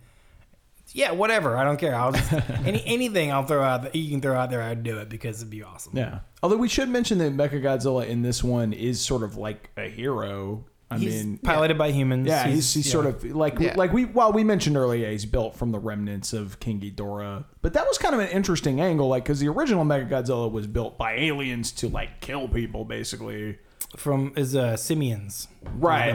[0.92, 1.56] yeah, whatever.
[1.56, 1.94] I don't care.
[1.94, 2.32] I'll just
[2.64, 3.94] any anything I'll throw out.
[3.94, 4.60] You can throw out there.
[4.62, 5.96] I'd do it because it'd be awesome.
[5.96, 6.20] yeah.
[6.42, 9.88] Although we should mention that Mecha Godzilla in this one is sort of like a
[9.88, 10.64] hero.
[10.92, 12.26] I He's mean, piloted by humans.
[12.26, 12.92] Yeah, he's, he's yeah.
[12.92, 13.74] sort of like Yeah.
[13.76, 17.74] like we well we mentioned earlier he's built from the remnants of King Ghidorah, but
[17.74, 21.14] that was kind of an interesting angle, like because the original Mechagodzilla was built by
[21.14, 23.58] aliens to like kill people, basically.
[23.96, 25.46] from is uh Simians.
[25.74, 26.12] Right,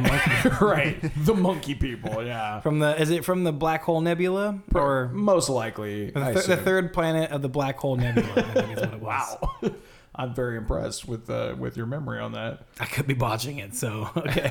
[0.61, 0.97] right.
[1.25, 2.59] The monkey people, yeah.
[2.59, 6.55] From the is it from the Black Hole Nebula or Most likely, The, I thir-
[6.55, 8.29] the third planet of the black hole nebula.
[8.35, 9.37] I think is what it was.
[9.61, 9.75] Wow,
[10.17, 12.65] I'm very impressed with uh, with your memory on that.
[12.79, 14.49] I could be botching it, so okay.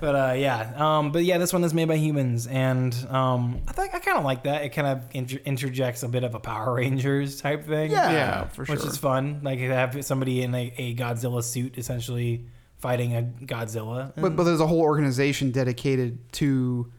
[0.00, 3.72] but uh, yeah, um, but yeah, this one is made by humans, and um, I
[3.72, 4.62] think I kind of like that.
[4.64, 7.90] It kind of inter- interjects a bit of a Power Rangers type thing.
[7.90, 8.12] Yeah.
[8.12, 8.76] Yeah, for sure.
[8.76, 9.40] which is fun.
[9.42, 12.46] Like to have somebody in a, a Godzilla suit essentially
[12.78, 14.12] fighting a Godzilla.
[14.16, 16.92] But, but there's a whole organization dedicated to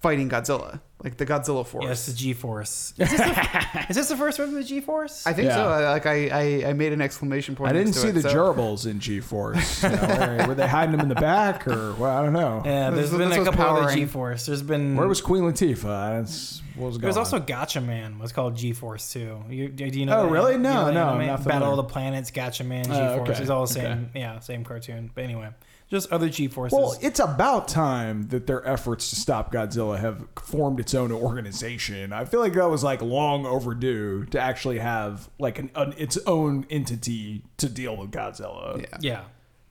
[0.00, 1.84] fighting Godzilla, like the Godzilla Force.
[1.84, 2.94] Yes, the G Force.
[2.98, 5.26] Is, this the- is this the first one with the G Force?
[5.26, 5.56] I think Yeah.
[5.56, 5.68] so.
[5.68, 7.70] I, like I, I, I made an exclamation point.
[7.70, 9.82] I didn't next to see it, the so- gerbils in G-force.
[9.82, 9.96] You know,
[10.40, 12.62] were, were they hiding them in the back, or well, I don't know.
[12.64, 13.96] Yeah, there's This- been this a was couple other powering.
[13.98, 14.46] G Force.
[14.46, 16.18] There's been Where was Queen Latifah?
[16.20, 18.20] That's what was going There's also Gatchaman.
[18.20, 19.42] Was called G Force too.
[19.50, 20.20] You, do you know?
[20.20, 20.30] Oh, that?
[20.32, 20.52] really?
[20.52, 21.06] You No, know that no.
[21.08, 21.70] I'm not Battle familiar.
[21.70, 23.30] of the Planets, Gatchaman, G Oh, Force.
[23.30, 24.08] okay, It's all the same.
[24.10, 24.20] okay.
[24.20, 25.10] Yeah, same cartoon.
[25.14, 25.48] But anyway,
[25.90, 26.78] just other G Forces.
[26.78, 32.12] Well, it's about time that their efforts to stop Godzilla have formed its own organization.
[32.12, 36.18] I feel like that was like long overdue to actually have like an, an its
[36.26, 38.80] own entity to deal with Godzilla.
[38.80, 38.98] Yeah.
[39.00, 39.24] yeah.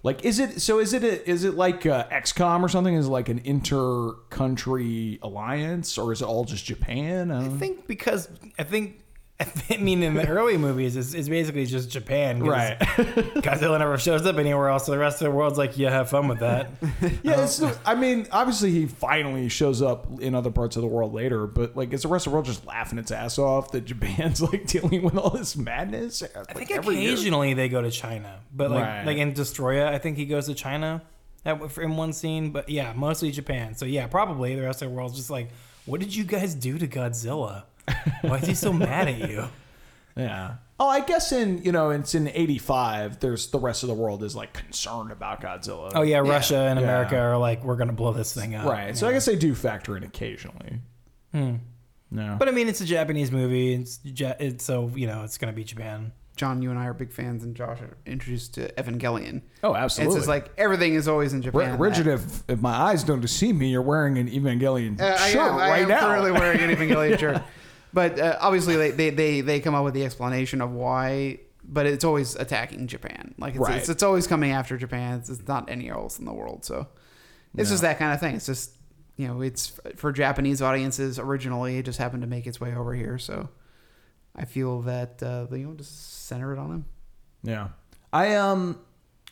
[0.03, 0.79] Like, is it so?
[0.79, 2.93] Is it a, is it like uh, XCOM or something?
[2.93, 7.31] Is it like an inter-country alliance, or is it all just Japan?
[7.31, 9.01] I I think because I think.
[9.69, 12.39] I mean, in the early movies, it's, it's basically just Japan.
[12.39, 12.79] 'cause Right.
[12.79, 16.09] Godzilla never shows up anywhere else, so the rest of the world's like, yeah, have
[16.09, 16.71] fun with that.
[17.23, 20.87] Yeah, it's, um, I mean, obviously he finally shows up in other parts of the
[20.87, 23.71] world later, but like, is the rest of the world just laughing its ass off
[23.73, 26.23] that Japan's like dealing with all this madness?
[26.23, 29.05] I think occasionally they go to China, but like Right.
[29.05, 31.03] like in Destoroyah, I think he goes to China
[31.45, 32.49] in one scene.
[32.51, 33.75] But yeah, mostly Japan.
[33.75, 35.49] So yeah, probably the rest of the world's just like,
[35.85, 37.63] what did you guys do to Godzilla?
[38.21, 39.45] Why is he so mad at you?
[40.15, 40.55] Yeah.
[40.79, 43.19] Oh, I guess in you know it's in '85.
[43.19, 45.91] There's the rest of the world is like concerned about Godzilla.
[45.95, 46.85] Oh yeah, Russia and Yeah.
[46.85, 48.65] America are like, we're gonna blow this thing up.
[48.65, 48.95] right.
[48.97, 50.81] So I guess they do factor in occasionally.
[51.33, 52.35] No.
[52.39, 53.73] But I mean, it's a Japanese movie.
[53.73, 56.11] It's, it's so you know it's gonna be Japan.
[56.35, 59.41] John, you and I are big fans, and Josh are introduced to Evangelion.
[59.63, 60.19] oh, And absolutely.
[60.19, 61.71] it's like everything is always in Japan.
[61.71, 65.29] and Richard, if, if my eyes don't deceive me, you're wearing an Evangelion Uh, I
[65.31, 65.99] shirt am, I right am now.
[66.01, 67.41] currently wearing an Evangelion shirt.
[67.93, 71.85] But uh, obviously, they, they, they, they come up with the explanation of why, but
[71.85, 73.33] it's always attacking Japan.
[73.37, 73.77] Like, it's, Right.
[73.77, 75.19] it's, it's always coming after Japan.
[75.19, 76.65] It's, it's not anywhere else in the world.
[76.65, 76.87] So
[77.55, 78.35] it's just that kind of thing.
[78.35, 78.73] It's just,
[79.15, 81.77] you know, it's for Japanese audiences originally.
[81.77, 83.17] It just happened to make its way over here.
[83.17, 83.49] So
[84.35, 86.85] I feel that, uh, you know, just center it on them.
[87.41, 87.69] Yeah.
[88.13, 88.79] I um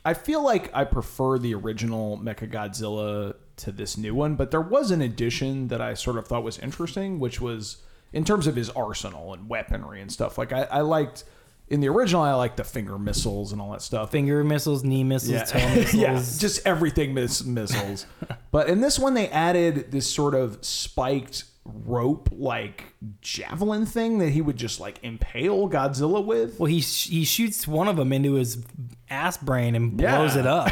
[0.03, 4.91] I feel like I prefer the original Mechagodzilla to this new one, but there was
[4.91, 7.77] an addition that I sort of thought was interesting, which was
[8.15, 10.37] in terms of his arsenal and weaponry and stuff.
[10.37, 11.25] Like I, I liked
[11.67, 14.11] in the original I liked the finger missiles and all that stuff.
[14.11, 15.93] Finger missiles, knee missiles, toe missiles.
[15.93, 18.05] yeah, just everything miss- missiles.
[18.51, 24.29] but in this one, they added this sort of spiked rope like javelin thing that
[24.29, 26.57] he would just like impale Godzilla with.
[26.57, 28.63] Well, he sh- he shoots one of them into his
[29.09, 30.41] ass brain and blows Yeah.
[30.41, 30.71] it up,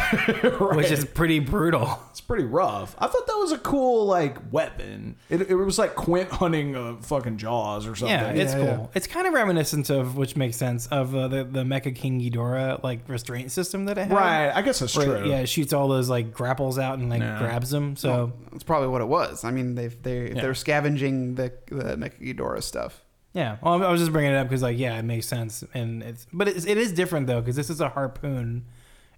[0.76, 2.00] which is pretty brutal.
[2.10, 2.96] It's pretty rough.
[2.98, 5.18] I thought that was a cool like weapon.
[5.30, 8.10] It, it was like Quint hunting a fucking Jaws or something.
[8.18, 8.92] Yeah, it's Yeah, cool.
[8.96, 12.82] It's kind of reminiscent of, which makes sense, of uh, the the Mecha King Ghidorah
[12.84, 14.12] like restraint system that it had.
[14.12, 14.50] right.
[14.50, 15.30] I guess that's Where, true.
[15.30, 17.38] yeah, it shoots all those like grapples out and like Yeah.
[17.38, 17.96] grabs them.
[17.96, 19.44] So That's probably what it was.
[19.44, 20.42] I mean, they've, they Yeah.
[20.42, 23.03] they're scavenging the the Mecha Ghidorah stuff.
[23.34, 26.04] Yeah, well, I was just bringing it up because, like, yeah, it makes sense, and
[26.04, 28.66] it's but it's, it is different though because this is a harpoon,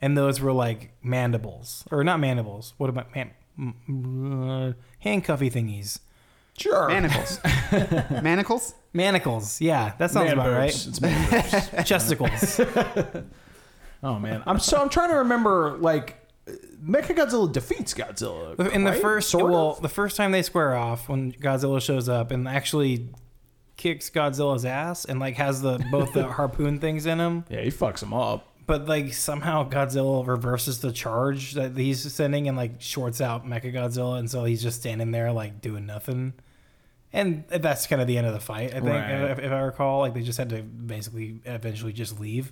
[0.02, 2.74] and those were like mandibles or not mandibles.
[2.78, 6.00] What about man, uh, handcuffy thingies?
[6.58, 6.88] Sure.
[6.88, 7.42] Manacles.
[8.24, 8.74] Manacles?
[8.94, 9.60] Manacles.
[9.60, 10.88] Yeah, that sounds Man about boobs.
[10.88, 11.52] It's man boobs.
[11.90, 13.26] Chesticles.
[14.04, 16.20] Oh man, I'm so I'm trying to remember like
[16.80, 19.82] Mechagodzilla defeats Godzilla In the first, Sort well, of?
[19.82, 23.10] the first time they square off when Godzilla shows up and actually
[23.78, 27.46] kicks Godzilla's ass and like has the both the harpoon things in him.
[27.50, 28.48] yeah, he fucks him up.
[28.68, 34.18] But like somehow Godzilla reverses the charge that he's sending and like shorts out Mechagodzilla,
[34.18, 36.34] and so he's just standing there like doing nothing.
[37.14, 39.32] And that's kind of the end of the fight, I think, Right.
[39.32, 40.00] if, if I recall.
[40.00, 42.52] Like they just had to basically eventually just leave.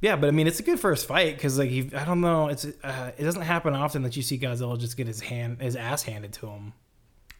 [0.00, 2.48] Yeah, but I mean, it's a good first fight because like he, I don't know,
[2.48, 5.76] it's uh, it doesn't happen often that you see Godzilla just get his hand, his
[5.76, 6.72] ass handed to him.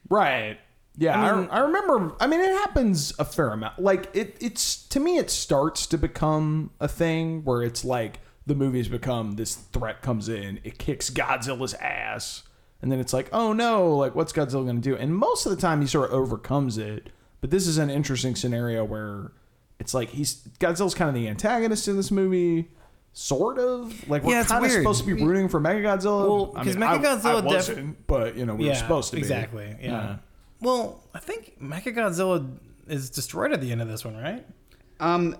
[0.09, 0.59] Right.
[0.97, 2.15] Yeah, I, I mean- I, remember.
[2.21, 3.79] I mean, it happens a fair amount.
[3.79, 8.55] Like it, it's to me, it starts to become a thing where it's like the
[8.55, 12.43] movies become this threat comes in, it kicks Godzilla's ass,
[12.83, 14.97] and then it's like, oh no, like what's Godzilla going to do?
[14.97, 17.11] And most of the time, he sort of overcomes it.
[17.41, 19.33] But this is an interesting scenario where
[19.81, 22.69] it's like he's Godzilla's kind of the antagonist in this movie.
[23.15, 26.27] Sort of like we're Yeah, kind of supposed to be rooting for Mechagodzilla.
[26.29, 29.17] Well, I 'cause mean, I- Mechagodzilla I, wasn't, but you know we were supposed to
[29.17, 29.75] be exactly.
[29.83, 30.17] Yeah.
[30.63, 32.49] Well, I think Mechagodzilla
[32.87, 34.47] is destroyed at the end of this one, right?
[35.01, 35.37] Um,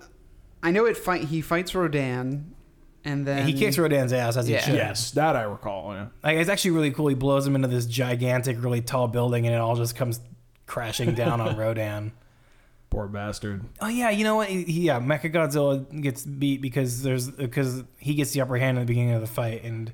[0.61, 1.23] I know it fight.
[1.25, 2.53] He fights Rodan,
[3.05, 4.61] and then he kicks Rodan's ass as he Yeah.
[4.61, 4.75] should.
[4.75, 5.93] Yes, that I recall.
[5.93, 6.07] Yeah.
[6.23, 7.07] Like it's actually really cool.
[7.07, 10.19] He blows him into this gigantic, really tall building, and it all just comes
[10.65, 12.11] crashing down on Rodan.
[12.89, 13.63] Poor bastard.
[13.81, 14.49] Oh yeah, you know what?
[14.49, 18.83] He, he- yeah, Mechagodzilla gets beat because there's because he gets the upper hand in
[18.83, 19.91] the beginning of the fight, and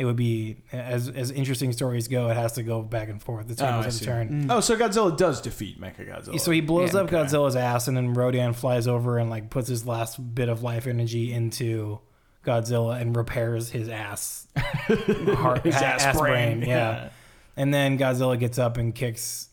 [0.00, 3.46] it would be as as interesting stories go, it has to go back and forth.
[3.48, 4.04] The Oh, tables I have to see.
[4.06, 4.50] turn.
[4.50, 6.40] Oh, so Godzilla does defeat Mechagodzilla.
[6.40, 9.68] So he blows Yeah, up Godzilla's ass, and then Rodan flies over and like puts
[9.68, 12.00] his last bit of life energy into
[12.44, 16.66] Godzilla and repairs his ass, heart, His ass brain, yeah.
[16.66, 17.08] yeah.
[17.56, 19.48] And then Godzilla gets up and kicks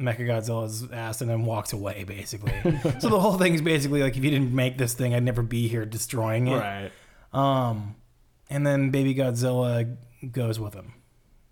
[0.00, 2.52] Mechagodzilla's ass and then walks away, basically.
[2.98, 5.42] so the whole thing is basically like, if you didn't make this thing, I'd never
[5.42, 6.56] be here destroying it.
[6.58, 6.90] right.
[7.32, 7.94] Um,
[8.50, 9.96] and then Baby Godzilla
[10.32, 10.94] goes with him,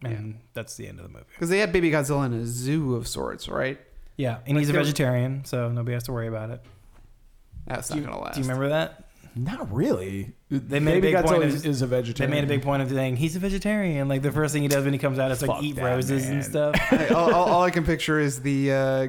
[0.03, 1.25] and that's the end of the movie.
[1.35, 3.79] because they had Baby Godzilla in a zoo of sorts, right?
[4.17, 6.61] Yeah, and he's a they were- vegetarian, so nobody has to worry about it.
[7.67, 8.35] That's Do not you, gonna last.
[8.35, 9.05] do you remember that?
[9.35, 10.33] Not really.
[10.51, 12.63] They made a Baby big point Godzilla of- is, is a They made a big
[12.63, 14.07] point of saying he's a vegetarian.
[14.09, 16.25] Like the first thing he does when he comes out is like Fuck eat roses
[16.25, 16.33] man.
[16.35, 16.75] and stuff.
[16.93, 19.09] I- all, all, all I can picture is the uh,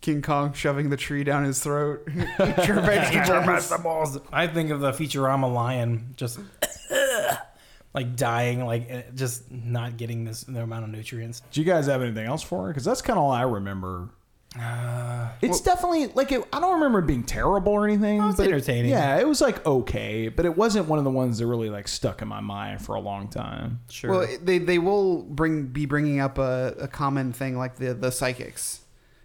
[0.00, 2.06] King Kong shoving the tree down his throat.
[2.08, 4.18] Eat your vegetables.
[4.32, 6.38] I think of the Futurama lion just
[7.94, 11.42] like dying, like eh, just not getting this the amount of nutrients.
[11.52, 12.72] Do you guys have anything else for it?
[12.72, 14.10] Because that's kind of all I remember.
[15.42, 18.20] it's definitely like it, I don't remember it being terrible or anything.
[18.20, 18.90] Oh, it's but it- entertaining.
[18.92, 21.88] yeah, it was like okay, but it wasn't one of the ones that really like
[21.88, 23.80] stuck in my mind for a long time.
[23.90, 24.10] Sure.
[24.10, 28.10] Well, they they will bring be bringing up a, a common thing like the the
[28.12, 28.80] psychics,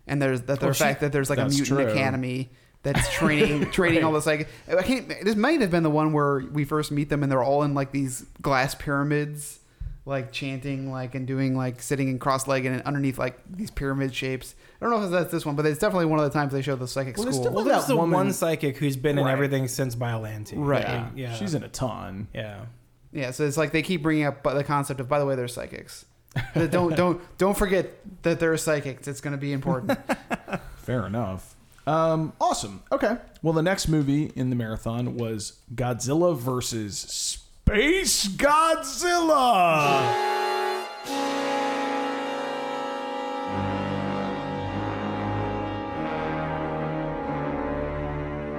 [0.08, 1.88] and there's that the Well, she- fact that there's like a mutant true.
[1.88, 2.50] academy
[2.84, 4.48] that's training training all the psychic.
[4.68, 5.08] I can't.
[5.24, 7.74] This might have been the one where we first meet them and they're all in
[7.74, 9.60] like these glass pyramids,
[10.06, 14.14] like chanting like and doing like sitting in cross legged and underneath like these pyramid
[14.16, 14.56] shapes.
[14.82, 16.62] I don't know if that's this one, but it's definitely one of the times they
[16.62, 17.42] show the psychic Well, school.
[17.44, 20.54] well, definitely there's that the woman- one psychic who's been in everything since Biollante.
[20.56, 20.84] Right.
[20.84, 21.34] Yeah, yeah.
[21.36, 22.28] she's in a ton.
[22.34, 22.66] Yeah.
[23.12, 25.48] Yeah, so it's like they keep bringing up the concept of by the way they're
[25.48, 26.06] psychics.
[26.54, 27.90] Don't don't don't forget
[28.22, 29.08] that they're psychics.
[29.08, 29.98] It's going to be important.
[30.78, 31.56] Fair enough.
[31.88, 32.84] Um, awesome.
[32.92, 33.18] Okay.
[33.42, 40.16] Well, the next movie in the marathon was Godzilla versus Space Godzilla.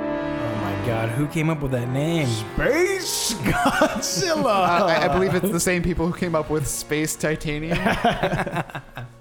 [0.03, 2.27] Oh my God, who came up with that name?
[2.27, 4.41] Space Godzilla.
[4.51, 7.79] Uh, I, I believe it's the same people who came up with space titanium.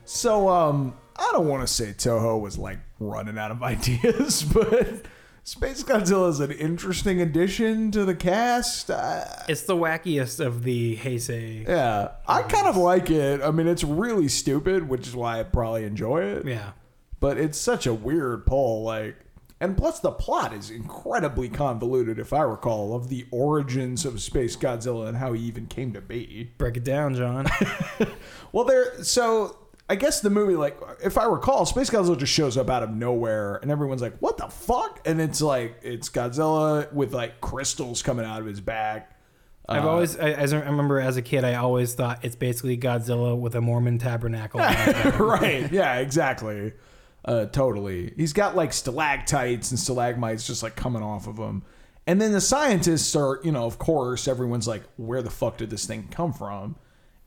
[0.05, 5.05] So, um, I don't want to say Toho was like running out of ideas, but
[5.43, 8.91] Space Godzilla is an interesting addition to the cast.
[8.91, 11.67] Uh, It's the wackiest of the Heisei.
[11.67, 13.41] yeah, I kind of like it.
[13.41, 16.45] I mean, it's really stupid, which is why I probably enjoy it.
[16.45, 16.71] Yeah.
[17.19, 19.15] But it's such a weird pull, like.
[19.61, 24.55] And plus, the plot is incredibly convoluted, if I recall, of the origins of Space
[24.55, 26.51] Godzilla and how he even came to be.
[26.57, 27.45] Break it down, John.
[28.53, 29.03] Well, there.
[29.03, 29.57] So
[29.89, 32.91] I guess the movie, like, if I recall, Space Godzilla just shows up out of
[32.91, 38.03] nowhere, and everyone's like, "What the fuck?" And it's like it's Godzilla with like crystals
[38.03, 39.15] coming out of his back.
[39.67, 42.77] I've Uh, always, I, as I remember as a kid, I always thought it's basically
[42.77, 44.61] Godzilla with a Mormon tabernacle.
[44.61, 45.19] on his back.
[45.19, 45.71] right.
[45.71, 45.97] Yeah.
[45.99, 46.73] Exactly.
[47.25, 48.13] Uh, totally.
[48.15, 51.63] He's got like stalactites and stalagmites just like coming off of him.
[52.07, 55.69] And then the scientists are, you know, of course, everyone's like, where the fuck did
[55.69, 56.75] this thing come from?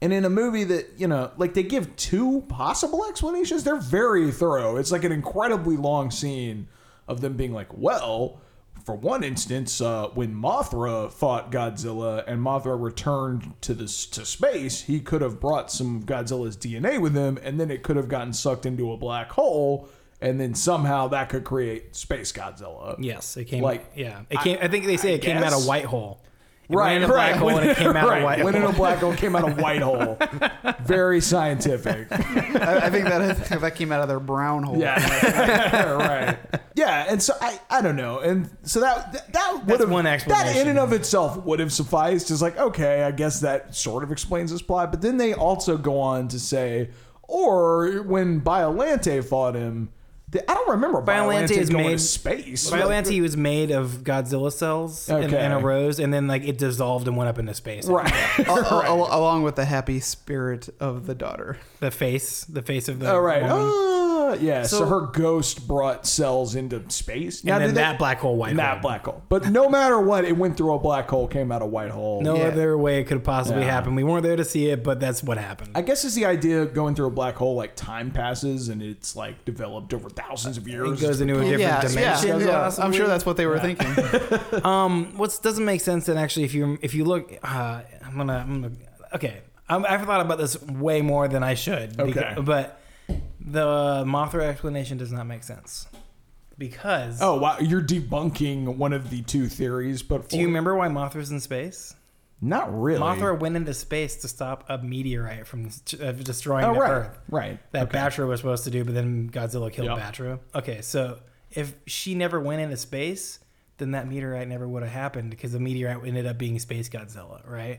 [0.02, 4.32] And in a movie that, you know, like they give two possible explanations, they're very
[4.32, 4.76] thorough.
[4.76, 6.66] It's like an incredibly long scene
[7.06, 8.40] of them being like, well,
[8.84, 14.82] for one instance, uh, when Mothra fought Godzilla and Mothra returned to this to space,
[14.82, 18.08] he could have brought some of Godzilla's DNA with him, and then it could have
[18.08, 19.88] gotten sucked into a black hole,
[20.20, 22.96] and then somehow that could create Space Godzilla.
[22.98, 23.62] Yes, it came.
[23.62, 24.58] Like, yeah, it came.
[24.60, 25.60] I, think they say it came out guess.
[25.60, 26.20] of white hole.
[26.68, 27.38] It Right, went in a black right.
[27.40, 28.18] hole and it came out right.
[28.18, 28.70] of white Went in hole.
[28.70, 30.16] a black hole, came out of white hole.
[30.84, 32.06] Very scientific.
[32.10, 34.78] I, I think that that came out of their brown hole.
[34.78, 36.38] Yeah, right.
[36.74, 40.06] Yeah, and so I, I don't know, and so that that, that would have one
[40.06, 40.46] explanation.
[40.46, 42.30] That in and of itself would have sufficed.
[42.30, 44.90] Is like okay, I guess that sort of explains this plot.
[44.92, 46.90] But then they also go on to say,
[47.24, 50.01] or when Biollante fought him, the,
[50.34, 52.70] I don't remember Biollante Biollante is going made- to space.
[52.70, 55.36] Biollante was made of Godzilla cells and, Okay.
[55.38, 57.86] and arose, and then like it dissolved and went up into space.
[57.88, 58.12] right?
[58.48, 61.58] Al- al- along with the happy spirit of the daughter.
[61.80, 63.10] The face, the face of the.
[63.12, 63.42] All right.
[63.44, 64.11] Oh.
[64.32, 64.44] Woman.
[64.46, 64.62] Yeah.
[64.64, 67.40] So, So- her ghost brought cells into space.
[67.42, 68.80] and then did that black hole, white that hole.
[68.82, 69.22] black hole.
[69.28, 72.20] But no matter what, it went through a black hole, came out a white hole.
[72.22, 72.44] No Yeah.
[72.48, 73.70] other way it could have possibly Yeah.
[73.70, 73.94] happen.
[73.94, 75.70] We weren't there to see it, but that's what happened.
[75.74, 78.82] I guess it's the idea of going through a black hole like time passes and
[78.82, 81.00] it's like developed over thousands of years.
[81.02, 82.40] it goes into a different yeah, dimension.
[82.40, 82.70] yeah, yeah.
[82.78, 83.88] I'm sure that's what they were thinking.
[84.64, 88.38] Um, what doesn't make sense, and actually, if you if you look, uh, I'm gonna,
[88.46, 88.74] I'm gonna,
[89.14, 91.98] okay, I'm, I've thought about this way more than I should.
[91.98, 92.20] Okay.
[92.20, 92.78] beca- but
[93.44, 95.86] the Mothra explanation does not make sense
[96.58, 97.20] because.
[97.20, 101.30] Oh wow, you're debunking one of the two theories, but do you remember why Mothra's
[101.30, 101.94] in space?
[102.44, 103.00] Not really.
[103.00, 105.70] Mothra went into space to stop a meteorite from
[106.00, 107.18] uh, destroying Oh the right, Earth.
[107.30, 107.58] right.
[107.70, 107.98] That okay.
[107.98, 109.98] Battra was supposed to do, but then Godzilla killed Yep.
[109.98, 110.38] Battra.
[110.54, 111.20] Okay, so
[111.52, 113.38] if she never went into space,
[113.78, 117.48] then that meteorite never would have happened because the meteorite ended up being Space Godzilla,
[117.48, 117.78] right?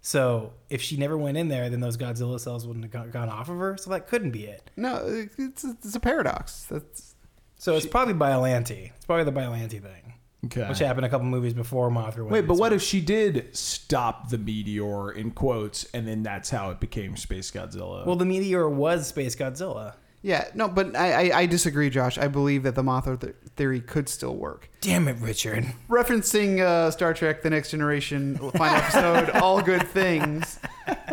[0.00, 3.28] So if she never went in there, then those Godzilla cells wouldn't have gone- gone
[3.28, 3.76] off of her.
[3.76, 4.70] So that couldn't be it.
[4.76, 5.02] No,
[5.36, 6.64] it's, it's a paradox.
[6.70, 7.14] That's
[7.56, 8.92] So it's probably Biollante.
[8.96, 10.14] It's probably the Biollante thing,
[10.46, 10.68] Okay.
[10.68, 12.28] which happened a couple movies before Mothra.
[12.28, 16.70] Wait, but what if she did stop the meteor in quotes, and then that's how
[16.70, 18.06] it became Space Godzilla?
[18.06, 19.94] Well, the meteor was Space Godzilla.
[20.22, 20.48] Yeah.
[20.54, 22.18] No, but I, I, I disagree, Josh.
[22.18, 24.68] I believe that the Mothra th- theory could still work.
[24.80, 25.66] Damn it, Richard.
[25.88, 30.58] Referencing uh, Star Trek: The Next Generation final episode, "All Good Things,"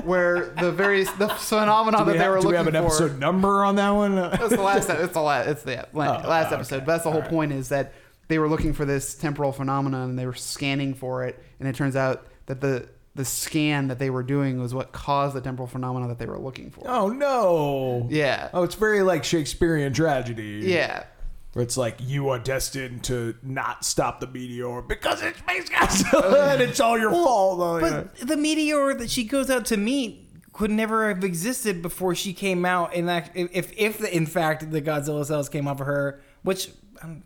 [0.03, 2.89] where the various the phenomenon that we, they have, were do we looking have an
[2.89, 3.05] for.
[3.07, 4.15] east number on that one?
[4.15, 4.89] That's the last.
[4.89, 5.47] It's the last.
[5.47, 6.55] It's the la- Oh, last okay.
[6.55, 6.79] episode.
[6.85, 7.93] But that's the whole point is that
[8.27, 11.75] they were looking for this temporal phenomenon and they were scanning for it, and it
[11.75, 15.67] turns out that the the scan that they were doing was what caused the temporal
[15.67, 16.83] phenomena that they were looking for.
[16.85, 18.07] oh no.
[18.09, 18.49] Yeah.
[18.53, 20.61] Oh, it's very like Shakespearean tragedy.
[20.65, 21.05] Yeah.
[21.53, 26.21] Where it's like you are destined to not stop the meteor because it's Space Godzilla
[26.21, 27.59] oh, and it's all your fault.
[27.61, 28.03] Oh, yeah.
[28.19, 30.21] But the meteor that she goes out to meet
[30.51, 32.93] could never have existed before she came out.
[32.93, 36.69] And that, if, if in fact the Godzilla cells came off of her, which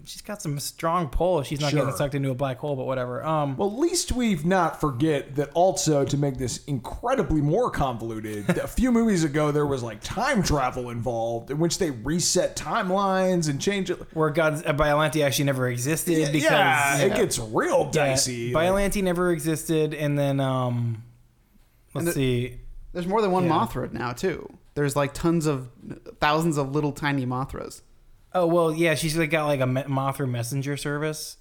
[0.05, 1.79] she's got some strong pull, she's not Sure.
[1.81, 3.23] getting sucked into a black hole, but whatever.
[3.25, 8.49] Um, Well, at least we've not forget that also to make this incredibly more convoluted.
[8.57, 13.49] a few movies ago, there was like time travel involved, in which they reset timelines
[13.49, 13.99] and change it.
[14.13, 18.51] where God's uh, Biollante actually never existed Yeah, because yeah, it gets real yeah, dicey.
[18.53, 21.03] Biollante never existed, and then um,
[21.93, 22.59] let's the- see.
[22.91, 23.51] There's more than one Yeah.
[23.51, 24.49] Mothra now too.
[24.73, 25.69] There's like tons of
[26.19, 27.81] thousands of little tiny Mothras.
[28.44, 31.38] Oh well, yeah, she's like got like a Mothra messenger service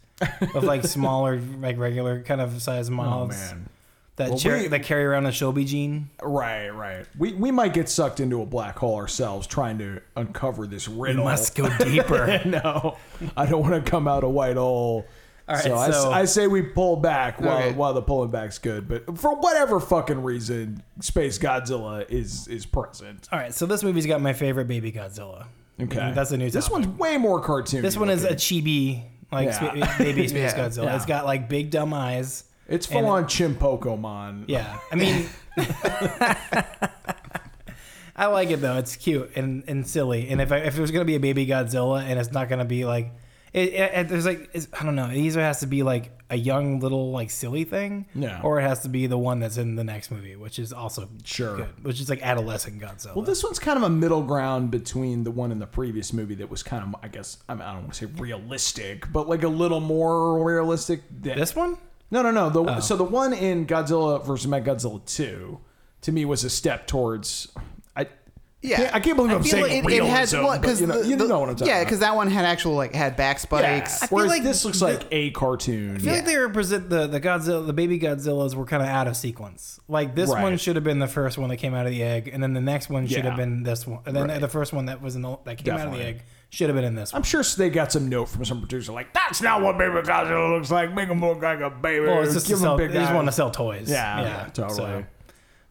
[0.54, 3.68] of like smaller, like regular kind of size oh moths man,
[4.16, 6.06] that Well, cher- we- that carry around a Shobijin.
[6.22, 7.06] right, right.
[7.18, 11.10] We we might get sucked into a black hole ourselves trying to uncover this We
[11.10, 11.24] riddle.
[11.24, 12.40] must go deeper.
[12.46, 12.96] no,
[13.36, 15.06] I don't want to come out a white hole.
[15.48, 18.58] All right, so, I so- I, say we pull back while while the pulling back's
[18.58, 18.86] good.
[18.86, 23.28] But for whatever fucking reason, Space Godzilla is is present.
[23.32, 25.46] All right, so this movie's got my favorite baby Godzilla.
[25.80, 26.14] Okay, mm-hmm.
[26.14, 26.50] that's a new.
[26.50, 26.86] This topic.
[26.86, 27.82] one's way more cartoon.
[27.82, 29.52] This one is a chibi like Yeah.
[29.86, 30.58] spa- baby space Yeah.
[30.68, 30.96] Godzilla.
[30.96, 32.44] It's got like big dumb eyes.
[32.68, 34.44] It's full and- on Chimpokemon.
[34.48, 35.26] Yeah, I mean,
[38.16, 38.76] I like it though.
[38.78, 40.28] It's cute and, and silly.
[40.28, 42.84] And if I, if there's gonna be a baby Godzilla and it's not gonna be
[42.84, 43.12] like,
[43.52, 45.06] it, it, it- there's like it's, I don't know.
[45.08, 48.40] It either has to be like a young little like silly thing, Yeah.
[48.42, 51.08] or it has to be the one that's in the next movie, which is also
[51.24, 51.56] Sure.
[51.56, 53.14] good, which is like adolescent Godzilla.
[53.16, 56.34] Well, this one's kind of a middle ground between the one in the previous movie
[56.36, 59.28] that was kind of, I guess, I, mean, I don't want to say realistic, but
[59.28, 61.02] like a little more realistic.
[61.22, 61.78] than- this one.
[62.10, 62.50] No, no, no.
[62.50, 62.80] The, Oh.
[62.80, 65.58] So the one in Godzilla versus Mechagodzilla 2
[66.02, 67.48] to me was a step towards
[68.64, 71.38] I Yeah, I can't believe I'm feel saying realism, well, but you know- you know
[71.38, 74.00] what I'm talking Yeah, because that one had actual like had back spikes.
[74.00, 75.94] feel Whereas like this looks like a cartoon.
[75.94, 79.06] I feel like they represent the the Godzilla, the baby Godzillas were kind of out
[79.06, 79.78] of sequence.
[79.86, 80.42] Like this Right.
[80.42, 82.52] one should have been the first one that came out of the egg, and then
[82.52, 83.30] the next one should Yeah.
[83.30, 84.40] have been this one, and then Right.
[84.40, 86.74] the first one that was in the, that came out of the egg should have
[86.74, 87.20] been in this one.
[87.20, 90.50] I'm sure they got some note from some producer like, "That's not what baby Godzilla
[90.56, 90.92] looks like.
[90.92, 92.06] Make him look like a baby.
[92.06, 93.88] Well, it's just to Give him sell, big they just want to sell toys.
[93.88, 94.74] Yeah, yeah, totally.
[94.76, 95.04] so-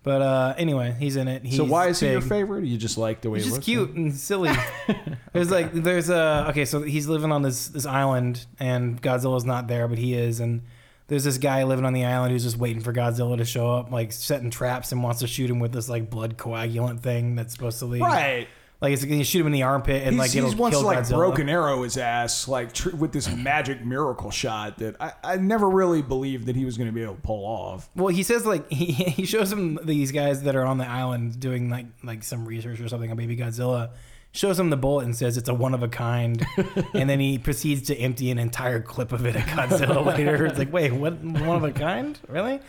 [0.07, 1.43] But uh, anyway, he's in it.
[1.43, 2.29] He's so why is he your big.
[2.29, 2.63] favorite?
[2.63, 3.65] You just like the way He's he just looks?
[3.65, 4.51] cute and silly.
[5.33, 9.67] there's like there's a okay, so he's living on this this island and Godzilla's not
[9.67, 10.61] there, but he is, and
[11.07, 13.91] there's this guy living on the island who's just waiting for Godzilla to show up,
[13.91, 17.51] like setting traps and wants to shoot him with this like blood coagulant thing that's
[17.51, 18.01] supposed to lead.
[18.01, 18.47] Right.
[18.79, 20.83] Like it's you shoot him in the armpit and He's, like he's it'll once kill
[20.83, 21.15] like Godzilla.
[21.17, 25.67] broken arrow his ass like tr- with this magic miracle shot that I, I never
[25.67, 27.89] really believed that he was going to be able to pull off.
[27.95, 31.39] Well, he says like he, he shows him these guys that are on the island
[31.39, 33.89] doing like like some research or something on Baby Godzilla.
[34.33, 36.45] Shows him the bullet and says it's a one of a kind,
[36.93, 40.45] and then he proceeds to empty an entire clip of it at Godzilla later.
[40.45, 41.19] It's like, wait, what?
[41.23, 42.19] One of a kind?
[42.27, 42.59] Really?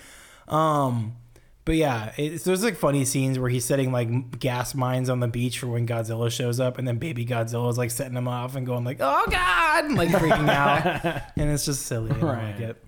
[0.47, 1.17] Um,
[1.69, 5.29] but yeah, it's, there's like funny scenes where he's setting like gas mines on the
[5.29, 8.57] beach for when Godzilla shows up, and then Baby Godzilla is like setting them off
[8.57, 11.05] and going like, "Oh God!" and like freaking out,
[11.37, 12.11] and it's just silly.
[12.11, 12.53] I don't Right.
[12.53, 12.85] like it.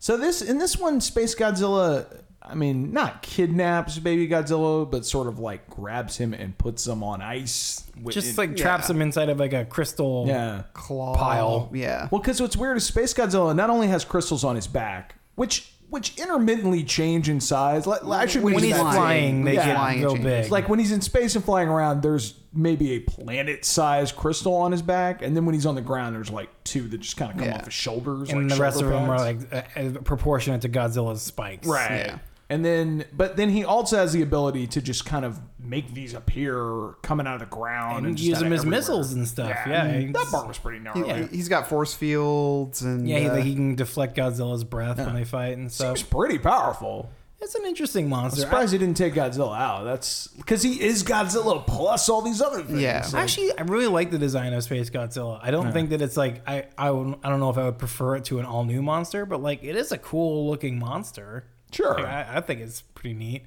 [0.00, 2.06] So this in this one, Space Godzilla,
[2.42, 7.04] I mean, not kidnaps baby Godzilla, but sort of like grabs him and puts him
[7.04, 7.84] on ice.
[7.94, 8.96] wi- Just in- like traps yeah.
[8.96, 10.24] him inside of like a crystal.
[10.26, 10.64] yeah.
[10.72, 11.70] Claw Pile.
[11.72, 12.08] Yeah.
[12.10, 15.72] Well, because what's weird is Space Godzilla not only has crystals on his back, which
[15.90, 17.86] which intermittently change in size.
[17.86, 19.66] Like, I should When When he's that, flying, they Yeah.
[19.66, 20.42] get Flying real changes.
[20.46, 20.52] big.
[20.52, 24.82] Like when he's in space and flying around, there's maybe a planet-sized crystal on his
[24.82, 27.38] back, and then when he's on the ground, there's like two that just kind of
[27.38, 27.56] come Yeah.
[27.56, 28.30] off his shoulders.
[28.30, 31.66] and like the rest of shoulder them are like uh, uh, proportionate to Godzilla's spikes.
[31.66, 32.06] right.
[32.06, 32.18] Yeah.
[32.50, 36.14] And then, but then he also has the ability to just kind of make these
[36.14, 38.78] appear coming out of the ground and, And just use them as everywhere.
[38.78, 39.50] missiles and stuff.
[39.66, 41.26] Yeah, and that part was pretty He, gnarly.
[41.26, 45.14] He's got force fields and Yeah, he, uh, like, he can deflect Godzilla's breath when
[45.14, 45.98] they fight and stuff.
[45.98, 47.10] Seems pretty powerful.
[47.40, 48.40] It's an interesting monster.
[48.40, 49.84] I'm surprised he didn't take Godzilla out.
[49.84, 52.80] That's because he is Godzilla plus all these other things.
[52.80, 53.06] Yeah.
[53.14, 55.38] I, actually, I really like the design of Space Godzilla.
[55.42, 57.78] I don't think that it's like I I, would, I don't know if I would
[57.78, 61.44] prefer it to an all new monster, but like it is a cool looking monster.
[61.72, 61.94] Sure.
[61.94, 63.44] Like, I, I think it's pretty neat.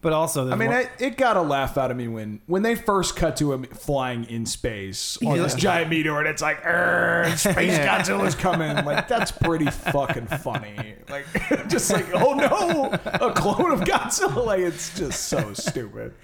[0.00, 2.62] But also, I mean, one- I, it got a laugh out of me when when
[2.62, 5.42] they first cut to him flying in space on Yeah.
[5.44, 6.58] this giant meteor, and it's like,
[7.38, 8.84] space Space Godzilla's coming.
[8.84, 10.96] Like that's pretty fucking funny.
[11.08, 11.26] Like,
[11.68, 14.44] just like, oh no, a clone of Godzilla.
[14.44, 16.14] Like, it's just so stupid.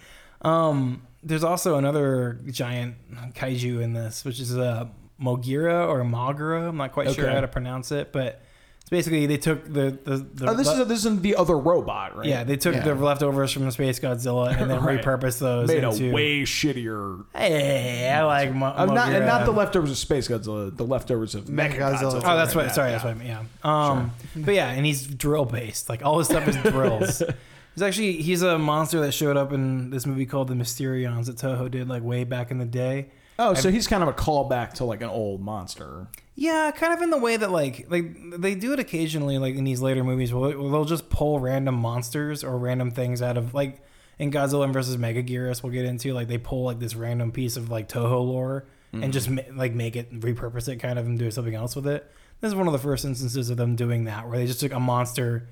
[0.42, 2.96] Um, there's also another giant
[3.34, 4.90] kaiju in this, which is a
[5.22, 6.68] Moguera or Magura.
[6.68, 8.42] I'm not quite sure how to pronounce it, but
[8.89, 12.16] it's basically they took the the, the Oh, this is this is the other robot,
[12.16, 12.27] right?
[12.27, 12.81] yeah they took Yeah.
[12.85, 15.02] the leftovers from Space Godzilla and then Right.
[15.02, 16.09] repurposed those made into.
[16.10, 17.24] a way shittier.
[17.36, 19.27] hey, I like Mo- Uh, not, and Moguera.
[19.27, 21.98] not the leftovers of Space Godzilla, the leftovers of Mechagodzilla.
[22.01, 22.23] Mechagodzilla.
[22.24, 22.74] Oh, that's Right, what.
[22.74, 22.93] Sorry, yeah.
[22.93, 23.28] that's what I meant.
[23.65, 23.89] Yeah.
[23.90, 25.89] Um, but yeah, and he's drill based.
[25.90, 27.23] Like all his stuff is drills.
[27.74, 31.36] He's actually he's a monster that showed up in this movie called The Mysterians that
[31.36, 33.10] Toho did like way back in the day.
[33.40, 36.09] Oh, so he's kind of a callback to like an old monster.
[36.35, 39.65] Yeah, kind of in the way that like like they do it occasionally, like in
[39.65, 43.81] these later movies, where they'll just pull random monsters or random things out of like
[44.19, 45.62] in Godzilla versus Megaguirus.
[45.62, 49.02] We'll get into like they pull like this random piece of like Toho lore and
[49.02, 49.10] mm-hmm.
[49.10, 52.10] just like make it repurpose it kind of and do something else with it.
[52.40, 54.73] This is one of the first instances of them doing that, where they just took
[54.73, 55.48] a monster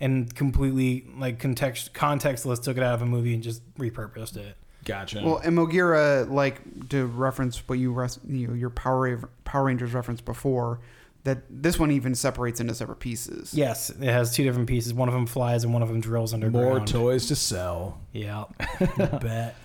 [0.00, 4.56] and completely like context contextless took it out of a movie and just repurposed it.
[4.84, 5.22] Gotcha.
[5.24, 9.92] Well, and Moguera, like to reference what you, res- you know, your Power Power Rangers
[9.92, 10.80] referenced before,
[11.24, 13.52] that this one even separates into separate pieces.
[13.52, 14.94] Yes, it has two different pieces.
[14.94, 16.66] One of them flies and one of them drills underground.
[16.66, 18.00] More toys to sell.
[18.12, 19.56] Yeah, I bet.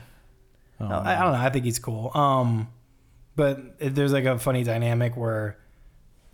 [0.79, 0.83] I,
[1.15, 1.39] I don't know.
[1.39, 2.11] I think he's cool.
[2.13, 2.67] Um,
[3.37, 5.57] but there's like a funny dynamic where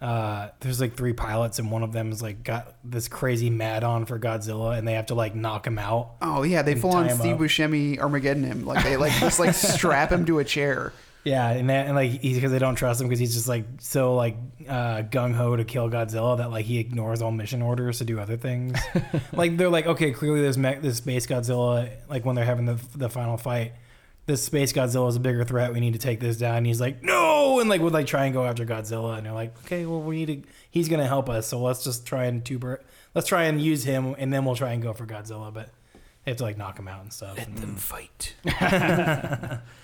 [0.02, 3.84] uh, there's like three pilots and one of them is like got this crazy mad
[3.84, 6.14] on for Godzilla and they have to like knock him out.
[6.22, 7.42] Oh yeah, they full on Steve up.
[7.42, 8.66] Buscemi Armageddon him.
[8.66, 10.92] Like they like just like strap him to a chair.
[11.24, 13.66] Yeah, and, that, and like he's because they don't trust him because he's just like
[13.80, 14.38] so like
[14.68, 18.20] uh, gung ho to kill Godzilla that like he ignores all mission orders to do
[18.20, 18.80] other things.
[19.34, 22.80] like they're like, okay, clearly this me- this space Godzilla, like when they're having the
[22.96, 23.74] the final fight,
[24.32, 25.74] this space Godzilla is a bigger threat.
[25.74, 26.56] We need to take this down.
[26.58, 29.34] And he's like, no, and like would like try and go after Godzilla, and they're
[29.34, 30.50] like, okay, well we need to.
[30.70, 32.82] He's gonna help us, so let's just try and tuber.
[33.14, 35.70] Let's try and use him, and then we'll try and go for Godzilla, but
[36.24, 37.38] they have to like knock him out and stuff.
[37.38, 38.36] Let and- fight.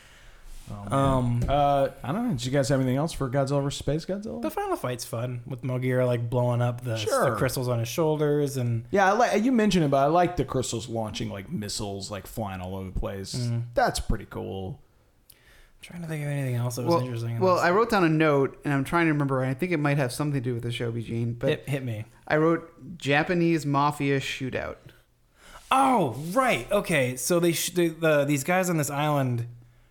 [0.91, 2.31] um, Uh, I don't know.
[2.34, 3.77] Did you guys have anything else for Godzilla vs.
[3.80, 4.41] Space Godzilla?
[4.41, 7.30] the final fight's fun with Moguera like blowing up the, Sure.
[7.31, 10.35] the crystals on his shoulders and Yeah, I like you mentioned it, but I like
[10.38, 13.35] the crystals launching like missiles, like flying all over the place.
[13.35, 13.64] Mm.
[13.73, 14.80] That's pretty cool.
[15.81, 17.39] trying to think of anything else that was Well, interesting.
[17.39, 17.64] well, this.
[17.64, 19.44] I wrote down a note, and I'm trying to remember.
[19.45, 21.34] I think it might have something to do with the show, Eugene.
[21.34, 22.06] But hit, hit me.
[22.27, 24.76] I wrote Japanese mafia shootout.
[25.72, 26.69] Oh, right.
[26.72, 27.15] Okay.
[27.15, 29.48] So they, sh- they the these guys on this island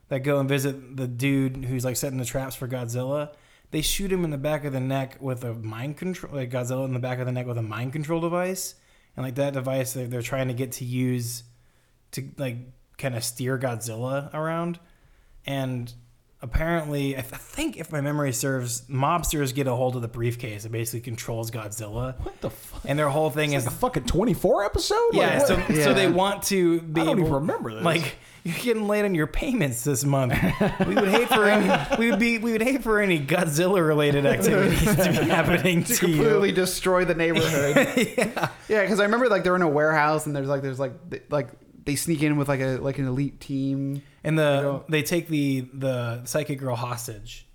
[0.08, 3.30] that go and visit the dude who's like setting the traps for Godzilla.
[3.72, 6.84] They shoot him in the back of the neck with a mind control, like Godzilla
[6.84, 8.76] in the back of the neck with a mind control device,
[9.16, 11.42] and like that device they're, they're trying to get to use
[12.12, 12.56] to like
[12.98, 14.78] kind of steer Godzilla around,
[15.44, 15.92] and
[16.42, 20.08] apparently I, th- I think if my memory serves, mobsters get a hold of the
[20.08, 22.82] briefcase that basically controls Godzilla, What the fuck?
[22.84, 24.96] and their whole thing It's is like a fucking 24 episode?
[25.12, 27.82] yeah, so, so they want to be I don't able, even remember this.
[27.84, 28.16] Like
[28.46, 30.32] you're getting late on your payments this month.
[30.86, 34.24] we would hate for any we would be we would hate for any Godzilla related
[34.24, 36.54] activities to be happening to, completely you.
[36.54, 37.76] destroy the neighborhood.
[38.16, 38.82] yeah, yeah.
[38.82, 40.92] Because I remember like they're in a warehouse and there's like there's like
[41.28, 41.48] like
[41.84, 44.02] they sneak in with like a like an elite team.
[44.22, 47.45] And the go- they take the the psychic girl hostage.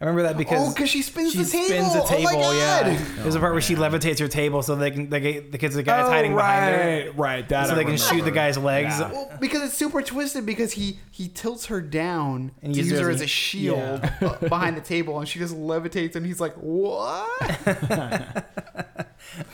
[0.00, 1.64] I remember that because Oh, 'cause she spins she the table.
[1.66, 2.42] spins the Oh my table.
[2.42, 2.54] God.
[2.86, 5.74] Yeah, there's a part where she levitates her table so they can they get because
[5.74, 7.48] the guy's Oh, hiding behind her, right, right.
[7.48, 8.94] That so I they can shoot the guy's legs.
[9.00, 9.10] Yeah.
[9.10, 13.00] Well, because it's super twisted because he he tilts her down And to uses use
[13.00, 16.14] her her as as a- a shield uh, behind the table, and she just levitates,
[16.14, 17.28] and he's like, "What?"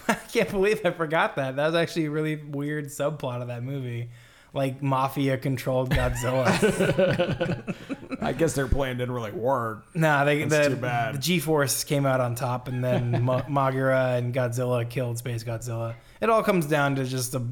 [0.08, 1.56] I can't believe I forgot that.
[1.56, 4.10] That was actually a really weird subplot of that movie.
[4.54, 7.74] Like mafia controlled Godzilla.
[8.22, 9.84] I guess their plan didn't really work.
[9.94, 11.16] nah, they, That's the, too bad.
[11.16, 15.42] the G Force came out on top, and then Ma- Moguera and Godzilla killed Space
[15.44, 15.94] Godzilla.
[16.20, 17.42] It all comes down to just a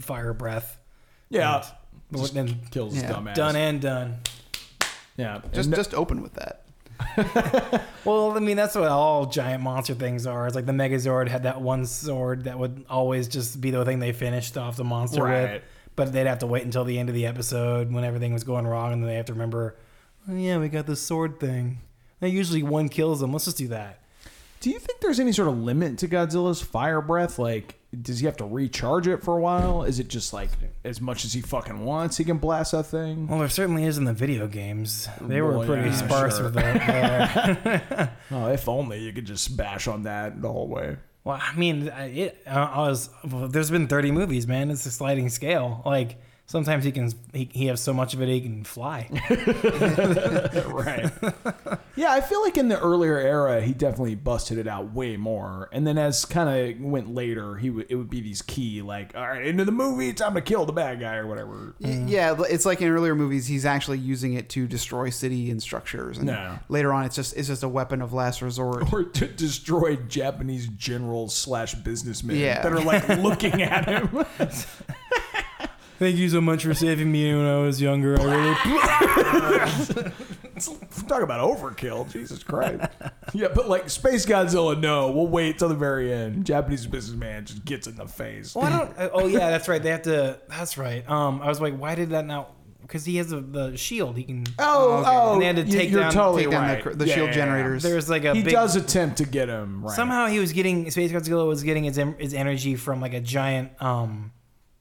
[0.00, 0.78] fire breath.
[1.28, 1.56] Yeah.
[2.10, 3.12] And- Just and kills his Yeah.
[3.12, 3.36] dumb ass.
[3.36, 4.16] done and done.
[5.16, 5.40] Yeah.
[5.52, 6.60] just And- just open with that.
[8.04, 10.46] Well, I mean, that's what all giant monster things are.
[10.46, 13.98] It's like the Megazord had that one sword that would always just be the thing
[13.98, 15.52] they finished off the monster Right.
[15.54, 15.62] with.
[15.96, 18.66] But they'd have to wait until the end of the episode when everything was going
[18.66, 19.76] wrong, and then they have to remember,
[20.28, 21.78] oh, yeah, we got this sword thing.
[22.20, 23.32] And usually one kills them.
[23.32, 24.00] Let's just do that.
[24.60, 27.38] Do you think there's any sort of limit to Godzilla's fire breath?
[27.38, 29.84] Like, does he have to recharge it for a while?
[29.84, 30.48] Is it just like
[30.84, 33.28] as much as he fucking wants, he can blast that thing?
[33.28, 35.06] Well, there certainly is in the video games.
[35.20, 36.44] They were Well, pretty yeah, sparse sure.
[36.46, 38.12] with that.
[38.30, 40.96] Oh, if only you could just bash on that the whole way.
[41.24, 43.08] Well, I mean, it, I was.
[43.28, 44.70] Well, there's been 30 movies, man.
[44.70, 45.82] It's a sliding scale.
[45.86, 47.12] Like sometimes he can.
[47.32, 49.08] He, he has so much of it he can fly.
[50.68, 51.10] right.
[51.96, 55.68] yeah, I feel like in the earlier era, he definitely busted it out way more.
[55.72, 59.14] And then as kind of went later, he would it would be these key like,
[59.16, 61.74] all right, into the movie, time to kill the bad guy or whatever.
[61.80, 62.10] Y- mm.
[62.10, 66.18] Yeah, it's like in earlier movies, he's actually using it to destroy city and structures,
[66.18, 66.58] and No.
[66.68, 68.84] later on, it's just it's just a weapon of last resort.
[68.94, 72.62] Or to destroy Japanese generals slash businessmen Yeah.
[72.62, 74.24] that are like looking at him.
[75.98, 78.20] Thank you so much for saving me when I was younger.
[78.20, 80.10] I really
[81.08, 82.84] Talk about overkill, Jesus Christ.
[83.34, 86.44] yeah, but like Space Godzilla, no, we'll wait till the very end.
[86.46, 88.54] Japanese businessman just gets in the face.
[88.54, 88.98] Well, I don't.
[88.98, 89.82] uh, Oh yeah, that's right.
[89.82, 90.40] They have to.
[90.48, 91.08] That's right.
[91.08, 92.52] Um, I was like, why did that not?
[92.82, 94.16] Because he has a, the shield.
[94.16, 94.44] He can.
[94.58, 96.82] Oh, oh, And they had to take you're down- totally take down the right.
[96.82, 97.44] cr- the Yeah, shield yeah, yeah.
[97.46, 97.82] generators.
[97.82, 98.52] There's like a He big.
[98.52, 99.94] does attempt to get him right.
[99.96, 103.72] Somehow he was getting Space Godzilla was getting his his energy from like a giant
[103.82, 104.32] um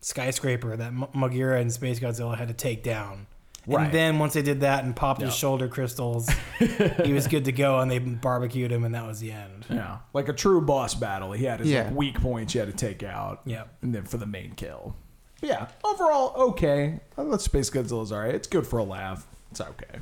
[0.03, 3.27] skyscraper that M- Moguera and Space Godzilla had to take down.
[3.65, 3.85] Right.
[3.85, 5.35] And then once they did that and popped his Yeah.
[5.35, 6.29] shoulder crystals,
[7.05, 9.65] he was good to go, and they barbecued him, and that was the end.
[9.69, 11.31] Yeah, like a true boss battle.
[11.31, 11.83] He had his Yeah.
[11.85, 13.41] like, weak points you had to take out.
[13.45, 13.73] Yep.
[13.81, 14.95] and then for the main kill.
[15.39, 16.99] But yeah, overall okay.
[17.17, 18.35] I thought Space Godzilla's alright.
[18.35, 19.25] It's good for a laugh.
[19.51, 19.99] It's okay.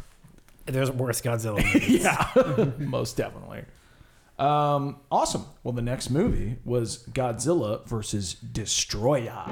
[0.66, 1.64] There's worse Godzilla.
[1.74, 2.04] movies.
[2.04, 3.64] Yeah, most definitely.
[4.42, 5.46] Um, awesome.
[5.64, 9.46] Well, the next movie was Godzilla versus Destoroyah.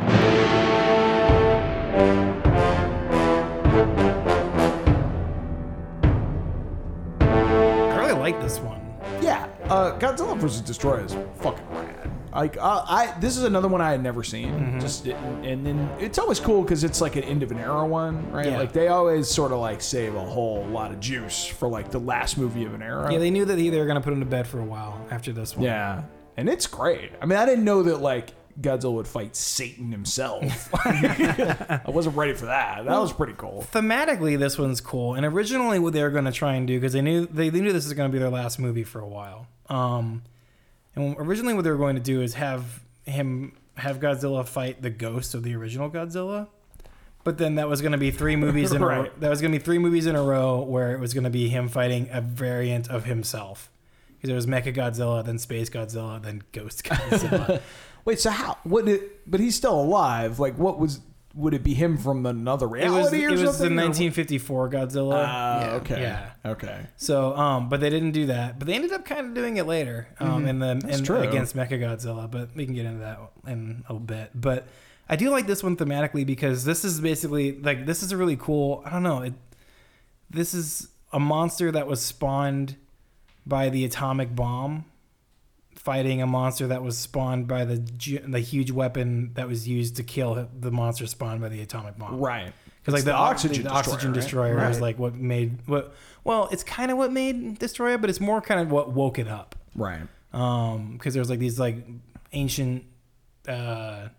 [7.22, 8.82] I really like this one.
[9.22, 11.89] Yeah, uh, Godzilla versus Destoroyah is fucking rad.
[12.34, 14.52] Like, uh, I this is another one I had never seen.
[14.52, 14.80] Mm-hmm.
[14.80, 17.86] Just and, and then it's always cool because it's like an end of an era
[17.86, 18.46] one, right?
[18.48, 18.58] Yeah.
[18.58, 22.00] Like they always sort of like save a whole lot of juice for like the
[22.00, 23.12] last movie of an era.
[23.12, 25.32] Yeah, they knew that they were gonna put him to bed for a while after
[25.32, 25.66] this one.
[25.66, 26.04] Yeah,
[26.38, 27.12] and it's great.
[27.22, 30.70] I mean, I didn't know that like Godzilla would fight Satan himself.
[30.86, 32.86] I wasn't ready for that.
[32.86, 33.66] That was pretty cool.
[33.72, 35.16] Thematically, this one's cool.
[35.16, 37.62] And originally, what they were going to try and do because they knew they, they
[37.62, 39.48] knew this was going to be their last movie for a while.
[39.70, 40.24] Um,
[41.00, 44.90] and originally, what they were going to do is have him have Godzilla fight the
[44.90, 46.48] ghost of the original Godzilla.
[47.24, 49.10] But then that was going to be three movies in a row.
[49.20, 51.30] That was going to be three movies in a row where it was going to
[51.30, 53.70] be him fighting a variant of himself.
[54.18, 57.62] Because it was Mecha Godzilla, then Space Godzilla, then Ghost Godzilla.
[58.06, 58.58] Wait, so how?
[58.64, 58.88] What?
[58.88, 60.40] It, but he's still alive.
[60.40, 61.02] Like, what was?
[61.36, 63.74] Would it be him from another it reality was it or was the something?
[63.80, 65.24] or- 1954 Godzilla.
[65.28, 65.72] Ah, Yeah.
[65.76, 66.02] okay.
[66.02, 66.30] Yeah.
[66.52, 66.88] Okay.
[66.98, 68.58] So, um, but they didn't do that.
[68.58, 71.20] But they ended up kind of doing it later, um, in the in, true.
[71.20, 72.30] against Mechagodzilla.
[72.30, 74.32] But we can get into that in a bit.
[74.34, 74.68] But
[75.08, 78.36] I do like this one thematically because this is basically like this is a really
[78.38, 78.82] cool.
[78.86, 79.22] I don't know.
[79.22, 79.34] It,
[80.32, 82.76] this is a monster that was spawned
[83.46, 84.86] by the atomic bomb,
[85.90, 87.78] fighting a monster that was spawned by the
[88.28, 92.20] the huge weapon that was used to kill the monster spawned by the atomic bomb.
[92.20, 92.54] Right.
[92.80, 94.74] Because like the, the oxygen, oxygen the oxygen destroyer, destroyer right?
[94.74, 94.82] Right.
[94.82, 95.96] like what made what.
[96.24, 99.18] Well, it's kind of what made destroy it, but it's more kind of what woke
[99.18, 99.56] it up.
[99.74, 100.02] Right.
[100.32, 101.78] Um, because there's like these like
[102.34, 102.84] ancient,
[103.48, 104.10] uh,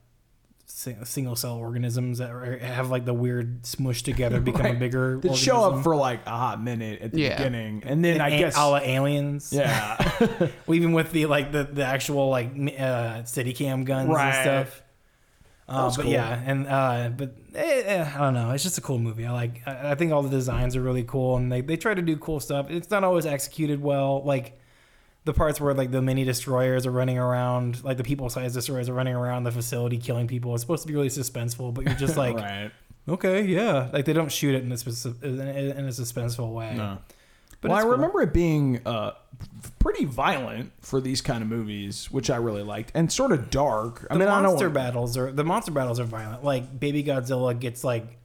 [0.71, 4.79] single cell organisms that are, have like the weird smush together, become a Right.
[4.79, 5.19] bigger.
[5.23, 7.37] That show up for like a hot minute at the Yeah.
[7.37, 8.57] beginning, and then I A- guess.
[8.57, 9.53] all la aliens.
[9.53, 9.97] yeah.
[10.67, 14.35] Well, even with the like the, the actual like m- uh, steady cam guns Right.
[14.35, 14.83] and stuff.
[15.69, 16.11] Uh, but cool.
[16.11, 18.51] yeah, and uh, but eh, eh, I don't know.
[18.51, 19.25] It's just a cool movie.
[19.25, 19.63] I like.
[19.67, 22.17] I I think all the designs are really cool, and they they try to do
[22.17, 22.71] cool stuff.
[22.71, 24.23] It's not always executed well.
[24.25, 24.59] Like
[25.25, 28.89] the parts where like the mini destroyers are running around, like the people sized destroyers
[28.89, 30.55] are running around the facility killing people.
[30.55, 32.71] It's supposed to be really suspenseful, but you're just like, right.
[33.09, 33.91] okay, yeah.
[33.93, 36.75] Like they don't shoot it in a in a, suspenseful way.
[36.75, 36.99] No.
[37.61, 37.91] But well, I cool.
[37.91, 39.13] remember it being uh,
[39.79, 44.07] pretty violent for these kind of movies, which I really liked, and sort of dark.
[44.11, 44.73] I the mean, I monster don't.
[44.73, 46.43] battles are the monster battles are violent.
[46.43, 48.17] Like Baby Godzilla gets like,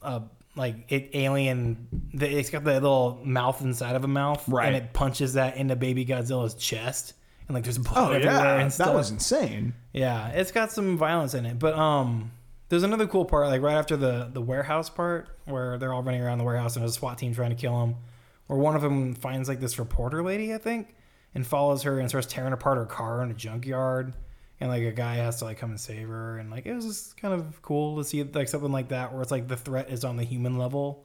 [0.00, 0.20] uh,
[0.60, 1.88] like it alien.
[2.12, 4.66] The, it's got the little mouth inside of a mouth, Right.
[4.66, 7.14] And it punches that into Baby Godzilla's chest,
[7.48, 9.74] and like there's blood Oh everywhere yeah, and that was insane.
[9.92, 12.30] Yeah, it's got some violence in it, but um,
[12.68, 16.20] there's another cool part, like right after the the warehouse part, where they're all running
[16.20, 17.96] around the warehouse and there's a SWAT team trying to kill them,
[18.46, 20.94] where one of them finds like this reporter lady, I think,
[21.34, 24.14] and follows her and starts tearing apart her car in a junkyard,
[24.60, 26.84] and like a guy has to like come and save her, and like it was
[26.86, 29.90] just kind of cool to see like something like that, where it's like the threat
[29.90, 31.04] is on the human level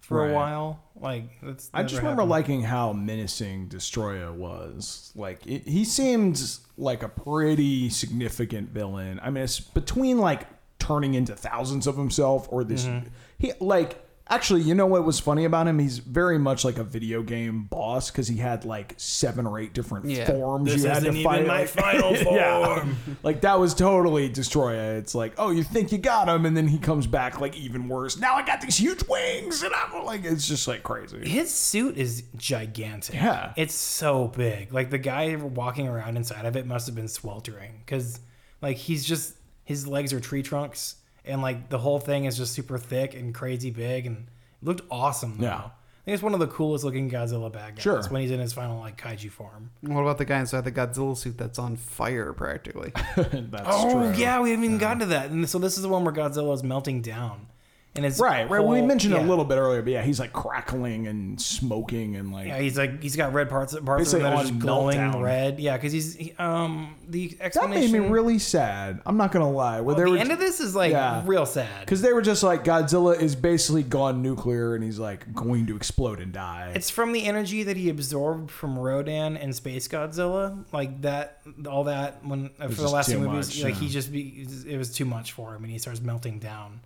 [0.00, 0.30] for Right.
[0.30, 0.82] a while.
[0.96, 2.30] Like that's I just remember happened.
[2.30, 5.12] liking how menacing Destoroyah was.
[5.16, 6.42] Like it, he seemed
[6.76, 9.20] like a pretty significant villain.
[9.22, 10.46] I mean, it's between like
[10.78, 12.84] turning into thousands of himself or this.
[12.84, 13.08] Mm-hmm.
[13.38, 15.78] He like actually, you know what was funny about him?
[15.78, 19.74] He's very much like a video game boss because he had like seven or eight
[19.74, 20.26] different Yeah.
[20.26, 21.36] forms This you had to isn't fight.
[21.40, 22.64] even my like- final Yeah.
[22.76, 22.96] form.
[23.22, 24.98] like that was totally Destoroyah.
[24.98, 27.88] It's like, oh, you think you got him, and then he comes back like even
[27.88, 28.16] worse.
[28.18, 31.28] Now I got these huge wings, and I'm like, it's just like crazy.
[31.28, 33.14] His suit is gigantic.
[33.16, 33.52] Yeah.
[33.56, 34.72] It's so big.
[34.72, 38.20] Like the guy walking around inside of it must have been sweltering cuz
[38.62, 39.34] like he's just
[39.64, 43.34] his legs are tree trunks and like the whole thing is just super thick and
[43.34, 44.16] crazy big and
[44.60, 45.46] it looked awesome though.
[45.46, 45.56] Yeah.
[45.64, 48.02] I think it's one of the coolest looking Godzilla bad guys Sure.
[48.04, 49.70] when he's in his final like kaiju form.
[49.82, 52.92] What about the guy inside the Godzilla suit that's on fire practically?
[53.16, 54.12] That's Oh true.
[54.20, 55.30] yeah, we haven't even gotten to that.
[55.30, 57.48] And so this is the one where Godzilla is melting down.
[57.96, 58.64] And it's Right, right.
[58.64, 59.26] We mentioned it yeah.
[59.26, 62.78] a little bit earlier, but yeah, he's like crackling and smoking and like Yeah, he's
[62.78, 65.22] like he's got red parts parts of Basically him that are just glowing meltdown.
[65.22, 65.58] red.
[65.58, 69.00] Yeah, because he's he, um the that made me really sad.
[69.04, 69.80] I'm not gonna lie.
[69.80, 71.22] Where the they were end of this is like Yeah.
[71.26, 71.80] real sad.
[71.80, 75.74] because they were just like Godzilla is basically gone nuclear and he's like going to
[75.74, 76.72] explode and die.
[76.74, 81.84] It's from the energy that he absorbed from Rodan and Space Godzilla, like that, all
[81.84, 82.24] that.
[82.24, 83.80] When for the last two movies, much, like yeah.
[83.80, 86.80] he just be, it was too much for him, and he starts melting down.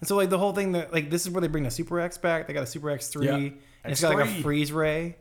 [0.00, 2.00] And so, like the whole thing that, like this is where they bring the Super
[2.00, 2.46] X back.
[2.46, 3.34] They got a Super X three, Yeah.
[3.34, 3.52] and
[3.84, 4.42] it's got like a X3.
[4.42, 5.16] freeze ray.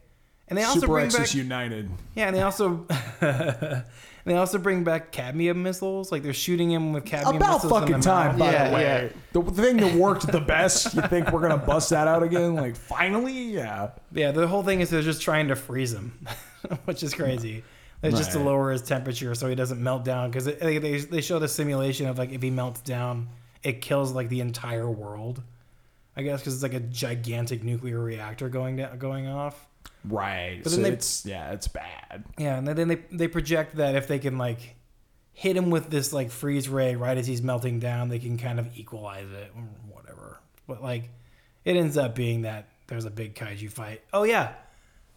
[0.48, 1.92] And they also Super bring X back, is united.
[2.16, 2.88] yeah, and they also,
[3.22, 3.84] and
[4.26, 6.12] they also bring back cadmium missiles.
[6.12, 8.40] Like they're shooting him with cadmium About missiles the fucking time, mouth.
[8.40, 9.14] by Yeah, the way.
[9.34, 10.96] The thing that worked the best.
[10.96, 12.56] You think we're gonna bust that out again?
[12.56, 13.92] Like finally, yeah.
[14.12, 16.18] Yeah, the whole thing is they're just trying to freeze him,
[16.86, 17.64] which is crazy.
[18.02, 20.32] It's just to lower his temperature so he doesn't melt down.
[20.32, 23.28] Because they, they they show the simulation of like if he melts down,
[23.64, 25.42] it kills like the entire world.
[26.16, 29.68] I guess because it's like a gigantic nuclear reactor going down, going off.
[30.04, 30.60] Right.
[30.64, 32.24] But so then they- it's yeah, it's bad.
[32.38, 34.76] Yeah, and then they they project that if they can like
[35.34, 38.60] hit him with this like freeze ray right as he's melting down, they can kind
[38.60, 39.62] of equalize it or
[39.94, 40.40] whatever.
[40.68, 41.10] But like,
[41.64, 44.02] it ends up being that there's a big kaiju fight.
[44.12, 44.54] Oh yeah,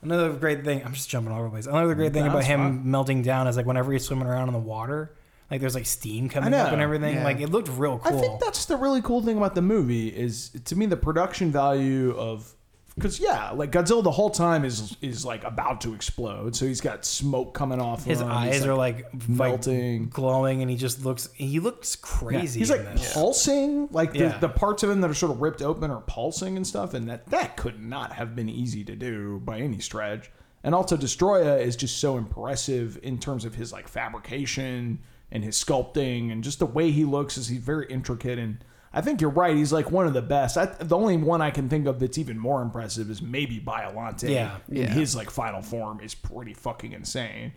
[0.03, 0.85] another great thing.
[0.85, 1.67] I'm just jumping all over the place.
[1.67, 2.91] Another great thing No, about him fine.
[2.91, 5.13] melting down is like whenever he's swimming around in the water,
[5.53, 7.17] like there's like steam coming up and everything.
[7.17, 7.25] yeah.
[7.25, 8.17] Like it looked real cool.
[8.17, 11.53] I think that's the really cool thing about the movie is to me the production
[11.53, 12.53] value of
[12.95, 16.81] because yeah, like Godzilla the whole time is is like about to explode, so he's
[16.83, 18.05] got smoke coming off.
[18.05, 18.31] His him.
[18.31, 20.03] eyes He's, are like melting.
[20.05, 21.29] like glowing, and he just looks.
[21.35, 22.59] He looks Yeah, crazy.
[22.61, 23.13] He's like this.
[23.15, 24.39] pulsing, like the, Yeah.
[24.39, 27.09] the parts of him that are sort of ripped open are pulsing and stuff, and
[27.09, 30.31] that that could not have been easy to do by any stretch.
[30.65, 34.99] And also, Destoroyah is just so impressive in terms of his like fabrication
[35.33, 37.37] and his sculpting and just the way he looks.
[37.37, 39.57] Is he's very intricate, and I think you're right.
[39.57, 40.57] He's like one of the best.
[40.57, 44.29] I, the only one I can think of that's even more impressive is maybe Biollante.
[44.31, 44.59] Yeah.
[44.69, 44.89] in Yeah.
[44.93, 47.55] his like final form is pretty fucking insane.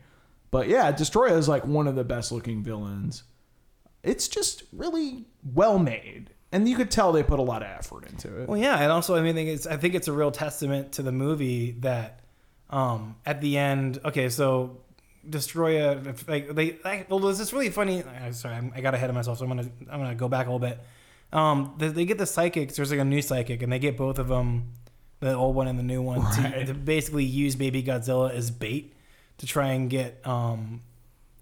[0.49, 3.23] But yeah, Destoroyah is like one of the best looking villains
[4.03, 8.07] it's just really well made and you could tell they put a lot of effort
[8.07, 10.13] into it Well, yeah, and also I mean, I think it's I think it's a
[10.13, 12.19] real testament to the movie that
[12.69, 14.81] um, at the end, okay, so
[15.29, 18.03] Destoroyah, if, like they, like, well, this really funny.
[18.03, 20.47] I'm sorry, I'm, I got ahead of myself, so I'm gonna I'm gonna go back
[20.47, 20.79] a little bit.
[21.33, 22.75] Um, they, they get the psychics.
[22.75, 24.73] There's like a new psychic, and they get both of them,
[25.19, 26.67] the old one and the new one, to, Right.
[26.67, 28.93] to basically use Baby Godzilla as bait
[29.39, 30.81] to try and get um,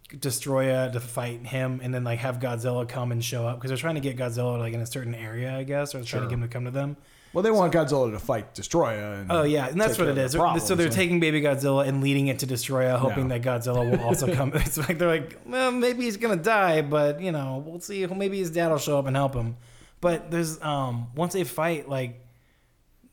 [0.10, 3.78] Destoroyah to fight him, and then like have Godzilla come and show up because they're
[3.78, 6.36] trying to get Godzilla like in a certain area, I guess, or trying to get
[6.36, 6.98] him to come to them.
[7.34, 10.12] Well they want godzilla to fight destoroyah and Oh yeah, and that's take what care
[10.14, 10.32] it of is.
[10.34, 10.92] the so they're yeah.
[10.94, 13.40] taking Baby Godzilla and leading it to Destoroyah, hoping Yeah.
[13.40, 14.52] that Godzilla will also come.
[14.56, 18.06] It's like they're like, well, maybe he's gonna die, but you know, we'll see.
[18.06, 19.58] Maybe his dad will show up and help him.
[20.00, 22.20] But there's um once they fight, like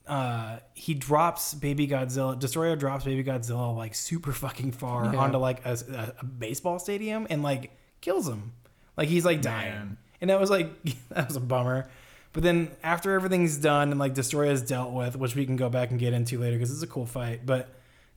[0.06, 2.38] uh he drops Baby Godzilla.
[2.38, 5.18] Destoroyah drops Baby Godzilla like super fucking far Yeah.
[5.20, 7.70] onto like a, a, a baseball stadium and like
[8.00, 8.52] kills him.
[8.96, 9.96] Like he's like dying, Man.
[10.20, 10.68] and that was like
[11.10, 11.88] that was a bummer.
[12.32, 15.68] But then after everything's done and like Destoroyah is dealt with, which we can go
[15.68, 17.44] back and get into later because it's a cool fight.
[17.44, 17.68] But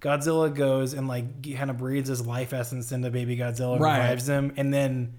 [0.02, 3.98] Godzilla goes and like kind of breathes his life essence into Baby Godzilla, Right.
[4.02, 5.14] revives him, and then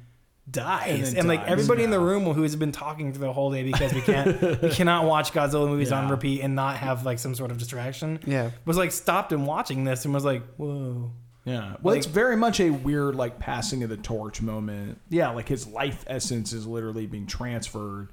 [0.49, 0.91] dies.
[0.91, 3.51] And, And then like dies, everybody in the room who's been talking for the whole
[3.51, 7.19] day because we can't we cannot watch Godzilla movies on repeat and not have like
[7.19, 8.21] some sort of distraction.
[8.27, 8.51] Yeah.
[8.67, 11.11] Was like stopped and watching this and was like, whoa.
[11.47, 15.47] yeah well it's very much a weird like passing of the torch moment yeah like
[15.49, 18.09] his life essence is literally being transferred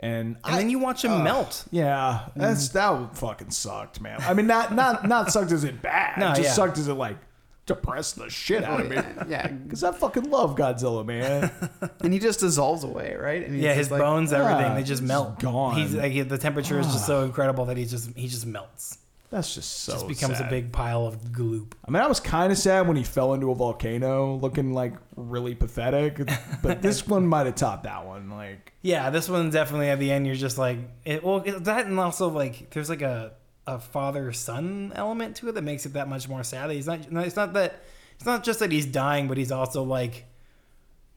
[0.00, 1.64] and, And I- then you watch him melt.
[1.70, 2.72] yeah that's mm.
[2.72, 6.42] that fucking sucked man i mean not not not sucked as it bad No, just
[6.42, 6.52] yeah.
[6.52, 7.16] sucked as it like
[7.64, 8.96] depressed the shit out of me
[9.28, 9.48] Yeah.
[9.48, 11.50] because i fucking love godzilla man
[12.02, 13.44] And he just dissolves away, right?
[13.44, 15.40] And he's Yeah, his like, bones, yeah, everything, they ah, just melt.
[15.40, 15.74] gone.
[15.74, 17.06] He's like the temperature is just ah.
[17.06, 18.98] so incredible that he just he just melts.
[19.30, 20.46] That's just so just becomes sad.
[20.46, 21.72] a big pile of gloop.
[21.86, 24.94] I mean, I was kind of sad when he fell into a volcano, looking like
[25.16, 26.20] really pathetic.
[26.62, 28.30] But this one might have topped that one.
[28.30, 31.86] Like, Yeah, this one definitely at the end you're just like it, well it, that
[31.86, 33.32] and also like there's like a
[33.66, 36.70] a father son element to it that makes it that much more sad.
[36.70, 37.82] He's not it's not that
[38.14, 40.24] it's not just that he's dying, but he's also like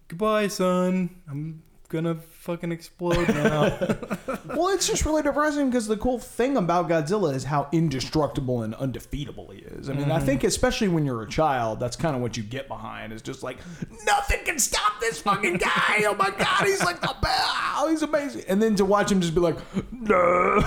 [0.08, 1.16] goodbye son.
[1.30, 3.78] I'm gonna fucking explode now.
[4.46, 8.76] well, it's just really depressing because the cool thing about Godzilla is how indestructible and
[8.76, 9.90] undefeatable he is.
[9.90, 10.26] I mean, I mm-hmm.
[10.26, 13.12] think especially when you're a child, that's kind of what you get behind.
[13.12, 13.58] Is just like
[14.06, 16.04] nothing can stop this fucking guy.
[16.06, 17.44] Oh my god, he's like the best.
[17.82, 18.44] Oh, he's amazing.
[18.48, 19.58] And then to watch him just be like,
[19.92, 20.62] no,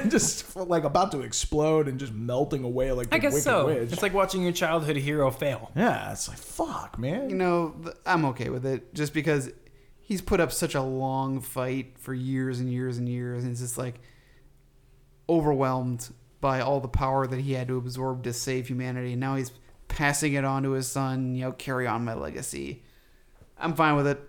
[0.08, 3.66] just like about to explode and just melting away like the I guess wicked so.
[3.66, 3.92] witch.
[3.92, 5.72] It's like watching your childhood hero fail.
[5.74, 7.28] yeah, it's like fuck, man.
[7.28, 7.74] you know,
[8.06, 9.50] I'm okay with it just because
[10.10, 13.60] he's put up such a long fight for years and years and years, and it's
[13.60, 14.00] just like
[15.28, 16.10] overwhelmed
[16.40, 19.52] by all the power that he had to absorb to save humanity, and now he's
[19.86, 21.36] passing it on to his son.
[21.36, 22.82] You know, carry on my legacy.
[23.56, 24.20] I'm fine with it.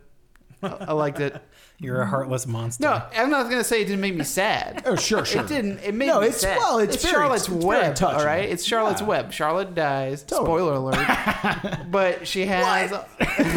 [0.61, 1.41] I, I liked it.
[1.81, 2.83] You're a heartless monster.
[2.83, 4.83] No, I'm not gonna say it didn't make me sad.
[4.85, 5.41] Oh, sure, sure.
[5.41, 5.79] It didn't.
[5.79, 6.57] It made No, me it's- sad.
[6.59, 7.95] well, it's very- Charlotte's it's very Web.
[7.95, 8.19] touching.
[8.19, 9.07] All right, it's Charlotte's Yeah.
[9.07, 9.33] Web.
[9.33, 10.21] Charlotte dies.
[10.21, 10.45] Totally.
[10.45, 11.79] Spoiler alert.
[11.91, 12.91] but she has.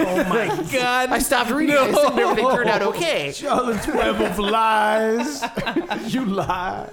[0.06, 1.10] Oh my god.
[1.10, 1.76] I stopped reading.
[1.76, 3.32] I assumed everything turned out okay.
[3.32, 5.44] Charlotte's Web of Lies.
[6.14, 6.88] you lie.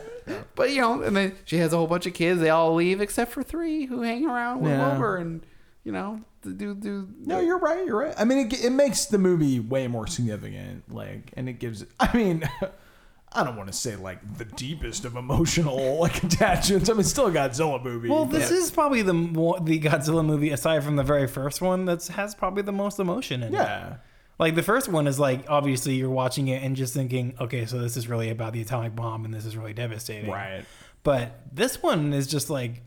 [0.55, 2.41] But you know, and then she has a whole bunch of kids.
[2.41, 4.89] They all leave except for three who hang around with Yeah.
[4.89, 5.45] Wilbur, and
[5.83, 7.07] you know, do do.
[7.19, 7.85] No, you're right.
[7.85, 8.15] You're right.
[8.17, 10.93] I mean, it, it makes the movie way more significant.
[10.93, 11.85] Like, and it gives.
[11.99, 12.49] I mean,
[13.33, 16.89] I don't want to say like the deepest of emotional like attachments.
[16.89, 18.09] I mean, it's still a Godzilla movie.
[18.09, 21.85] Well, this is probably the more, the Godzilla movie aside from the very first one
[21.85, 23.57] that has probably the most emotion in it.
[23.57, 23.97] yeah.
[24.37, 27.77] Like the first one is like obviously you're watching it and just thinking, okay, so
[27.77, 30.31] this is really about the atomic bomb and this is really devastating.
[30.31, 30.65] Right.
[31.03, 32.81] But this one is just like,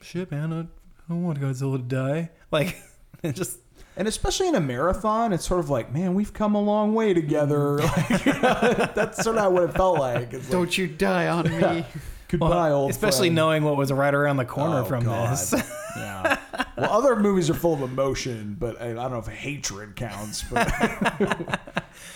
[0.00, 0.64] shit, man, I, I
[1.08, 2.30] don't want Godzilla to die.
[2.50, 2.76] Like,
[3.22, 3.58] it just
[3.96, 7.14] And especially in a marathon, it's sort of like, man, we've come a long way
[7.14, 7.78] together.
[8.10, 10.32] Like, that's sort of what it felt like.
[10.32, 11.84] It's Don't you die on me.
[12.28, 13.34] goodbye, old especially friend.
[13.36, 15.32] knowing what was right around the corner Oh, from God.
[15.32, 15.54] this.
[15.96, 16.38] Yeah.
[16.78, 20.42] Well, other movies are full of emotion, but I, I don't know if hatred counts.
[20.42, 20.66] But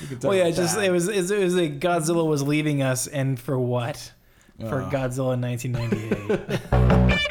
[0.03, 0.85] we can well, yeah, about just that.
[0.85, 4.13] it was it was like Godzilla was leaving us, and for what?
[4.69, 4.91] for uh.
[4.91, 7.30] Godzilla 1998.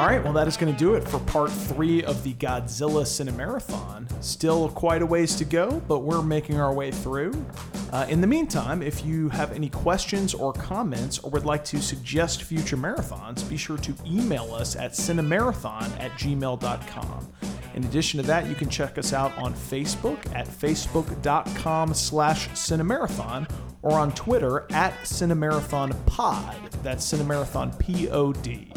[0.00, 3.02] All right, well, that is going to do it for part three of the Godzilla
[3.02, 4.10] Cinemarathon.
[4.24, 7.44] Still quite a ways to go, but we're making our way through.
[7.92, 11.82] Uh, in the meantime, if you have any questions or comments or would like to
[11.82, 17.32] suggest future marathons, be sure to email us at cinemarathon at gmail.com.
[17.74, 23.46] In addition to that, you can check us out on Facebook at facebook.com slash cinemarathon
[23.82, 26.70] or on Twitter at cinemarathonpod.
[26.82, 28.72] That's cinemarathon P-O-D.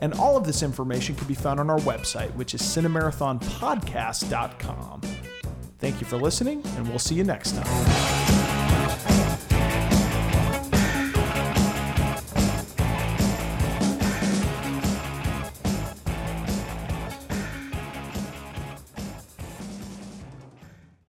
[0.00, 5.00] And all of this information can be found on our website, which is cinemarathonpodcast.com.
[5.78, 8.37] Thank you for listening, and we'll see you next time.